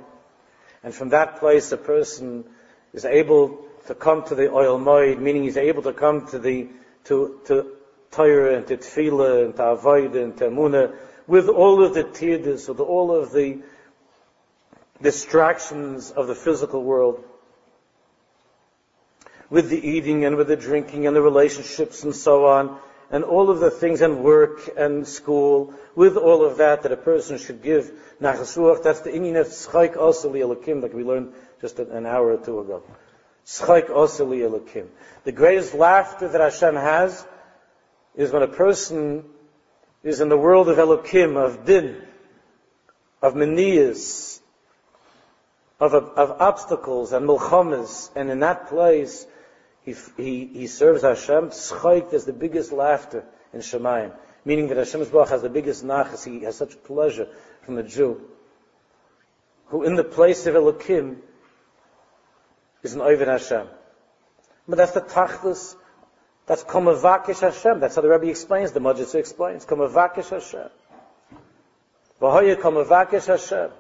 and 0.85 0.95
from 0.95 1.09
that 1.11 1.41
place 1.41 1.73
a 1.73 1.77
person 1.77 2.45
is 2.93 3.05
able 3.05 3.67
to 3.87 3.95
come 3.95 4.25
to 4.25 4.35
the 4.35 4.53
oil 4.53 4.79
moed, 4.79 5.19
meaning 5.19 5.45
he's 5.45 5.57
able 5.57 5.83
to 5.83 5.93
come 5.93 6.27
to 6.29 6.39
the 6.39 6.69
to 7.05 7.41
to 7.47 7.73
Torah 8.11 8.57
and 8.57 8.67
to 8.69 8.77
Tefillah 8.77 9.45
and 9.45 9.57
to 9.57 9.65
Avoid 9.65 10.15
and 10.17 10.37
to 10.39 10.45
Amunah 10.45 10.95
with 11.27 11.49
all 11.49 11.85
of 11.85 11.95
the 11.95 12.05
tirdis, 12.05 12.69
with 12.69 12.81
all 12.81 13.15
of 13.15 13.33
the 13.33 13.59
distractions 15.01 16.11
of 16.11 16.27
the 16.27 16.35
physical 16.35 16.83
world, 16.83 17.23
with 19.51 19.69
the 19.71 19.89
eating 19.89 20.25
and 20.25 20.37
with 20.37 20.49
the 20.49 20.57
drinking 20.57 21.07
and 21.07 21.15
the 21.15 21.23
relationships 21.23 22.03
and 22.03 22.15
so 22.15 22.47
on, 22.47 22.79
and 23.11 23.23
all 23.23 23.51
of 23.51 23.61
the 23.61 23.71
things 23.71 24.01
and 24.01 24.25
work 24.25 24.69
and 24.77 25.07
school, 25.07 25.73
with 25.95 26.17
all 26.17 26.45
of 26.45 26.59
that 26.59 26.83
that 26.83 26.93
a 26.93 26.97
person 26.97 27.39
should 27.39 27.63
give 27.63 27.93
nachasuach, 28.21 28.83
that's 28.83 29.01
the 29.01 29.11
inyan 29.11 29.41
of 29.41 29.47
tzchaik 29.47 29.97
osali 29.97 30.41
alakim, 30.41 30.83
like 30.83 30.93
we 30.93 31.05
learned 31.05 31.33
just 31.61 31.79
an 31.79 32.07
hour 32.07 32.33
or 32.33 32.37
two 32.39 32.59
ago. 32.59 32.83
Tzchaik 33.47 33.89
osali 33.89 34.41
alakim. 34.41 34.87
The 35.25 35.33
greatest 35.33 35.75
laughter 35.75 36.29
that 36.29 36.41
Hashem 36.41 36.75
has 36.75 37.25
is 38.17 38.33
when 38.33 38.43
a 38.43 38.49
person 38.49 39.25
is 40.03 40.21
in 40.21 40.29
the 40.29 40.37
world 40.37 40.69
of 40.69 40.79
Elokim, 40.79 41.37
of 41.37 41.65
din, 41.65 42.03
of 43.23 43.35
meniyas, 43.35 44.41
of, 45.79 45.95
of, 45.95 46.41
obstacles 46.41 47.13
and 47.13 47.29
milchamas, 47.29 48.11
and 48.17 48.31
in 48.31 48.41
that 48.41 48.69
place, 48.69 49.27
he, 49.85 49.95
he, 50.17 50.47
he 50.47 50.67
serves 50.67 51.03
Hashem. 51.03 51.51
Tzchaik 51.51 52.13
is 52.13 52.25
the 52.25 52.33
biggest 52.33 52.73
laughter 52.73 53.25
in 53.53 53.61
Shemayim, 53.61 54.13
meaning 54.45 54.69
that 54.69 55.11
Baruch 55.13 55.29
has 55.29 55.43
the 55.43 55.51
biggest 55.51 55.85
nachas. 55.85 56.25
He 56.25 56.45
has 56.45 56.57
such 56.57 56.83
pleasure 56.85 57.29
from 57.63 57.79
a 57.79 57.83
Jew 57.83 58.21
who, 59.67 59.83
in 59.83 59.97
the 59.97 60.05
place 60.05 60.47
of 60.47 60.55
Elokim, 60.55 61.17
is 62.83 62.95
an 62.95 63.01
Ovid 63.01 63.29
Hashem. 63.29 63.67
But 64.69 64.77
that's 64.77 64.93
the 64.93 65.01
tachlis 65.01 65.77
that's 66.47 66.63
Kamavakish 66.63 67.41
Hashem. 67.41 67.81
That's 67.81 67.97
how 67.97 68.03
the 68.03 68.09
Rebbe 68.09 68.29
explains, 68.29 68.73
the 68.73 68.81
Majlis 68.81 69.15
explains. 69.15 69.67
Kamavakish 69.67 70.31
Hashem. 70.31 70.71
V'hoya 72.21 72.57
Kamavakish 72.57 73.27
Hashem. 73.27 73.71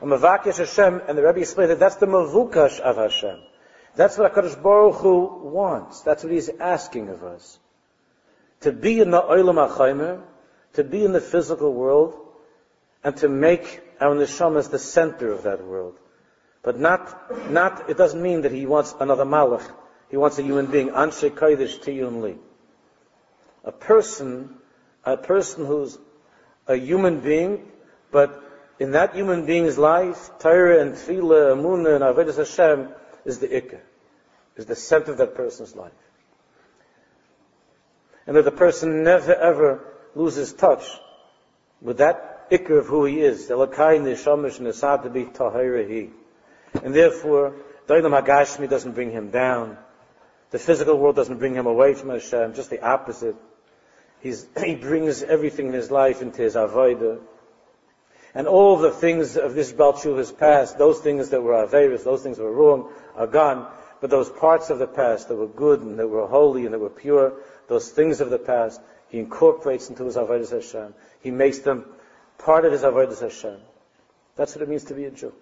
Mavakish 0.00 0.58
Hashem, 0.58 1.02
and 1.08 1.18
the 1.18 1.22
Rebbe 1.22 1.40
explained 1.40 1.70
that 1.72 1.80
that's 1.80 1.96
the 1.96 2.06
Mavukash 2.06 2.78
of 2.80 2.96
Hashem. 2.96 3.40
That's 3.96 4.16
what 4.16 4.32
HaKadosh 4.32 4.62
Baruch 4.62 4.96
Hu 4.96 5.48
wants. 5.48 6.02
That's 6.02 6.22
what 6.22 6.32
He's 6.32 6.48
asking 6.48 7.08
of 7.08 7.24
us. 7.24 7.58
To 8.60 8.72
be 8.72 9.00
in 9.00 9.10
the 9.10 9.20
Olam 9.20 9.68
HaChaimer, 9.68 10.22
to 10.74 10.84
be 10.84 11.04
in 11.04 11.12
the 11.12 11.20
physical 11.20 11.72
world, 11.72 12.16
and 13.02 13.16
to 13.18 13.28
make 13.28 13.80
our 14.00 14.14
neshamas 14.14 14.70
the 14.70 14.78
center 14.78 15.32
of 15.32 15.42
that 15.44 15.64
world. 15.64 15.98
But 16.62 16.78
not, 16.78 17.50
not, 17.50 17.88
it 17.90 17.96
doesn't 17.96 18.20
mean 18.20 18.42
that 18.42 18.52
he 18.52 18.66
wants 18.66 18.94
another 19.00 19.24
malach. 19.24 19.68
He 20.10 20.16
wants 20.16 20.38
a 20.38 20.42
human 20.42 20.66
being. 20.66 20.90
Anshe 20.90 21.30
Kodesh 21.30 21.80
Tiyun 21.80 22.22
Li. 22.22 22.36
A 23.64 23.72
person, 23.72 24.54
a 25.04 25.16
person 25.16 25.66
who's 25.66 25.98
a 26.66 26.76
human 26.76 27.20
being, 27.20 27.70
but 28.10 28.42
in 28.78 28.92
that 28.92 29.14
human 29.14 29.46
being's 29.46 29.76
life, 29.76 30.30
Torah 30.38 30.80
and 30.80 30.94
Tefillah, 30.94 31.56
Amunah, 31.56 31.96
and 31.96 32.04
Avodah 32.04 32.36
Hashem 32.36 32.88
is 33.24 33.38
the 33.38 33.48
Ikka, 33.48 33.80
is 34.56 34.66
the 34.66 34.76
center 34.76 35.12
of 35.12 35.18
that 35.18 35.34
person's 35.34 35.74
life. 35.74 35.92
And 38.26 38.36
that 38.36 38.44
the 38.44 38.52
person 38.52 39.02
never 39.02 39.34
ever 39.34 39.84
loses 40.14 40.52
touch 40.52 40.84
with 41.80 41.98
that 41.98 42.50
Ikka 42.50 42.78
of 42.78 42.86
who 42.86 43.04
he 43.04 43.20
is. 43.20 43.48
Elakai 43.48 45.02
to 45.02 45.10
be 45.10 45.24
Tahirahi. 45.24 46.10
And 46.82 46.94
therefore, 46.94 47.54
the 47.86 47.94
Olam 47.94 48.22
HaGashmi 48.22 48.68
doesn't 48.68 48.92
bring 48.92 49.10
him 49.10 49.30
down. 49.30 49.78
The 50.50 50.58
physical 50.58 50.98
world 50.98 51.16
doesn't 51.16 51.38
bring 51.38 51.54
him 51.54 51.66
away 51.66 51.94
from 51.94 52.10
Hashem, 52.10 52.54
just 52.54 52.70
the 52.70 52.82
opposite. 52.86 53.36
He's, 54.20 54.46
he 54.62 54.74
brings 54.74 55.22
everything 55.22 55.68
in 55.68 55.72
his 55.72 55.90
life 55.90 56.22
into 56.22 56.42
his 56.42 56.54
Avodah. 56.54 57.20
And 58.38 58.46
all 58.46 58.76
the 58.76 58.92
things 58.92 59.36
of 59.36 59.54
this 59.54 59.72
Balchuva's 59.72 60.30
past, 60.30 60.78
those 60.78 61.00
things 61.00 61.30
that 61.30 61.42
were 61.42 61.66
Averis, 61.66 62.04
those 62.04 62.22
things 62.22 62.36
that 62.36 62.44
were 62.44 62.52
wrong, 62.52 62.90
are 63.16 63.26
gone. 63.26 63.66
But 64.00 64.10
those 64.10 64.30
parts 64.30 64.70
of 64.70 64.78
the 64.78 64.86
past 64.86 65.26
that 65.26 65.34
were 65.34 65.48
good 65.48 65.82
and 65.82 65.98
that 65.98 66.06
were 66.06 66.26
holy 66.26 66.64
and 66.64 66.72
that 66.72 66.78
were 66.78 66.88
pure, 66.88 67.32
those 67.66 67.90
things 67.90 68.20
of 68.20 68.30
the 68.30 68.38
past, 68.38 68.80
he 69.08 69.18
incorporates 69.18 69.88
into 69.88 70.04
his 70.04 70.16
Avodah 70.16 70.50
Hashem. 70.50 70.94
He 71.20 71.32
makes 71.32 71.58
them 71.58 71.84
part 72.38 72.64
of 72.64 72.70
his 72.70 72.82
Avodah 72.82 73.20
Hashem. 73.20 73.58
That's 74.36 74.54
what 74.54 74.62
it 74.62 74.68
means 74.68 74.84
to 74.84 74.94
be 74.94 75.06
a 75.06 75.10
Jew 75.10 75.34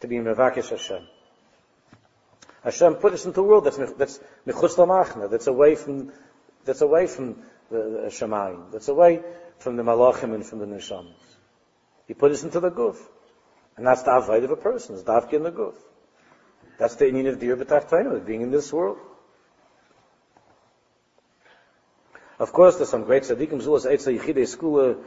to 0.00 0.08
be 0.08 0.16
Mevakish 0.16 0.70
Hashem. 0.70 1.06
Hashem 2.64 2.94
put 2.96 3.12
us 3.12 3.24
into 3.24 3.40
a 3.40 3.44
world 3.44 3.64
that's 3.64 3.76
that's 3.92 4.18
mechutz 4.46 4.76
lamachna, 4.76 5.30
that's 5.30 5.46
away 5.46 5.76
from 5.76 6.12
that's 6.64 6.80
away 6.80 7.06
from 7.06 7.36
the, 7.70 7.76
the 7.76 8.08
Shemayim, 8.08 8.72
that's 8.72 8.88
away 8.88 9.22
from 9.58 9.76
the 9.76 9.84
malachim 9.84 10.34
and 10.34 10.44
from 10.44 10.58
the 10.58 10.66
neshamas. 10.66 11.35
He 12.06 12.14
put 12.14 12.32
us 12.32 12.44
into 12.44 12.60
the 12.60 12.70
guf, 12.70 12.96
and 13.76 13.86
that's 13.86 14.02
the 14.02 14.12
avoid 14.12 14.44
of 14.44 14.50
a 14.50 14.56
person. 14.56 14.94
It's 14.94 15.04
davke 15.04 15.34
in 15.34 15.42
the 15.42 15.52
guf. 15.52 15.74
That's 16.78 16.96
the 16.96 17.06
inyan 17.06 17.28
of 17.28 17.40
dir 17.40 17.56
b'tachtainu, 17.56 18.24
being 18.24 18.42
in 18.42 18.50
this 18.50 18.72
world. 18.72 18.98
Of 22.38 22.52
course, 22.52 22.76
there's 22.76 22.90
some 22.90 23.04
great 23.04 23.22
tzaddikim, 23.22 23.62
zulas 23.62 23.86
eitz 23.86 24.06
yichidei 24.06 24.46
skula 24.46 25.02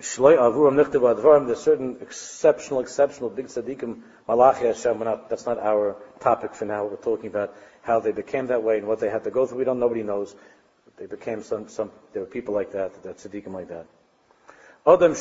Shloi 0.00 0.38
avuram 0.38 0.82
nichtav 0.82 1.14
advarim. 1.14 1.46
There's 1.46 1.60
certain 1.60 1.98
exceptional, 2.00 2.80
exceptional 2.80 3.28
big 3.28 3.46
tzaddikim, 3.46 4.00
Malachi 4.26 4.66
Hashem. 4.66 4.98
Not, 4.98 5.28
that's 5.28 5.44
not 5.44 5.58
our 5.58 5.96
topic 6.20 6.54
for 6.54 6.64
now. 6.64 6.86
We're 6.86 6.96
talking 6.96 7.26
about 7.26 7.54
how 7.82 8.00
they 8.00 8.12
became 8.12 8.46
that 8.46 8.62
way 8.62 8.78
and 8.78 8.86
what 8.86 9.00
they 9.00 9.10
had 9.10 9.24
to 9.24 9.30
go 9.30 9.46
through. 9.46 9.58
We 9.58 9.64
don't. 9.64 9.78
Nobody 9.78 10.02
knows. 10.02 10.34
They 10.96 11.04
became 11.04 11.42
some. 11.42 11.68
Some. 11.68 11.90
There 12.14 12.22
were 12.22 12.28
people 12.28 12.54
like 12.54 12.72
that. 12.72 13.02
That 13.02 13.18
tzaddikim 13.18 13.52
like 13.52 13.68
that. 13.68 13.86
Adam 14.86 15.14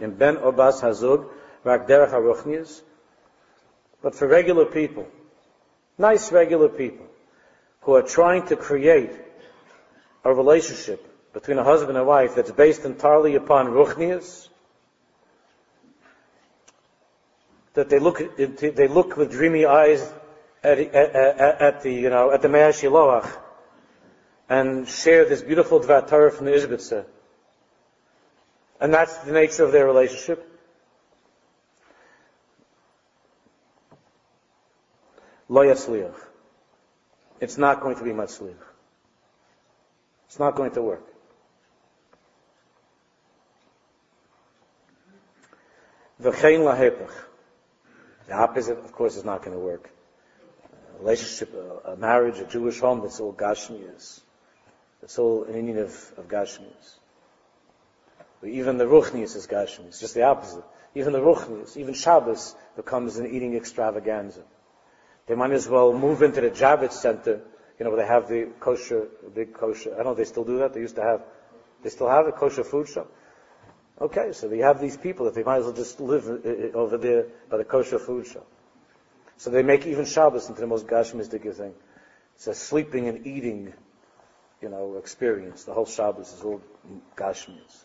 in 0.00 0.14
ben 0.14 0.36
obas 0.36 0.82
hazug 0.82 1.28
haruchnias. 1.64 2.82
But 4.02 4.14
for 4.14 4.26
regular 4.28 4.66
people, 4.66 5.06
nice 5.98 6.32
regular 6.32 6.68
people, 6.68 7.06
who 7.82 7.94
are 7.94 8.02
trying 8.02 8.46
to 8.46 8.56
create 8.56 9.12
a 10.24 10.34
relationship 10.34 11.06
between 11.32 11.58
a 11.58 11.64
husband 11.64 11.96
and 11.96 12.06
wife 12.06 12.34
that's 12.34 12.50
based 12.50 12.84
entirely 12.84 13.36
upon 13.36 13.68
ruchnias, 13.68 14.48
that 17.74 17.88
they 17.90 17.98
look 17.98 18.18
they 18.36 18.88
look 18.88 19.16
with 19.16 19.30
dreamy 19.30 19.66
eyes 19.66 20.10
at, 20.64 20.78
at, 20.78 21.60
at, 21.60 21.82
the 21.82 21.92
you 21.92 22.10
know 22.10 22.32
at 22.32 22.42
the 22.42 22.48
and 24.48 24.88
share 24.88 25.24
this 25.24 25.42
beautiful 25.42 25.80
Dvar 25.80 26.08
Torah 26.08 26.30
from 26.30 26.46
the 26.46 26.52
Ishbitzer. 26.52 27.04
And 28.80 28.92
that's 28.92 29.16
the 29.18 29.32
nature 29.32 29.64
of 29.64 29.72
their 29.72 29.86
relationship. 29.86 30.46
Lo 35.48 35.62
yatzliach. 35.62 36.14
It's 37.40 37.58
not 37.58 37.80
going 37.80 37.96
to 37.96 38.04
be 38.04 38.10
matzliach. 38.10 38.54
It's 40.26 40.38
not 40.38 40.56
going 40.56 40.72
to 40.72 40.82
work. 40.82 41.04
Lahepach. 46.20 47.12
The 48.26 48.34
opposite, 48.34 48.78
of 48.78 48.92
course, 48.92 49.16
is 49.16 49.24
not 49.24 49.44
going 49.44 49.56
to 49.56 49.62
work. 49.62 49.88
A 50.96 50.98
relationship, 50.98 51.54
a, 51.84 51.96
marriage, 51.96 52.38
a 52.38 52.44
Jewish 52.44 52.80
home, 52.80 53.02
that's 53.02 53.20
all 53.20 53.32
Gashmias. 53.32 54.20
That's 55.00 55.18
all 55.18 55.44
an 55.44 55.54
union 55.54 55.78
of, 55.78 56.12
of. 56.16 56.28
Even 58.46 58.78
the 58.78 58.84
Ruchnius 58.84 59.36
is 59.36 59.46
Gashmias, 59.46 60.00
just 60.00 60.14
the 60.14 60.22
opposite. 60.22 60.64
Even 60.94 61.12
the 61.12 61.20
Ruchnius, 61.20 61.76
even 61.76 61.94
Shabbos 61.94 62.54
becomes 62.76 63.16
an 63.16 63.26
eating 63.26 63.54
extravaganza. 63.54 64.42
They 65.26 65.34
might 65.34 65.50
as 65.50 65.68
well 65.68 65.92
move 65.92 66.22
into 66.22 66.40
the 66.40 66.50
Javits 66.50 66.92
Center, 66.92 67.40
you 67.78 67.84
know, 67.84 67.90
where 67.90 68.00
they 68.00 68.06
have 68.06 68.28
the 68.28 68.48
kosher, 68.60 69.08
big 69.34 69.52
kosher. 69.52 69.92
I 69.92 69.96
don't 69.96 70.06
know 70.06 70.10
if 70.12 70.18
they 70.18 70.24
still 70.24 70.44
do 70.44 70.58
that. 70.58 70.72
They 70.72 70.80
used 70.80 70.96
to 70.96 71.02
have, 71.02 71.22
they 71.82 71.90
still 71.90 72.08
have 72.08 72.26
a 72.26 72.32
kosher 72.32 72.64
food 72.64 72.88
shop. 72.88 73.10
Okay, 74.00 74.32
so 74.32 74.48
they 74.48 74.58
have 74.58 74.80
these 74.80 74.96
people 74.96 75.24
that 75.24 75.34
they 75.34 75.42
might 75.42 75.58
as 75.58 75.64
well 75.64 75.72
just 75.72 76.00
live 76.00 76.28
uh, 76.28 76.32
uh, 76.32 76.78
over 76.78 76.98
there 76.98 77.26
by 77.50 77.56
the 77.56 77.64
kosher 77.64 77.98
food 77.98 78.26
shop. 78.26 78.46
So 79.38 79.50
they 79.50 79.62
make 79.62 79.86
even 79.86 80.04
Shabbos 80.04 80.48
into 80.48 80.60
the 80.60 80.66
most 80.66 80.86
gashmistic 80.86 81.42
thing. 81.54 81.74
It's 82.36 82.46
a 82.46 82.54
sleeping 82.54 83.08
and 83.08 83.26
eating, 83.26 83.72
you 84.60 84.68
know, 84.68 84.96
experience. 84.96 85.64
The 85.64 85.72
whole 85.72 85.86
Shabbos 85.86 86.32
is 86.32 86.42
all 86.42 86.60
gashmis. 87.16 87.84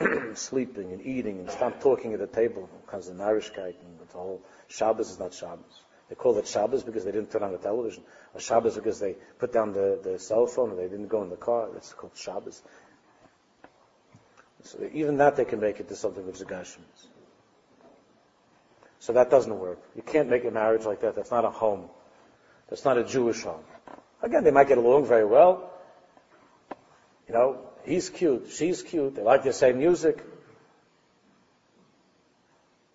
sleeping 0.34 0.92
and 0.92 1.04
eating 1.06 1.38
and 1.38 1.50
stop 1.50 1.80
talking 1.80 2.12
at 2.12 2.20
the 2.20 2.26
table. 2.26 2.68
Comes 2.86 3.08
the 3.08 3.14
guy, 3.14 3.74
and 3.84 4.08
the 4.08 4.12
whole 4.12 4.42
Shabbos 4.68 5.10
is 5.10 5.18
not 5.18 5.34
Shabbos. 5.34 5.82
They 6.08 6.14
call 6.14 6.36
it 6.38 6.46
Shabbos 6.46 6.82
because 6.82 7.04
they 7.04 7.12
didn't 7.12 7.30
turn 7.30 7.42
on 7.42 7.52
the 7.52 7.58
television. 7.58 8.02
Or 8.34 8.40
Shabbos 8.40 8.74
because 8.74 9.00
they 9.00 9.16
put 9.38 9.52
down 9.52 9.72
the, 9.72 9.98
the 10.02 10.18
cell 10.18 10.46
phone 10.46 10.70
and 10.70 10.78
they 10.78 10.88
didn't 10.88 11.08
go 11.08 11.22
in 11.22 11.30
the 11.30 11.36
car. 11.36 11.68
It's 11.76 11.92
called 11.94 12.12
Shabbos. 12.14 12.62
So 14.64 14.88
even 14.92 15.16
that 15.16 15.36
they 15.36 15.44
can 15.44 15.60
make 15.60 15.80
it 15.80 15.88
to 15.88 15.96
something 15.96 16.24
which 16.26 16.40
is. 16.40 16.78
So 19.00 19.14
that 19.14 19.30
doesn't 19.30 19.58
work. 19.58 19.80
You 19.96 20.02
can't 20.02 20.28
make 20.28 20.44
a 20.44 20.50
marriage 20.50 20.84
like 20.84 21.00
that. 21.00 21.16
That's 21.16 21.30
not 21.30 21.44
a 21.44 21.50
home. 21.50 21.88
That's 22.68 22.84
not 22.84 22.98
a 22.98 23.04
Jewish 23.04 23.42
home. 23.42 23.64
Again, 24.22 24.44
they 24.44 24.52
might 24.52 24.68
get 24.68 24.78
along 24.78 25.06
very 25.06 25.24
well. 25.24 25.71
You 27.32 27.38
know, 27.38 27.56
he's 27.86 28.10
cute, 28.10 28.48
she's 28.50 28.82
cute, 28.82 29.14
they 29.14 29.22
like 29.22 29.42
the 29.42 29.54
same 29.54 29.78
music. 29.78 30.22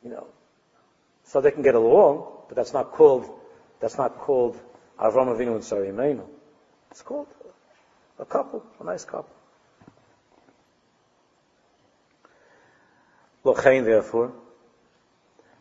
You 0.03 0.11
know, 0.11 0.27
so 1.23 1.41
they 1.41 1.49
can 1.49 1.63
get 1.63 1.73
along, 1.73 2.27
but 2.47 2.55
that's 2.55 2.71
not 2.71 2.91
called, 2.91 3.27
that's 3.79 3.97
not 3.97 4.19
called 4.19 4.55
Avram 4.99 5.35
Avinu 5.35 5.55
and 5.55 5.63
Sarah 5.63 5.88
Imeinu. 5.88 6.23
It's 6.91 7.01
called 7.01 7.25
a 8.19 8.25
couple, 8.25 8.63
a 8.79 8.83
nice 8.83 9.05
couple. 9.05 9.33
Lochein, 13.43 13.85
therefore, 13.85 14.33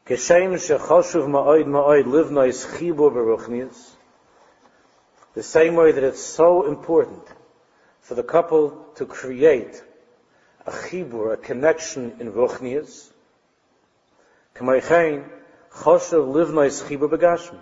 Keshem 0.07 0.53
shechoshuv 0.53 1.27
ma'oid 1.29 1.65
ma'oid 1.65 2.05
livnois 2.05 2.67
chibur 2.77 3.11
beruchnius, 3.11 3.93
the 5.33 5.43
same 5.43 5.77
way 5.77 5.93
that 5.93 6.05
it's 6.05 6.23
so 6.23 6.69
important 6.69 7.27
for 8.07 8.15
the 8.15 8.23
couple 8.23 8.87
to 8.95 9.05
create 9.05 9.83
a 10.65 10.71
chibur, 10.71 11.33
a 11.33 11.37
connection 11.37 12.13
in 12.21 12.33
ruchnius, 12.33 13.11
k'maychein 14.55 15.29
choshuv 15.73 16.33
livnois 16.33 16.85
chibur 16.85 17.11
begashmius. 17.11 17.59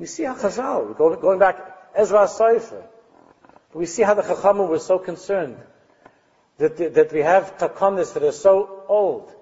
You 0.00 0.06
see 0.06 0.24
how 0.24 0.34
Chazal, 0.34 0.98
going, 0.98 1.20
going 1.20 1.38
back, 1.38 1.56
Ezra 1.94 2.26
Seifer, 2.26 2.82
we 3.72 3.86
see 3.86 4.02
how 4.02 4.14
the 4.14 4.22
Chachamim 4.22 4.68
were 4.68 4.80
so 4.80 4.98
concerned 4.98 5.56
that, 6.58 6.76
that 6.94 7.12
we 7.12 7.20
have 7.20 7.56
takonis 7.58 8.14
that 8.14 8.24
are 8.24 8.32
so 8.32 8.82
old 8.88 9.32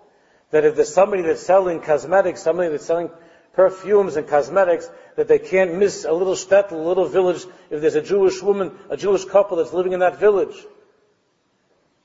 that 0.50 0.66
if 0.66 0.76
there's 0.76 0.92
somebody 0.92 1.22
that's 1.22 1.40
selling 1.40 1.80
cosmetics, 1.80 2.42
somebody 2.42 2.68
that's 2.68 2.84
selling 2.84 3.08
perfumes 3.52 4.16
and 4.16 4.26
cosmetics, 4.28 4.88
that 5.16 5.28
they 5.28 5.38
can't 5.38 5.74
miss 5.74 6.04
a 6.04 6.12
little 6.12 6.34
shtetl, 6.34 6.72
a 6.72 6.76
little 6.76 7.06
village, 7.06 7.44
if 7.70 7.80
there's 7.80 7.94
a 7.94 8.02
Jewish 8.02 8.40
woman, 8.42 8.72
a 8.88 8.96
Jewish 8.96 9.24
couple 9.24 9.56
that's 9.56 9.72
living 9.72 9.92
in 9.92 10.00
that 10.00 10.18
village. 10.18 10.56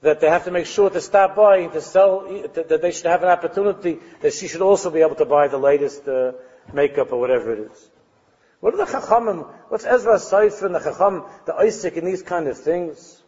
That 0.02 0.20
they 0.20 0.30
have 0.30 0.46
to 0.46 0.52
make 0.52 0.66
sure 0.66 0.90
to 0.90 1.02
stop 1.02 1.36
by 1.36 1.68
to 1.68 1.82
sell, 1.82 2.22
that 2.54 2.82
they 2.82 2.92
should 2.92 3.06
have 3.06 3.24
an 3.24 3.30
opportunity, 3.30 4.00
that 4.22 4.34
she 4.34 4.48
should 4.48 4.62
also 4.62 4.90
be 4.90 5.02
able 5.02 5.16
to 5.16 5.26
buy 5.26 5.48
the 5.48 5.58
latest 5.58 6.08
uh, 6.08 6.34
makeup 6.74 7.12
or 7.12 7.20
whatever 7.20 7.54
it 7.54 7.72
is. 7.72 7.90
What 8.60 8.74
are 8.74 8.78
the 8.78 8.92
Chachamim, 8.92 9.48
what's 9.70 9.86
Ezra 9.86 10.20
Sefer 10.20 10.66
and 10.66 10.76
the 10.76 10.80
Chacham, 10.80 11.24
the 11.46 11.56
Isaac 11.56 11.98
and 11.98 12.08
these 12.08 12.24
kind 12.24 12.48
of 12.48 12.58
things? 12.58 13.22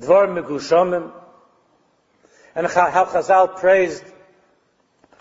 Dvar 0.00 0.28
Megushamim. 0.28 1.12
And 2.54 2.66
how 2.66 3.04
Chazal 3.06 3.56
praised 3.56 4.04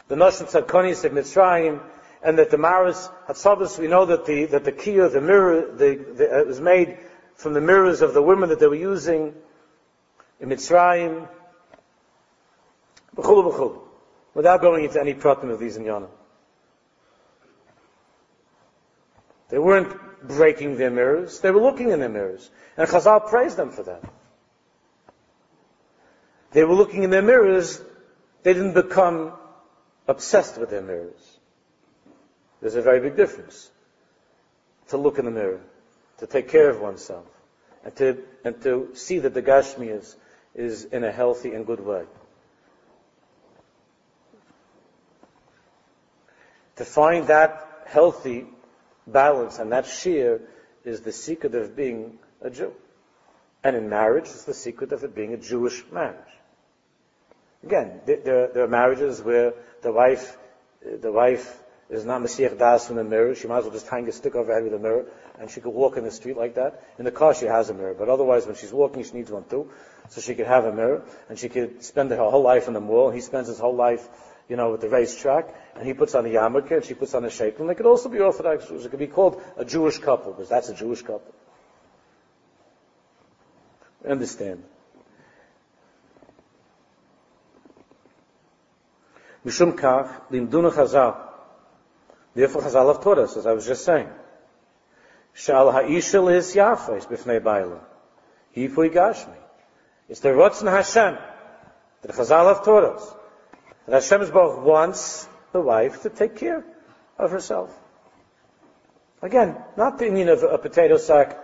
the 0.08 0.16
Noshim 0.16 0.50
Tzadkonis 0.50 1.04
of 1.04 1.12
Mitzrayim, 1.12 1.82
and 2.22 2.38
that 2.38 2.50
the 2.50 2.58
Maris 2.58 3.10
Hatzavas, 3.28 3.80
we 3.80 3.88
know 3.88 4.06
that 4.06 4.26
the, 4.26 4.46
that 4.46 4.66
the 4.66 4.72
the 4.72 5.22
mirror, 5.22 5.72
the, 5.72 6.06
the, 6.16 6.40
it 6.40 6.48
was 6.48 6.60
made 6.60 6.98
from 7.36 7.54
the 7.54 7.62
mirrors 7.62 8.02
of 8.02 8.14
the 8.14 8.22
women 8.22 8.50
that 8.50 8.60
they 8.60 8.68
were 8.68 8.76
using 8.76 9.34
in 10.40 10.50
Mitzrayim. 10.50 11.28
B'chulu 13.16 13.52
b'chulu. 13.52 13.82
Without 14.34 14.62
going 14.62 14.84
into 14.84 15.00
any 15.00 15.14
pratim 15.14 15.50
of 15.50 15.60
these 15.60 15.78
in 15.78 15.84
Yana. 15.84 16.08
They 19.50 19.58
weren't 19.58 20.28
breaking 20.28 20.78
their 20.78 20.92
mirrors, 20.92 21.40
they 21.40 21.52
were 21.52 21.62
looking 21.62 21.92
in 21.92 22.00
their 22.00 22.10
mirrors. 22.10 22.50
And 22.78 22.88
Chazal 22.88 23.30
praised 23.30 23.58
them 23.58 23.72
for 23.72 23.84
that. 23.84 24.04
They 26.52 26.64
were 26.64 26.76
looking 26.76 27.04
in 27.04 27.10
their 27.10 27.22
mirrors, 27.22 27.82
they 28.44 28.54
didn't 28.54 28.74
become 28.74 29.34
obsessed 30.08 30.58
with 30.58 30.70
their 30.70 30.82
mirrors. 30.82 31.39
There's 32.62 32.76
a 32.76 32.82
very 32.82 33.00
big 33.00 33.16
difference 33.16 33.70
to 34.90 34.98
look 34.98 35.20
in 35.20 35.26
the 35.26 35.32
mirror, 35.32 35.62
to 36.18 36.28
take 36.28 36.50
care 36.50 36.70
of 36.70 36.82
oneself, 36.82 37.26
and 37.86 37.96
to, 37.98 38.18
and 38.44 38.62
to 38.64 38.90
see 38.94 39.20
that 39.20 39.34
the 39.34 39.42
Gashmi 39.42 39.90
is, 39.90 40.16
is 40.56 40.86
in 40.86 41.04
a 41.04 41.12
healthy 41.12 41.54
and 41.54 41.66
good 41.66 41.80
way. 41.80 42.04
To 46.78 46.86
find 46.86 47.28
that 47.28 47.68
healthy 47.86 48.48
balance 49.06 49.60
and 49.60 49.72
that 49.72 49.86
sheer 49.86 50.42
is 50.84 51.02
the 51.02 51.12
secret 51.12 51.56
of 51.56 51.76
being 51.76 52.20
a 52.42 52.50
Jew. 52.50 52.74
And 53.64 53.76
in 53.76 53.90
marriage, 53.90 54.26
it's 54.26 54.46
the 54.46 54.54
secret 54.54 54.92
of 54.94 55.04
it 55.04 55.14
being 55.14 55.34
a 55.34 55.38
Jewish 55.38 55.84
marriage. 55.92 56.16
Again, 57.64 58.00
there, 58.06 58.48
there 58.48 58.64
are 58.64 58.68
marriages 58.68 59.22
where 59.22 59.54
the 59.82 59.92
wife, 59.92 60.38
the 60.82 61.12
wife 61.12 61.62
is 61.90 62.06
not 62.06 62.22
Messiah 62.22 62.54
Das 62.54 62.90
in 62.90 62.98
the 62.98 63.04
mirror. 63.04 63.34
She 63.34 63.48
might 63.48 63.60
as 63.60 63.64
well 63.64 63.74
just 63.74 63.88
hang 63.88 64.08
a 64.08 64.12
stick 64.12 64.36
over 64.36 64.48
her 64.48 64.54
head 64.54 64.64
with 64.64 64.74
a 64.74 64.80
mirror, 64.80 65.06
and 65.40 65.50
she 65.50 65.60
could 65.60 65.72
walk 65.72 65.98
in 65.98 66.04
the 66.04 66.12
street 66.12 66.38
like 66.38 66.56
that. 66.56 66.84
In 67.00 67.06
the 67.06 67.12
car, 67.12 67.34
she 67.34 67.46
has 67.46 67.70
a 67.70 67.74
mirror, 67.74 67.96
but 67.98 68.10
otherwise, 68.10 68.46
when 68.46 68.56
she's 68.56 68.72
walking, 68.72 69.04
she 69.04 69.14
needs 69.14 69.32
one 69.32 69.44
too. 69.44 69.72
So 70.10 70.22
she 70.22 70.36
could 70.36 70.46
have 70.46 70.66
a 70.66 70.72
mirror, 70.72 71.04
and 71.30 71.40
she 71.40 71.50
could 71.50 71.84
spend 71.84 72.12
her 72.12 72.18
whole 72.18 72.44
life 72.44 72.68
in 72.68 72.74
the 72.74 72.80
mall. 72.80 73.10
He 73.10 73.22
spends 73.22 73.48
his 73.48 73.58
whole 73.58 73.76
life, 73.76 74.08
you 74.48 74.56
know, 74.56 74.72
with 74.72 74.82
the 74.82 74.90
racetrack, 74.90 75.54
and 75.76 75.86
he 75.86 75.94
puts 75.94 76.14
on 76.14 76.26
a 76.26 76.30
yarmulke, 76.30 76.72
and 76.72 76.86
she 76.86 76.94
puts 76.94 77.16
on 77.16 77.26
a 77.26 77.30
shekel. 77.30 77.62
And 77.62 77.70
they 77.70 77.76
could 77.76 77.88
also 77.88 78.10
be 78.10 78.20
Orthodox 78.20 78.68
Jews. 78.68 78.86
It 78.86 78.90
could 78.90 79.00
be 79.00 79.08
called 79.08 79.42
a 79.58 79.66
Jewish 79.66 79.98
couple, 79.98 80.34
because 80.34 80.50
that's 80.50 80.70
a 80.70 80.76
Jewish 80.76 81.02
couple. 81.02 81.34
Understand? 84.08 84.64
Mishum 89.46 89.74
kach, 89.74 90.30
limduna 90.32 90.72
chazal. 90.72 91.29
Therefore 92.40 92.62
chazal 92.62 92.94
have 92.94 93.04
taught 93.04 93.18
us, 93.18 93.36
as 93.36 93.46
I 93.46 93.52
was 93.52 93.66
just 93.66 93.84
saying. 93.84 94.08
Shal 95.34 95.74
ha'isha 95.74 96.22
lehis 96.24 96.56
yafais 96.56 97.06
b'fnei 97.06 97.44
baila. 97.44 97.82
Hifui 98.56 98.90
gashmi. 98.90 99.36
It's 100.08 100.22
the 100.22 100.30
Ratzon 100.30 100.72
Hashem 100.72 101.18
that 102.02 102.12
Chazal 102.12 102.48
have 102.48 102.64
taught 102.64 102.86
us. 102.96 103.14
That 103.86 103.96
Hashem's 103.96 104.32
Baruch 104.32 104.66
wants 104.66 105.28
the 105.52 105.60
wife 105.60 106.04
to 106.04 106.10
take 106.10 106.38
care 106.38 106.64
of 107.18 107.32
herself. 107.32 107.78
Again, 109.22 109.58
not 109.76 110.00
the 110.00 110.06
meaning 110.06 110.30
of 110.30 110.42
a 110.44 110.58
potato 110.58 110.96
sack, 110.96 111.38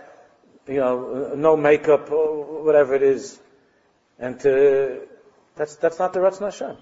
you 0.66 0.78
know, 0.78 1.34
no 1.36 1.58
makeup, 1.58 2.10
or 2.10 2.64
whatever 2.64 2.94
it 2.94 3.02
is, 3.02 3.38
and 4.18 4.40
to, 4.40 5.02
that's, 5.56 5.76
that's 5.76 5.98
not 5.98 6.14
the 6.14 6.20
Ratzon 6.20 6.46
Hashem. 6.50 6.78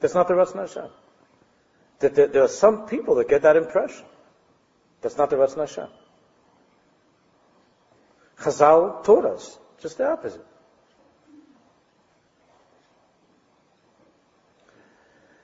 That's 0.00 0.14
not 0.14 0.26
the 0.26 0.34
Ratzon 0.34 0.66
Hashem. 0.66 0.90
That 2.00 2.32
there, 2.32 2.42
are 2.42 2.48
some 2.48 2.86
people 2.86 3.14
that 3.16 3.28
get 3.28 3.42
that 3.42 3.56
impression. 3.56 4.04
That's 5.02 5.16
not 5.16 5.30
the 5.30 5.36
Ratzon 5.36 5.58
Hashem. 5.58 5.88
Chazal 8.38 9.04
taught 9.04 9.26
us 9.26 9.58
just 9.80 9.98
the 9.98 10.10
opposite. 10.10 10.44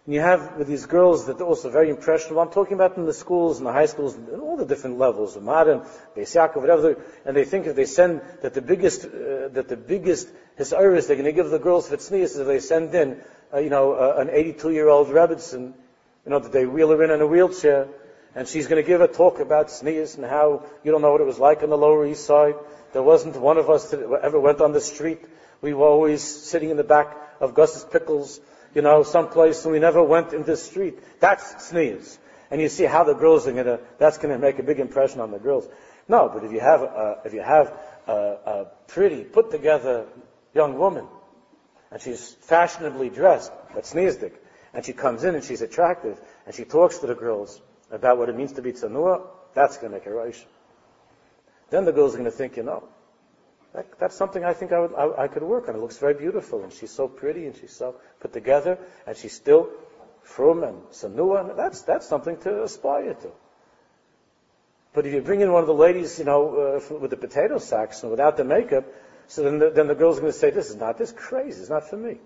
And 0.06 0.14
you 0.14 0.20
have 0.20 0.56
with 0.56 0.68
these 0.68 0.86
girls 0.86 1.26
that 1.26 1.40
are 1.40 1.44
also 1.44 1.68
very 1.68 1.90
impressionable. 1.90 2.40
I'm 2.40 2.50
talking 2.50 2.74
about 2.74 2.96
in 2.96 3.06
the 3.06 3.12
schools 3.12 3.58
and 3.58 3.66
the 3.66 3.72
high 3.72 3.86
schools 3.86 4.14
and 4.14 4.40
all 4.40 4.56
the 4.56 4.64
different 4.64 4.98
levels, 4.98 5.34
the 5.34 5.40
modern, 5.40 5.80
Beis 6.16 6.34
Yaakov, 6.36 6.60
whatever. 6.60 7.02
And 7.24 7.36
they 7.36 7.44
think 7.44 7.66
if 7.66 7.74
they 7.74 7.86
send 7.86 8.22
that 8.42 8.54
the 8.54 8.62
biggest 8.62 9.04
uh, 9.04 9.48
that 9.48 9.66
the 9.68 9.76
biggest 9.76 10.28
hisayrus 10.58 11.08
they're 11.08 11.16
going 11.16 11.24
to 11.24 11.32
give 11.32 11.50
the 11.50 11.58
girls 11.58 11.88
for 11.88 11.96
is 11.96 12.38
if 12.38 12.46
they 12.46 12.60
send 12.60 12.94
in, 12.94 13.20
uh, 13.52 13.58
you 13.58 13.68
know, 13.68 13.94
uh, 13.94 14.14
an 14.18 14.30
82 14.30 14.70
year 14.70 14.88
old 14.88 15.08
Rebbitzin, 15.08 15.74
you 16.26 16.30
know, 16.30 16.40
they 16.40 16.66
wheel 16.66 16.90
her 16.90 17.02
in 17.02 17.10
in 17.10 17.22
a 17.22 17.26
wheelchair, 17.26 17.88
and 18.34 18.46
she's 18.46 18.66
going 18.66 18.82
to 18.82 18.86
give 18.86 19.00
a 19.00 19.08
talk 19.08 19.40
about 19.40 19.68
tznius 19.68 20.16
and 20.16 20.26
how 20.26 20.66
you 20.84 20.92
don't 20.92 21.00
know 21.00 21.12
what 21.12 21.22
it 21.22 21.26
was 21.26 21.38
like 21.38 21.62
on 21.62 21.70
the 21.70 21.78
Lower 21.78 22.06
East 22.06 22.26
Side. 22.26 22.56
There 22.92 23.02
wasn't 23.02 23.36
one 23.36 23.56
of 23.56 23.70
us 23.70 23.90
that 23.92 24.00
ever 24.22 24.38
went 24.38 24.60
on 24.60 24.72
the 24.72 24.80
street. 24.80 25.20
We 25.62 25.72
were 25.72 25.86
always 25.86 26.22
sitting 26.22 26.68
in 26.68 26.76
the 26.76 26.84
back 26.84 27.16
of 27.40 27.54
Gus's 27.54 27.84
Pickles 27.84 28.40
you 28.76 28.82
know, 28.82 29.02
someplace 29.02 29.64
and 29.64 29.72
we 29.72 29.78
never 29.78 30.02
went 30.02 30.34
in 30.34 30.42
the 30.42 30.56
street. 30.56 30.98
That's 31.18 31.66
sneeze. 31.66 32.18
And 32.50 32.60
you 32.60 32.68
see 32.68 32.84
how 32.84 33.04
the 33.04 33.14
girls 33.14 33.48
are 33.48 33.52
gonna, 33.52 33.80
that's 33.98 34.18
gonna 34.18 34.38
make 34.38 34.58
a 34.58 34.62
big 34.62 34.78
impression 34.80 35.20
on 35.20 35.30
the 35.30 35.38
girls. 35.38 35.66
No, 36.08 36.30
but 36.32 36.44
if 36.44 36.52
you 36.52 36.60
have, 36.60 36.82
a, 36.82 37.22
if 37.24 37.32
you 37.32 37.40
have 37.40 37.72
a, 38.06 38.12
a 38.12 38.66
pretty, 38.86 39.24
put 39.24 39.50
together 39.50 40.04
young 40.54 40.78
woman, 40.78 41.06
and 41.90 42.02
she's 42.02 42.32
fashionably 42.42 43.08
dressed, 43.08 43.50
that's 43.74 43.94
sneezdik, 43.94 44.34
and 44.76 44.84
she 44.84 44.92
comes 44.92 45.24
in 45.24 45.34
and 45.34 45.42
she's 45.42 45.62
attractive, 45.62 46.20
and 46.44 46.54
she 46.54 46.64
talks 46.64 46.98
to 46.98 47.06
the 47.06 47.14
girls 47.14 47.60
about 47.90 48.18
what 48.18 48.28
it 48.28 48.36
means 48.36 48.52
to 48.52 48.62
be 48.62 48.72
tzanua, 48.72 49.22
that's 49.54 49.78
gonna 49.78 49.94
make 49.94 50.04
a 50.04 50.10
rush. 50.10 50.44
Then 51.70 51.86
the 51.86 51.92
girls 51.92 52.14
are 52.14 52.18
gonna 52.18 52.30
think, 52.30 52.58
you 52.58 52.62
know, 52.62 52.86
that, 53.72 53.98
that's 53.98 54.14
something 54.14 54.44
I 54.44 54.52
think 54.52 54.72
I, 54.72 54.80
would, 54.80 54.94
I, 54.94 55.24
I, 55.24 55.28
could 55.28 55.42
work 55.42 55.70
on. 55.70 55.76
It 55.76 55.78
looks 55.78 55.96
very 55.96 56.12
beautiful, 56.12 56.62
and 56.62 56.70
she's 56.70 56.90
so 56.90 57.08
pretty, 57.08 57.46
and 57.46 57.56
she's 57.56 57.72
so 57.72 57.96
put 58.20 58.34
together, 58.34 58.78
and 59.06 59.16
she's 59.16 59.32
still 59.32 59.70
frum 60.22 60.62
and 60.62 60.82
sanua. 60.92 61.56
That's 61.56 61.80
that's 61.82 62.06
something 62.06 62.36
to 62.40 62.64
aspire 62.64 63.14
to. 63.14 63.30
But 64.92 65.06
if 65.06 65.14
you 65.14 65.22
bring 65.22 65.40
in 65.40 65.52
one 65.52 65.62
of 65.62 65.68
the 65.68 65.74
ladies, 65.74 66.18
you 66.18 66.26
know, 66.26 66.80
uh, 66.90 66.94
with 66.98 67.10
the 67.10 67.16
potato 67.16 67.58
sacks 67.58 68.02
and 68.02 68.10
without 68.10 68.36
the 68.36 68.44
makeup, 68.44 68.84
so 69.26 69.42
then 69.42 69.58
the, 69.58 69.70
then 69.70 69.86
the 69.86 69.94
girl's 69.94 70.20
going 70.20 70.32
to 70.32 70.38
say, 70.38 70.50
"This 70.50 70.68
is 70.68 70.76
not 70.76 70.98
this 70.98 71.12
crazy. 71.12 71.60
It's 71.62 71.70
not 71.70 71.88
for 71.88 71.96
me." 71.96 72.18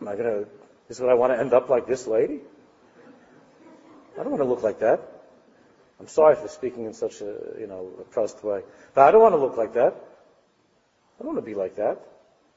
Am 0.00 0.08
I 0.08 0.16
going 0.16 0.44
to? 0.44 0.48
Is 0.88 1.00
what 1.00 1.10
I 1.10 1.14
want 1.14 1.32
to 1.32 1.38
end 1.38 1.52
up 1.52 1.68
like 1.68 1.86
this 1.86 2.06
lady? 2.06 2.40
I 4.18 4.22
don't 4.22 4.30
want 4.30 4.42
to 4.42 4.48
look 4.48 4.62
like 4.62 4.80
that. 4.80 5.00
I'm 6.00 6.08
sorry 6.08 6.36
for 6.36 6.48
speaking 6.48 6.84
in 6.84 6.94
such 6.94 7.20
a, 7.20 7.34
you 7.58 7.66
know, 7.66 7.90
oppressed 8.00 8.42
way. 8.42 8.62
But 8.94 9.08
I 9.08 9.10
don't 9.10 9.20
want 9.20 9.34
to 9.34 9.38
look 9.38 9.56
like 9.56 9.74
that. 9.74 9.94
I 9.94 11.22
don't 11.22 11.34
want 11.34 11.38
to 11.38 11.50
be 11.50 11.54
like 11.54 11.76
that. 11.76 12.00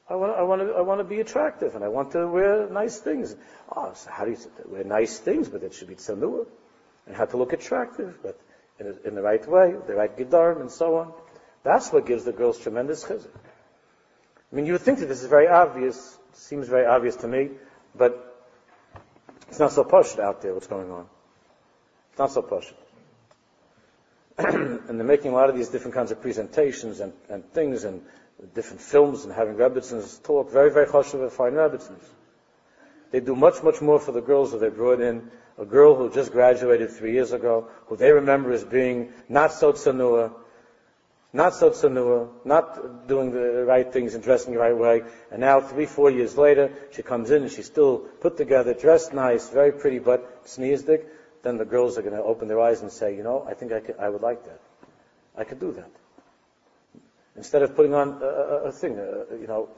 I 0.08 0.14
want, 0.14 0.32
to, 0.32 0.38
I 0.38 0.42
want 0.42 0.62
to, 0.62 0.72
I 0.74 0.80
want 0.80 1.00
to 1.00 1.04
be 1.04 1.20
attractive 1.20 1.74
and 1.74 1.84
I 1.84 1.88
want 1.88 2.12
to 2.12 2.26
wear 2.26 2.68
nice 2.68 2.98
things. 2.98 3.34
Oh, 3.74 3.92
so 3.94 4.10
how 4.10 4.24
do 4.24 4.32
you 4.32 4.38
wear 4.66 4.84
nice 4.84 5.18
things? 5.18 5.48
But 5.48 5.62
it 5.62 5.74
should 5.74 5.88
be 5.88 5.94
tzanua. 5.94 6.46
And 7.06 7.16
how 7.16 7.24
to 7.24 7.36
look 7.36 7.52
attractive, 7.52 8.18
but 8.22 8.38
in, 8.78 8.86
a, 8.86 9.08
in 9.08 9.14
the 9.14 9.22
right 9.22 9.46
way, 9.48 9.74
the 9.86 9.94
right 9.94 10.16
gedarm 10.16 10.60
and 10.60 10.70
so 10.70 10.96
on. 10.96 11.12
That's 11.64 11.92
what 11.92 12.06
gives 12.06 12.24
the 12.24 12.32
girls 12.32 12.58
tremendous 12.58 13.04
chizuk. 13.04 13.30
I 14.52 14.54
mean, 14.56 14.66
you 14.66 14.72
would 14.72 14.82
think 14.82 14.98
that 14.98 15.06
this 15.06 15.22
is 15.22 15.28
very 15.28 15.48
obvious, 15.48 16.18
seems 16.34 16.68
very 16.68 16.86
obvious 16.86 17.16
to 17.16 17.28
me, 17.28 17.50
but 17.94 18.46
it's 19.48 19.58
not 19.58 19.72
so 19.72 19.84
pushed 19.84 20.18
out 20.18 20.42
there 20.42 20.54
what's 20.54 20.66
going 20.66 20.90
on. 20.90 21.06
It's 22.10 22.18
not 22.18 22.30
so 22.30 22.42
pushed. 22.42 22.74
and 24.38 24.88
they're 24.88 25.06
making 25.06 25.32
a 25.32 25.34
lot 25.34 25.50
of 25.50 25.56
these 25.56 25.68
different 25.68 25.94
kinds 25.94 26.10
of 26.10 26.20
presentations 26.20 27.00
and, 27.00 27.12
and 27.28 27.44
things 27.52 27.84
and 27.84 28.02
different 28.54 28.80
films 28.80 29.24
and 29.24 29.32
having 29.32 29.54
Rebbitzins 29.54 30.22
talk. 30.22 30.50
Very, 30.50 30.70
very 30.70 30.86
choshev 30.86 31.30
fine 31.32 31.52
Rebbitzins. 31.52 32.02
They 33.10 33.20
do 33.20 33.36
much, 33.36 33.62
much 33.62 33.82
more 33.82 34.00
for 34.00 34.12
the 34.12 34.22
girls 34.22 34.52
that 34.52 34.58
they 34.58 34.70
brought 34.70 35.00
in. 35.00 35.30
A 35.58 35.66
girl 35.66 35.94
who 35.94 36.10
just 36.10 36.32
graduated 36.32 36.90
three 36.90 37.12
years 37.12 37.32
ago, 37.32 37.68
who 37.86 37.96
they 37.96 38.10
remember 38.10 38.52
as 38.52 38.64
being 38.64 39.12
not 39.28 39.52
so 39.52 39.72
tsanua, 39.72 40.32
not 41.32 41.54
so 41.54 41.70
tsanua, 41.70 42.28
not 42.44 43.08
doing 43.08 43.32
the 43.32 43.64
right 43.64 43.90
things 43.92 44.14
and 44.14 44.22
dressing 44.22 44.52
the 44.52 44.60
right 44.60 44.76
way. 44.76 45.02
And 45.30 45.40
now, 45.40 45.60
three, 45.60 45.86
four 45.86 46.10
years 46.10 46.36
later, 46.36 46.70
she 46.90 47.02
comes 47.02 47.30
in 47.30 47.42
and 47.42 47.50
she's 47.50 47.66
still 47.66 47.98
put 48.20 48.36
together, 48.36 48.74
dressed 48.74 49.14
nice, 49.14 49.48
very 49.48 49.72
pretty, 49.72 49.98
but 49.98 50.44
sneezdik 50.44 51.04
then 51.42 51.58
the 51.58 51.64
girls 51.64 51.98
are 51.98 52.02
going 52.02 52.14
to 52.14 52.22
open 52.22 52.48
their 52.48 52.60
eyes 52.60 52.80
and 52.82 52.90
say, 52.90 53.16
you 53.16 53.22
know, 53.22 53.44
I 53.48 53.54
think 53.54 53.72
I, 53.72 53.80
could, 53.80 53.96
I 53.98 54.08
would 54.08 54.22
like 54.22 54.44
that. 54.44 54.60
I 55.36 55.44
could 55.44 55.60
do 55.60 55.72
that. 55.72 55.90
Instead 57.36 57.62
of 57.62 57.74
putting 57.74 57.94
on 57.94 58.20
a, 58.22 58.26
a, 58.26 58.56
a 58.64 58.72
thing, 58.72 58.98
uh, 58.98 59.34
you 59.34 59.46
know, 59.46 59.68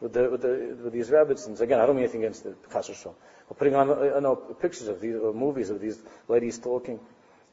with, 0.00 0.12
the, 0.12 0.30
with, 0.30 0.42
the, 0.42 0.76
with 0.82 0.92
these 0.92 1.10
rabbits, 1.10 1.46
and 1.46 1.58
again, 1.60 1.80
I 1.80 1.86
don't 1.86 1.96
mean 1.96 2.04
anything 2.04 2.22
against 2.22 2.44
the 2.44 2.50
Picasso 2.50 2.94
show, 2.94 3.14
but 3.48 3.58
putting 3.58 3.74
on, 3.74 3.90
uh, 3.90 4.02
you 4.02 4.20
know, 4.20 4.34
pictures 4.34 4.88
of 4.88 5.00
these, 5.00 5.14
or 5.14 5.32
movies 5.32 5.70
of 5.70 5.80
these 5.80 5.98
ladies 6.28 6.58
talking, 6.58 6.98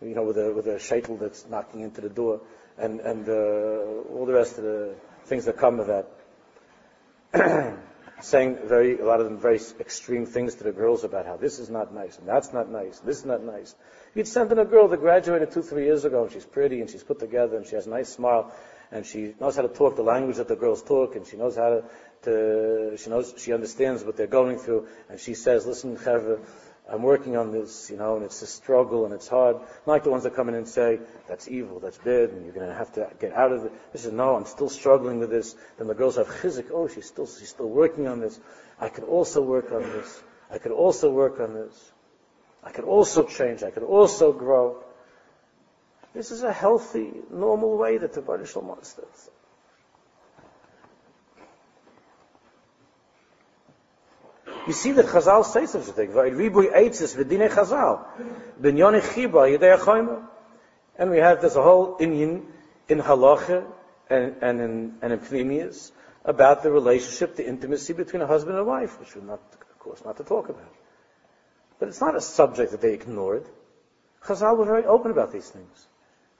you 0.01 0.15
know, 0.15 0.23
with 0.23 0.37
a, 0.37 0.51
with 0.51 0.67
a 0.67 0.75
shaitel 0.75 1.19
that's 1.19 1.45
knocking 1.47 1.81
into 1.81 2.01
the 2.01 2.09
door, 2.09 2.41
and, 2.77 2.99
and 3.01 3.27
uh, 3.29 4.13
all 4.13 4.25
the 4.25 4.33
rest 4.33 4.57
of 4.57 4.63
the 4.63 4.95
things 5.25 5.45
that 5.45 5.57
come 5.57 5.79
of 5.79 5.87
that. 5.87 6.07
saying 8.23 8.57
very, 8.65 8.99
a 8.99 9.05
lot 9.05 9.19
of 9.19 9.25
them 9.25 9.37
very 9.37 9.59
extreme 9.79 10.25
things 10.25 10.55
to 10.55 10.63
the 10.63 10.71
girls 10.71 11.03
about 11.03 11.25
how 11.25 11.35
this 11.35 11.59
is 11.59 11.69
not 11.69 11.93
nice, 11.93 12.17
and 12.17 12.27
that's 12.27 12.53
not 12.53 12.69
nice, 12.69 12.99
this 12.99 13.17
is 13.19 13.25
not 13.25 13.43
nice. 13.43 13.75
You'd 14.15 14.27
send 14.27 14.51
in 14.51 14.59
a 14.59 14.65
girl 14.65 14.87
that 14.87 14.97
graduated 14.97 15.51
two, 15.51 15.61
three 15.61 15.85
years 15.85 16.05
ago, 16.05 16.23
and 16.23 16.31
she's 16.31 16.45
pretty, 16.45 16.79
and 16.79 16.89
she's 16.89 17.03
put 17.03 17.19
together, 17.19 17.57
and 17.57 17.65
she 17.65 17.75
has 17.75 17.85
a 17.85 17.89
nice 17.89 18.09
smile, 18.09 18.53
and 18.91 19.05
she 19.05 19.33
knows 19.39 19.55
how 19.55 19.63
to 19.63 19.67
talk 19.67 19.95
the 19.95 20.03
language 20.03 20.37
that 20.37 20.47
the 20.47 20.55
girls 20.55 20.81
talk, 20.81 21.15
and 21.15 21.27
she 21.27 21.35
knows 21.35 21.57
how 21.57 21.69
to, 21.69 21.83
to 22.23 22.97
she 22.97 23.09
knows, 23.09 23.33
she 23.37 23.51
understands 23.51 24.03
what 24.03 24.15
they're 24.15 24.27
going 24.27 24.57
through, 24.57 24.87
and 25.09 25.19
she 25.19 25.33
says, 25.33 25.65
listen, 25.65 25.97
Chevra, 25.97 26.39
I'm 26.91 27.01
working 27.01 27.37
on 27.37 27.51
this, 27.51 27.89
you 27.89 27.97
know, 27.97 28.17
and 28.17 28.25
it's 28.25 28.41
a 28.41 28.47
struggle 28.47 29.05
and 29.05 29.13
it's 29.13 29.27
hard. 29.27 29.57
Like 29.85 30.03
the 30.03 30.09
ones 30.09 30.23
that 30.23 30.35
come 30.35 30.49
in 30.49 30.55
and 30.55 30.67
say, 30.67 30.99
that's 31.29 31.47
evil, 31.47 31.79
that's 31.79 31.97
bad, 31.97 32.31
and 32.31 32.43
you're 32.43 32.53
going 32.53 32.67
to 32.67 32.73
have 32.75 32.91
to 32.93 33.09
get 33.21 33.31
out 33.33 33.53
of 33.53 33.65
it. 33.65 33.71
This 33.93 34.05
is, 34.05 34.11
no, 34.11 34.35
I'm 34.35 34.45
still 34.45 34.69
struggling 34.69 35.19
with 35.19 35.29
this. 35.29 35.55
Then 35.77 35.87
the 35.87 35.95
girls 35.95 36.17
have 36.17 36.27
chizik, 36.27 36.71
oh, 36.73 36.89
she's 36.89 37.05
still, 37.05 37.25
she's 37.25 37.49
still 37.49 37.69
working 37.69 38.07
on 38.07 38.19
this. 38.19 38.37
I 38.79 38.89
could 38.89 39.05
also 39.05 39.41
work 39.41 39.71
on 39.71 39.81
this. 39.81 40.23
I 40.51 40.57
could 40.57 40.73
also 40.73 41.09
work 41.09 41.39
on 41.39 41.53
this. 41.53 41.91
I 42.63 42.71
could 42.71 42.85
also 42.85 43.23
change. 43.23 43.63
I 43.63 43.71
could 43.71 43.83
also 43.83 44.33
grow. 44.33 44.83
This 46.13 46.31
is 46.31 46.43
a 46.43 46.53
healthy, 46.53 47.11
normal 47.31 47.77
way 47.77 47.97
that 47.97 48.13
the 48.13 48.21
Baruch 48.21 48.47
Shalom 48.47 48.77
does. 48.77 49.29
You 54.65 54.73
see 54.73 54.93
that 54.93 55.05
Chazal 55.07 55.45
says 55.45 55.71
such 55.71 55.87
a 55.87 55.91
thing. 55.91 56.09
Ribui 56.09 56.73
eitzis 56.73 57.15
v'dinei 57.15 57.49
Chazal. 57.49 58.05
Binyoni 58.61 59.01
chiba 59.01 59.57
yedei 59.57 59.77
achayma. 59.77 60.25
And 60.97 61.09
we 61.09 61.17
have 61.17 61.41
this 61.41 61.55
whole 61.55 61.97
Indian 61.99 62.45
in 62.87 62.99
halacha 62.99 63.65
and, 64.09 64.35
and 64.41 64.61
in, 64.61 64.93
and 65.01 65.13
in 65.13 65.19
pneumias 65.19 65.91
about 66.23 66.63
the 66.63 66.71
relationship, 66.71 67.35
the 67.35 67.45
intimacy 67.47 67.93
between 67.93 68.21
a 68.21 68.27
husband 68.27 68.57
and 68.57 68.61
a 68.61 68.69
wife, 68.69 68.99
which 68.99 69.15
we're 69.15 69.23
not, 69.23 69.41
of 69.51 69.79
course, 69.79 70.01
not 70.05 70.17
to 70.17 70.23
talk 70.23 70.49
about. 70.49 70.73
But 71.79 71.89
it's 71.89 71.99
not 71.99 72.15
a 72.15 72.21
subject 72.21 72.71
that 72.71 72.81
they 72.81 72.93
ignored. 72.93 73.45
Chazal 74.25 74.57
were 74.57 74.65
very 74.65 74.85
open 74.85 75.11
about 75.11 75.33
these 75.33 75.49
things. 75.49 75.87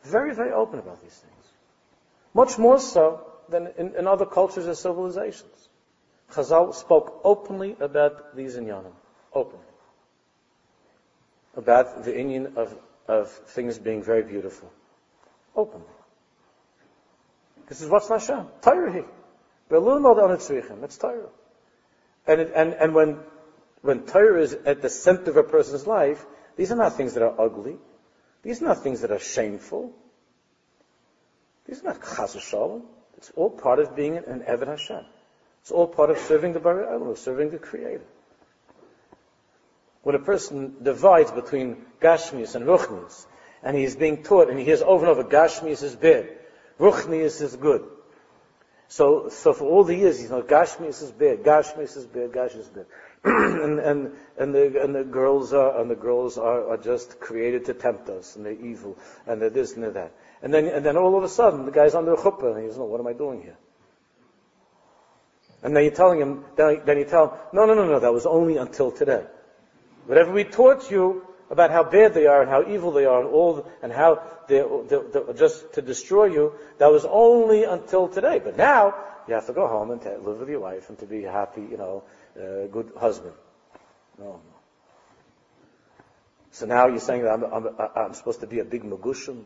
Very, 0.04 0.34
very 0.34 0.52
open 0.52 0.80
about 0.80 1.02
these 1.02 1.16
things. 1.16 1.46
Much 2.34 2.58
more 2.58 2.80
so 2.80 3.26
than 3.50 3.68
in, 3.78 3.96
in 3.96 4.08
other 4.08 4.26
cultures 4.26 4.66
and 4.66 4.78
civilizations. 4.78 5.70
Chazal 6.34 6.74
spoke 6.74 7.22
openly 7.24 7.76
about 7.80 8.36
these 8.36 8.56
inyanim. 8.56 8.94
Openly. 9.34 9.66
About 11.56 12.04
the 12.04 12.12
inyan 12.12 12.56
of, 12.58 12.76
of 13.08 13.30
things 13.30 13.78
being 13.78 14.02
very 14.02 14.24
beautiful. 14.24 14.72
Openly. 15.56 15.86
This 17.68 17.82
is 17.82 17.90
what's 17.90 18.10
Hashem. 18.10 18.48
Torah. 18.62 19.04
It's. 19.72 21.30
And, 22.26 22.42
and, 22.42 22.74
and 22.74 22.96
when, 22.96 23.20
when 23.82 24.06
Torah 24.06 24.42
is 24.42 24.54
at 24.54 24.82
the 24.82 24.90
center 24.90 25.32
of 25.32 25.38
a 25.38 25.44
person's 25.44 25.86
life, 25.88 26.26
these 26.56 26.72
are 26.72 26.76
not 26.76 26.96
things 26.98 27.14
that 27.14 27.24
are 27.24 27.40
ugly. 27.40 27.78
These 28.42 28.62
are 28.62 28.66
not 28.66 28.84
things 28.84 29.02
that 29.02 29.12
are 29.12 29.20
shameful. 29.20 29.94
These 31.66 31.82
are 31.82 31.86
not 31.86 32.02
chas. 32.02 32.36
It's 32.36 33.32
all 33.36 33.50
part 33.50 33.80
of 33.80 33.96
being 33.96 34.18
an 34.18 34.44
Eved 34.48 34.68
Hashem. 34.68 35.06
It's 35.64 35.72
all 35.72 35.88
part 35.88 36.10
of 36.10 36.18
serving 36.18 36.52
the 36.52 36.60
Bari 36.60 36.84
Olam, 36.84 37.18
serving 37.18 37.52
the 37.52 37.58
Creator. 37.58 38.04
When 40.02 40.14
a 40.14 40.20
person 40.20 40.84
divides 40.84 41.32
between 41.32 41.86
Gashmius 42.02 42.56
and 42.56 42.66
Ruchnius, 42.66 43.26
and 43.64 43.78
he 43.78 43.86
is 43.86 43.96
being 43.96 44.24
taught, 44.24 44.50
and 44.50 44.60
he 44.60 44.66
hears 44.66 44.82
over 44.82 45.06
and 45.06 45.18
over, 45.18 45.24
Gashmius 45.24 45.82
is 45.82 45.96
bad, 45.96 46.28
Ruchnius 46.78 47.42
is 47.42 47.56
good. 47.56 47.90
So, 48.90 49.30
so 49.30 49.54
for 49.54 49.64
all 49.64 49.86
the 49.86 49.96
years, 49.96 50.22
you 50.22 50.28
know, 50.28 50.42
Gashmius 50.42 51.02
is 51.02 51.12
bad, 51.12 51.46
Gashmius 51.46 51.96
is 51.96 52.08
bad, 52.08 52.34
Gashmius 52.34 52.60
is 52.60 52.68
bad. 52.68 52.86
and, 53.24 53.80
and, 53.80 54.12
and 54.38 54.54
the, 54.54 54.84
and 54.84 54.94
the 54.94 55.06
girls 55.06 55.54
are, 55.54 55.80
and 55.80 55.90
the 55.90 55.96
girls 55.96 56.38
are, 56.38 56.72
are 56.72 56.78
just 56.78 57.22
created 57.22 57.64
to 57.68 57.74
tempt 57.74 58.10
us, 58.10 58.36
and 58.36 58.46
they're 58.46 58.52
evil, 58.52 58.98
and 59.26 59.42
they're 59.42 59.50
this 59.50 59.76
and 59.76 59.84
they're 59.84 59.92
that. 59.92 60.12
And 60.42 60.54
then, 60.54 60.66
and 60.66 60.86
then 60.86 60.98
all 60.98 61.18
of 61.18 61.24
a 61.24 61.30
sudden, 61.30 61.64
the 61.64 61.72
guy's 61.72 61.96
under 61.96 62.16
a 62.16 62.18
chuppah, 62.18 62.54
and 62.54 62.66
he's, 62.66 62.78
no, 62.78 62.84
what 62.84 63.00
am 63.00 63.08
I 63.08 63.14
doing 63.14 63.42
here? 63.42 63.56
And 65.64 65.76
then 65.76 65.84
you're 65.84 65.94
telling 65.94 66.20
him, 66.20 66.44
then 66.58 66.98
you 66.98 67.06
tell 67.06 67.30
him, 67.30 67.40
no, 67.54 67.66
no, 67.66 67.74
no, 67.74 67.88
no, 67.88 68.00
that 68.00 68.14
was 68.14 68.26
only 68.26 68.58
until 68.58 68.92
today. 68.92 69.26
Whatever 70.06 70.34
we 70.34 70.44
taught 70.44 70.92
you 70.92 71.26
about 71.50 71.72
how 71.72 71.84
bad 71.84 72.14
they 72.14 72.28
are 72.28 72.42
and 72.42 72.50
how 72.50 72.68
evil 72.68 72.92
they 72.92 73.06
are 73.06 73.22
and 73.22 73.30
all, 73.30 73.66
and 73.82 73.92
how 73.92 74.22
they're, 74.48 74.68
they're, 74.90 75.04
they're 75.04 75.34
just 75.34 75.74
to 75.74 75.82
destroy 75.82 76.26
you, 76.26 76.54
that 76.80 76.92
was 76.92 77.06
only 77.06 77.64
until 77.64 78.10
today. 78.10 78.42
But 78.44 78.58
now, 78.58 78.94
you 79.28 79.36
have 79.36 79.46
to 79.48 79.54
go 79.54 79.68
home 79.68 79.92
and 79.92 80.04
live 80.04 80.40
with 80.40 80.50
your 80.50 80.60
wife 80.60 80.90
and 80.90 81.00
to 81.00 81.06
be 81.06 81.24
a 81.24 81.32
happy, 81.32 81.62
you 81.62 81.78
know, 81.78 82.04
uh, 82.36 82.68
good 82.68 82.92
husband. 83.00 83.34
No, 84.20 84.26
no. 84.26 84.42
So 86.52 86.66
now 86.66 86.88
you're 86.88 87.00
saying 87.00 87.24
that 87.24 87.32
I'm, 87.32 87.44
I'm, 87.44 87.68
I'm 87.96 88.14
supposed 88.14 88.42
to 88.42 88.48
be 88.48 88.60
a 88.60 88.66
big 88.66 88.84
magushim. 88.84 89.44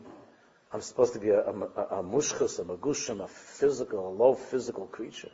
I'm 0.72 0.80
supposed 0.80 1.14
to 1.14 1.20
be 1.20 1.30
a, 1.30 1.40
a, 1.40 1.52
a, 1.52 2.00
a 2.00 2.02
mushchus, 2.02 2.58
a 2.58 2.64
magushim, 2.64 3.22
a 3.22 3.28
physical, 3.28 4.08
a 4.08 4.10
low 4.10 4.34
physical 4.34 4.86
creature. 4.86 5.30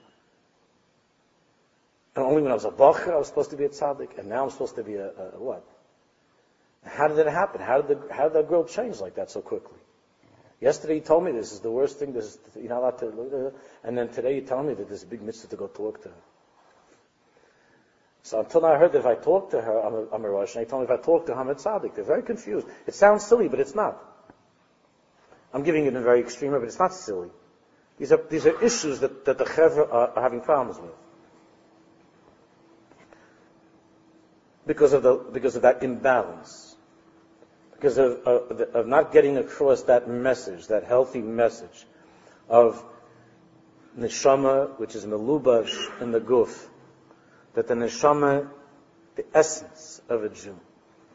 And 2.17 2.25
only 2.25 2.43
when 2.43 2.53
I 2.53 2.55
was 2.55 2.65
a 2.65 2.71
bacher, 2.71 3.12
I 3.12 3.17
was 3.17 3.29
supposed 3.29 3.51
to 3.51 3.57
be 3.57 3.65
a 3.65 3.69
tzaddik, 3.69 4.19
and 4.19 4.29
now 4.29 4.45
I'm 4.45 4.51
supposed 4.51 4.77
to 4.77 4.85
be 4.85 4.95
a, 4.95 5.09
a 5.09 5.39
what? 5.39 5.65
How 6.85 7.09
did 7.09 7.19
it 7.19 7.27
happen? 7.27 7.61
How 7.61 7.81
did 7.81 7.99
the 7.99 8.15
how 8.15 8.25
did 8.25 8.35
that 8.35 8.49
girl 8.49 8.65
change 8.65 9.01
like 9.01 9.15
that 9.17 9.31
so 9.31 9.41
quickly? 9.41 9.79
Yesterday 10.61 10.97
you 10.97 11.01
told 11.01 11.25
me 11.25 11.33
this 11.33 11.53
is 11.53 11.61
the 11.61 11.71
worst 11.71 11.99
thing. 11.99 12.12
This 12.12 12.27
is, 12.27 12.39
you're 12.57 12.69
not 12.69 12.79
allowed 12.79 12.99
to. 12.99 13.53
And 13.83 13.99
then 13.99 14.09
today 14.09 14.37
you're 14.37 14.47
telling 14.47 14.69
me 14.69 14.75
that 14.75 14.89
there's 14.89 15.03
a 15.03 15.07
big 15.07 15.23
mitzvah 15.23 15.49
to 15.49 15.57
go 15.57 15.67
talk 15.67 16.03
to 16.03 16.09
her. 16.09 16.15
So 18.23 18.41
until 18.41 18.62
now 18.62 18.75
I 18.75 18.79
heard 18.79 18.93
that 18.93 19.01
if 19.01 19.07
I 19.07 19.17
talk 19.17 19.51
to 19.51 19.61
her, 19.61 19.79
I'm 19.81 19.95
a, 19.95 20.07
I'm 20.15 20.25
a 20.25 20.31
Russian. 20.31 20.62
They 20.62 20.67
told 20.67 20.89
me 20.89 20.95
if 20.95 20.99
I 20.99 21.03
talk 21.03 21.27
to 21.27 21.35
her, 21.35 21.41
I'm 21.41 21.49
a 21.49 21.55
tzaddik. 21.55 21.95
They're 21.95 22.05
very 22.05 22.23
confused. 22.23 22.67
It 22.87 22.95
sounds 22.95 23.27
silly, 23.27 23.49
but 23.49 23.61
it's 23.61 23.75
not. 23.75 24.03
I'm 25.53 25.62
giving 25.62 25.85
it 25.85 25.89
in 25.89 25.97
a 25.97 26.01
very 26.01 26.21
extreme 26.21 26.53
but 26.53 26.62
it's 26.62 26.79
not 26.79 26.95
silly. 26.95 27.29
These 27.99 28.12
are, 28.12 28.21
these 28.29 28.47
are 28.47 28.61
issues 28.62 29.01
that, 29.01 29.25
that 29.27 29.39
the 29.39 29.45
chevra 29.45 29.93
are 29.93 30.23
having 30.23 30.41
problems 30.41 30.81
with. 30.81 30.91
Because 34.67 34.93
of, 34.93 35.03
the, 35.03 35.17
because 35.17 35.57
of 35.57 35.62
that 35.62 35.83
imbalance. 35.83 36.75
Because 37.73 37.99
of, 37.99 38.12
of, 38.27 38.61
of 38.61 38.87
not 38.87 39.12
getting 39.12 39.37
across 39.37 39.83
that 39.85 40.09
message, 40.09 40.69
that 40.69 40.85
healthy 40.85 41.21
message 41.21 41.87
of 42.49 42.83
neshama, 43.99 44.79
which 44.79 44.95
is 44.95 45.05
melubash 45.05 46.01
in 46.01 46.11
the 46.12 46.21
guf, 46.21 46.67
that 47.55 47.69
the 47.69 47.75
neshama, 47.75 48.49
the 49.17 49.25
essence 49.35 50.01
of 50.09 50.25
a 50.25 50.29
Jew, 50.29 50.59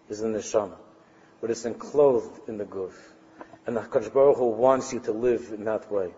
is 0.09 0.19
the 0.19 0.27
neshama, 0.27 0.75
but 1.41 1.49
it's 1.49 1.65
enclosed 1.65 2.31
in 2.47 2.57
the 2.57 2.65
guf. 2.65 2.93
And 3.65 3.75
the 3.75 3.81
Hakadosh 3.81 4.13
Baruch 4.13 4.37
Hu 4.37 4.45
wants 4.49 4.93
you 4.93 4.99
to 5.01 5.11
live 5.11 5.51
in 5.53 5.65
that 5.65 5.91
way. 5.91 6.13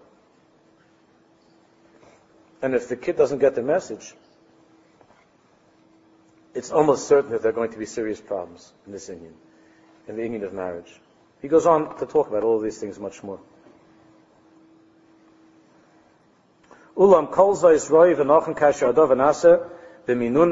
And 2.62 2.76
if 2.76 2.88
the 2.88 2.96
kid 2.96 3.18
doesn't 3.18 3.40
get 3.40 3.56
the 3.56 3.64
message, 3.64 4.14
it's 6.54 6.72
almost 6.72 7.08
certain 7.08 7.32
that 7.32 7.42
there 7.42 7.52
are 7.52 7.56
going 7.56 7.72
to 7.72 7.78
be 7.78 7.86
serious 7.86 8.20
problems 8.20 8.72
in 8.86 8.92
this 8.92 9.08
union, 9.10 9.34
in 10.08 10.16
the 10.16 10.24
union 10.24 10.44
of 10.44 10.54
marriage. 10.54 10.92
He 11.42 11.48
goes 11.48 11.66
on 11.66 11.98
to 12.00 12.06
talk 12.06 12.28
about 12.28 12.44
all 12.44 12.60
these 12.60 12.78
things 12.78 13.00
much 13.00 13.24
more. 13.24 13.40
Ulam 16.98 17.32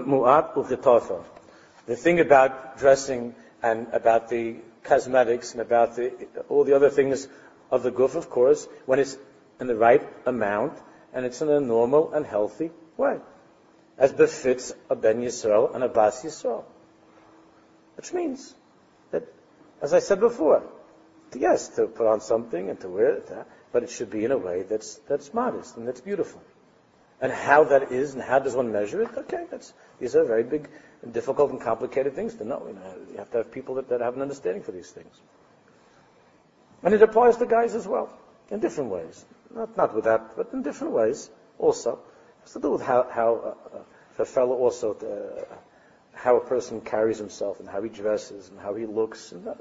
mu'at. 0.06 1.24
The 1.86 1.96
thing 1.96 2.20
about 2.20 2.78
dressing 2.78 3.36
and 3.62 3.88
about 3.94 4.30
the 4.30 4.56
cosmetics 4.84 5.52
and 5.54 5.62
about 5.62 5.96
the, 5.96 6.28
all 6.48 6.64
the 6.64 6.76
other 6.76 6.90
things 6.90 7.28
of 7.72 7.84
the 7.84 7.92
guf, 7.92 8.16
of 8.16 8.30
course, 8.30 8.68
when 8.86 9.00
it's 9.00 9.18
in 9.60 9.68
the 9.68 9.76
right 9.76 10.02
amount 10.26 10.74
and 11.14 11.26
it's 11.26 11.42
in 11.42 11.50
a 11.50 11.60
normal 11.60 12.14
and 12.14 12.26
healthy 12.26 12.72
way, 12.98 13.20
as 14.00 14.12
befits 14.12 14.74
a 14.90 14.96
ben 14.96 15.22
Yisrael 15.22 15.76
and 15.76 15.84
a 15.84 15.90
bas 15.90 16.24
Yisrael. 16.24 16.64
Which 17.98 18.14
means 18.14 18.56
that, 19.12 19.24
as 19.82 19.94
I 19.94 20.00
said 20.00 20.20
before, 20.20 20.64
yes, 21.36 21.68
to 21.76 21.86
put 21.86 22.08
on 22.08 22.22
something 22.22 22.70
and 22.70 22.80
to 22.80 22.90
wear 22.90 23.16
it, 23.16 23.30
uh, 23.30 23.44
but 23.72 23.84
it 23.84 23.92
should 23.92 24.10
be 24.10 24.26
in 24.26 24.32
a 24.32 24.38
way 24.38 24.64
that's 24.64 24.96
that's 25.08 25.34
modest 25.34 25.78
and 25.78 25.88
that's 25.88 26.02
beautiful 26.02 26.42
and 27.22 27.32
how 27.32 27.66
that 27.66 27.92
is 27.92 28.14
and 28.14 28.24
how 28.24 28.40
does 28.40 28.56
one 28.56 28.72
measure 28.72 29.02
it, 29.02 29.10
okay, 29.18 29.46
that's, 29.52 29.74
these 30.00 30.16
are 30.16 30.24
very 30.24 30.44
big 30.44 30.70
and 31.02 31.14
difficult 31.14 31.52
and 31.52 31.62
complicated 31.62 32.16
things 32.16 32.36
to 32.36 32.46
know. 32.46 32.64
You, 32.68 32.74
know, 32.74 32.96
you 33.12 33.18
have 33.18 33.32
to 33.32 33.38
have 33.38 33.52
people 33.52 33.76
that, 33.76 33.90
that 33.90 34.02
have 34.02 34.16
an 34.16 34.22
understanding 34.22 34.64
for 34.64 34.72
these 34.72 34.90
things. 34.90 35.14
And 36.84 36.94
it 36.94 37.02
applies 37.02 37.38
to 37.38 37.46
guys 37.46 37.76
as 37.76 37.88
well, 37.88 38.10
in 38.50 38.60
different 38.62 38.90
ways. 38.90 39.26
Not, 39.54 39.76
not 39.76 39.94
with 39.94 40.06
that, 40.06 40.38
but 40.38 40.54
in 40.54 40.62
different 40.62 40.94
ways 40.94 41.30
also. 41.58 42.00
It 42.50 42.54
has 42.54 42.62
to 42.62 42.68
do 42.68 42.72
with 42.72 42.82
how, 42.82 43.08
how 43.12 43.56
uh, 44.18 44.26
fellow 44.26 44.56
also, 44.56 44.96
uh, 44.96 45.56
how 46.14 46.38
a 46.38 46.44
person 46.44 46.82
carries 46.82 47.20
himself 47.20 47.60
and 47.60 47.70
how 47.70 47.84
he 47.84 47.90
dresses 47.90 48.50
and 48.50 48.60
how 48.60 48.74
he 48.74 48.88
looks. 48.88 49.32
And, 49.32 49.48
uh, 49.48 49.54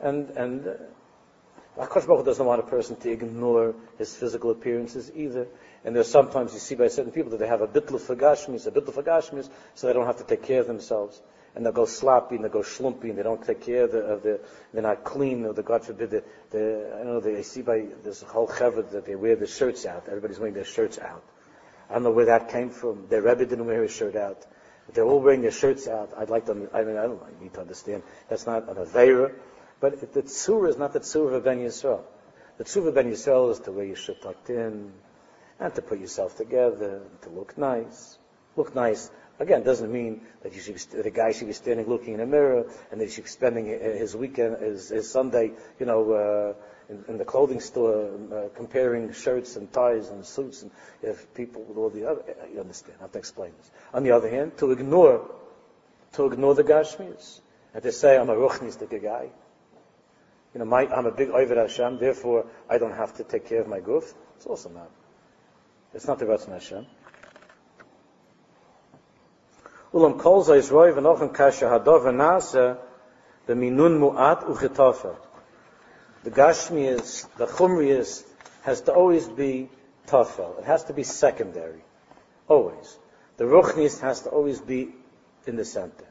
and, 0.00 0.30
and 0.30 0.66
uh, 0.66 1.84
Akash 1.86 2.04
Baruch 2.08 2.26
doesn't 2.26 2.44
want 2.44 2.58
a 2.58 2.66
person 2.66 2.96
to 2.96 3.12
ignore 3.12 3.76
his 3.96 4.12
physical 4.12 4.50
appearances 4.50 5.12
either. 5.14 5.46
And 5.84 5.94
there's 5.94 6.10
sometimes 6.10 6.52
you 6.52 6.58
see 6.58 6.74
by 6.74 6.88
certain 6.88 7.12
people 7.12 7.30
that 7.30 7.38
they 7.38 7.46
have 7.46 7.60
a 7.60 7.68
bitl 7.68 8.00
for 8.00 8.16
gashmis, 8.16 8.66
a 8.66 8.72
bitl 8.72 8.92
for 8.92 9.04
gashmis, 9.04 9.48
so 9.76 9.86
they 9.86 9.92
don't 9.92 10.06
have 10.06 10.18
to 10.18 10.24
take 10.24 10.42
care 10.42 10.62
of 10.62 10.66
themselves. 10.66 11.22
And 11.54 11.64
they'll 11.64 11.72
go 11.72 11.84
sloppy 11.84 12.34
and 12.34 12.44
they'll 12.44 12.50
go 12.50 12.62
schlumpy 12.62 13.10
and 13.10 13.16
they 13.16 13.22
don't 13.22 13.46
take 13.46 13.64
care 13.64 13.84
of 13.84 13.92
the, 13.92 13.98
of 13.98 14.22
the 14.24 14.40
they're 14.72 14.82
not 14.82 15.04
clean 15.04 15.46
or 15.46 15.52
the, 15.52 15.62
God 15.62 15.84
forbid, 15.84 16.10
the, 16.10 16.24
the 16.50 16.90
I 16.92 17.04
don't 17.04 17.06
know, 17.06 17.20
they 17.20 17.44
see 17.44 17.62
by 17.62 17.86
this 18.02 18.20
whole 18.22 18.48
cheved 18.48 18.90
that 18.90 19.04
they 19.06 19.14
wear 19.14 19.36
the 19.36 19.46
shirts 19.46 19.86
out. 19.86 20.06
Everybody's 20.08 20.40
wearing 20.40 20.54
their 20.54 20.64
shirts 20.64 20.98
out. 20.98 21.22
I 21.88 21.94
don't 21.94 22.02
know 22.02 22.10
where 22.10 22.26
that 22.26 22.48
came 22.48 22.70
from. 22.70 23.06
Their 23.08 23.22
Rebbe 23.22 23.46
didn't 23.46 23.66
wear 23.66 23.82
his 23.82 23.94
shirt 23.94 24.16
out. 24.16 24.44
They're 24.92 25.04
all 25.04 25.20
wearing 25.20 25.42
their 25.42 25.50
shirts 25.50 25.88
out. 25.88 26.12
I'd 26.16 26.30
like 26.30 26.46
to, 26.46 26.68
I 26.72 26.84
mean, 26.84 26.96
I 26.96 27.02
don't 27.02 27.22
I 27.22 27.42
need 27.42 27.54
to 27.54 27.60
understand. 27.60 28.02
That's 28.28 28.46
not 28.46 28.68
an 28.68 28.76
Aveira. 28.76 29.32
But 29.80 30.12
the 30.12 30.22
tzura 30.22 30.68
is 30.68 30.78
not 30.78 30.92
the 30.92 31.00
tzura 31.00 31.34
of 31.34 31.44
Ben 31.44 31.58
Yisrael. 31.58 32.02
The 32.58 32.64
tzura 32.64 32.88
of 32.88 32.94
Ben 32.94 33.10
Yisrael 33.10 33.50
is 33.50 33.60
to 33.60 33.72
wear 33.72 33.84
your 33.84 33.96
shirt 33.96 34.22
tucked 34.22 34.50
in, 34.50 34.92
and 35.58 35.74
to 35.74 35.82
put 35.82 36.00
yourself 36.00 36.36
together, 36.36 37.02
to 37.22 37.28
look 37.30 37.56
nice. 37.58 38.18
Look 38.56 38.74
nice. 38.74 39.10
Again, 39.40 39.64
doesn't 39.64 39.92
mean 39.92 40.20
that 40.42 40.54
you 40.54 40.60
should 40.60 40.74
be, 40.74 41.02
the 41.02 41.10
guy 41.10 41.32
should 41.32 41.48
be 41.48 41.54
standing 41.54 41.88
looking 41.88 42.14
in 42.14 42.20
a 42.20 42.26
mirror 42.26 42.66
and 42.90 43.00
that 43.00 43.04
he 43.04 43.10
should 43.10 43.24
be 43.24 43.30
spending 43.30 43.66
his 43.66 44.14
weekend, 44.14 44.62
his, 44.62 44.90
his 44.90 45.10
Sunday, 45.10 45.52
you 45.80 45.86
know, 45.86 46.12
uh, 46.12 46.52
in, 46.88 47.04
in, 47.08 47.18
the 47.18 47.24
clothing 47.24 47.60
store, 47.60 48.08
um, 48.08 48.32
uh, 48.32 48.48
comparing 48.54 49.12
shirts 49.12 49.56
and 49.56 49.72
ties 49.72 50.08
and 50.08 50.24
suits, 50.24 50.62
and 50.62 50.70
if 51.02 51.32
people 51.34 51.62
with 51.62 51.76
all 51.76 51.90
the 51.90 52.10
other, 52.10 52.22
eh, 52.28 52.32
eh, 52.32 52.46
you 52.54 52.60
understand, 52.60 52.96
I 53.00 53.02
have 53.04 53.12
to 53.12 53.18
explain 53.18 53.52
this. 53.58 53.70
On 53.92 54.02
the 54.02 54.10
other 54.10 54.28
hand, 54.28 54.56
to 54.58 54.70
ignore, 54.72 55.30
to 56.12 56.26
ignore 56.26 56.54
the 56.54 56.64
Gashmis, 56.64 57.40
and 57.72 57.82
to 57.82 57.92
say, 57.92 58.18
I'm 58.18 58.30
a 58.30 58.34
ruchnistic 58.36 59.02
guy. 59.02 59.30
You 60.52 60.60
know, 60.60 60.66
my, 60.66 60.86
I'm 60.86 61.06
a 61.06 61.10
big 61.10 61.30
Ovid 61.30 61.56
Hashem, 61.56 61.98
therefore 61.98 62.46
I 62.70 62.78
don't 62.78 62.94
have 62.94 63.16
to 63.16 63.24
take 63.24 63.48
care 63.48 63.60
of 63.60 63.68
my 63.68 63.80
goof. 63.80 64.14
It's 64.36 64.46
also 64.46 64.68
not. 64.68 64.90
It's 65.92 66.06
not 66.06 66.18
the 66.18 66.26
Ratzon 66.26 66.52
Hashem. 66.52 66.86
Ulam 69.92 70.18
kol 70.18 70.44
zayis 70.44 70.70
roi 70.70 70.92
v'nochem 70.92 71.32
kasha 71.34 71.66
hadov 71.66 72.04
v'nasa 72.04 72.78
minun 73.48 73.98
mu'at 73.98 74.44
uchetofa. 74.44 75.16
The 76.24 76.30
Gashmias, 76.30 77.28
the 77.36 77.46
Chumrias, 77.46 78.24
has 78.62 78.80
to 78.82 78.92
always 78.92 79.28
be 79.28 79.68
tafel. 80.06 80.58
It 80.58 80.64
has 80.64 80.84
to 80.84 80.92
be 80.92 81.04
secondary. 81.04 81.84
Always. 82.48 82.98
The 83.36 83.44
Ruchnis 83.44 84.00
has 84.00 84.22
to 84.22 84.30
always 84.30 84.60
be 84.60 84.88
in 85.46 85.56
the 85.56 85.64
center. 85.64 86.06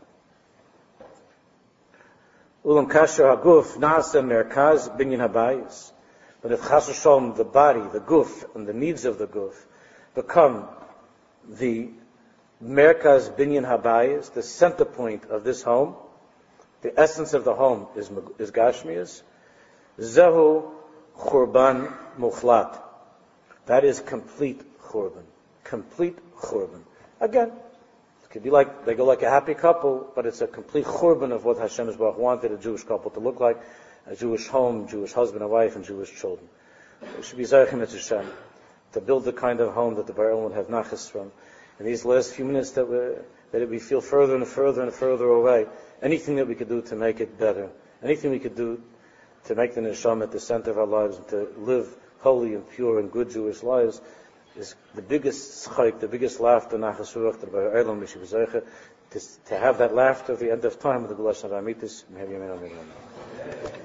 Ulam 2.64 2.90
kasha 2.90 3.24
haguf 3.24 3.76
nasa 3.78 4.24
merkaz 4.24 4.96
binyan 4.98 5.28
habayis. 5.28 5.92
But 6.42 6.52
if 6.52 6.62
chas 6.62 7.04
the 7.04 7.44
body, 7.46 7.82
the 7.92 8.00
guf, 8.00 8.56
and 8.56 8.68
the 8.68 8.74
needs 8.74 9.06
of 9.06 9.18
the 9.18 9.28
guf, 9.28 9.56
become 10.14 10.68
the 11.48 11.90
Merkaz 12.64 13.36
Binyan 13.36 13.66
Habayis, 13.66 14.34
the 14.34 14.44
center 14.44 14.86
point 14.86 15.26
of 15.26 15.44
this 15.44 15.64
home. 15.64 15.96
The 16.82 16.98
essence 16.98 17.34
of 17.34 17.44
the 17.44 17.54
home 17.54 17.88
is, 17.96 18.10
is 18.40 18.52
Gashmias. 18.52 19.22
Zehu 20.00 20.72
Churban 21.18 21.94
Mukhlat. 22.18 22.80
That 23.66 23.84
is 23.84 24.00
complete 24.00 24.62
Churban. 24.82 25.24
Complete 25.64 26.18
Churban. 26.38 26.82
Again, 27.20 27.52
it 28.24 28.30
could 28.30 28.44
be 28.44 28.50
like, 28.50 28.86
they 28.86 28.96
go 28.96 29.06
like 29.06 29.22
a 29.22 29.30
happy 29.30 29.54
couple, 29.54 30.12
but 30.16 30.26
it's 30.26 30.42
a 30.42 30.48
complete 30.48 30.86
Churban 30.86 31.32
of 31.32 31.46
what 31.46 31.58
Hashem 31.58 31.88
has 31.88 31.98
wanted 31.98 32.52
a 32.52 32.58
Jewish 32.58 32.84
couple 32.84 33.12
to 33.12 33.20
look 33.20 33.40
like. 33.40 33.62
A 34.06 34.16
Jewish 34.16 34.48
home, 34.48 34.88
Jewish 34.88 35.14
husband 35.14 35.44
and 35.44 35.52
wife, 35.52 35.78
and 35.78 35.86
Jewish 35.86 36.14
children. 36.20 36.50
It 37.18 37.24
should 37.24 37.38
be 37.38 37.46
Zayachim 37.46 37.80
Hashem 37.80 38.30
to 38.94 39.02
build 39.02 39.24
the 39.24 39.34
kind 39.34 39.60
of 39.60 39.74
home 39.74 39.96
that 39.96 40.08
the 40.08 40.14
Baal 40.14 40.42
would 40.42 40.54
have 40.54 40.68
nachas 40.68 41.10
from. 41.10 41.32
In 41.80 41.86
these 41.86 42.06
last 42.06 42.34
few 42.34 42.46
minutes 42.46 42.72
that 42.72 42.88
we 42.88 43.16
that 43.52 43.70
we 43.70 43.80
feel 43.80 44.02
further 44.02 44.36
and 44.36 44.48
further 44.48 44.82
and 44.82 44.94
further 44.94 45.26
away, 45.26 45.68
anything 46.02 46.36
that 46.38 46.48
we 46.48 46.56
could 46.56 46.70
do 46.70 46.82
to 46.82 46.96
make 46.96 47.20
it 47.20 47.38
better, 47.38 47.70
anything 48.02 48.32
we 48.32 48.40
could 48.40 48.56
do 48.56 48.82
to 49.46 49.56
make 49.56 49.76
the 49.76 49.82
neshama 49.82 50.24
at 50.24 50.32
the 50.32 50.40
center 50.40 50.72
of 50.72 50.78
our 50.78 50.86
lives 50.86 51.18
and 51.18 51.28
to 51.30 51.48
live 51.58 51.88
holy 52.20 52.56
and 52.56 52.70
pure 52.70 53.00
and 53.00 53.12
good 53.12 53.30
Jewish 53.30 53.64
lives, 53.64 54.02
is 54.56 54.76
the 54.96 55.02
biggest 55.02 55.68
schayk, 55.68 56.00
the 56.00 56.08
biggest 56.08 56.40
laughter 56.40 56.78
nachas 56.78 57.14
ruach 57.16 57.40
by 57.52 57.60
Eilam 57.60 58.02
Mishiv 58.02 58.64
to 59.46 59.58
have 59.58 59.78
that 59.78 59.94
laughter 59.94 60.34
at 60.34 60.40
the 60.40 60.52
end 60.52 60.66
of 60.66 60.80
time 60.80 61.04
with 61.04 61.16
the 61.16 61.24
Ramitis, 61.24 62.04
may 62.10 62.20
have 62.22 62.32
you 62.32 63.83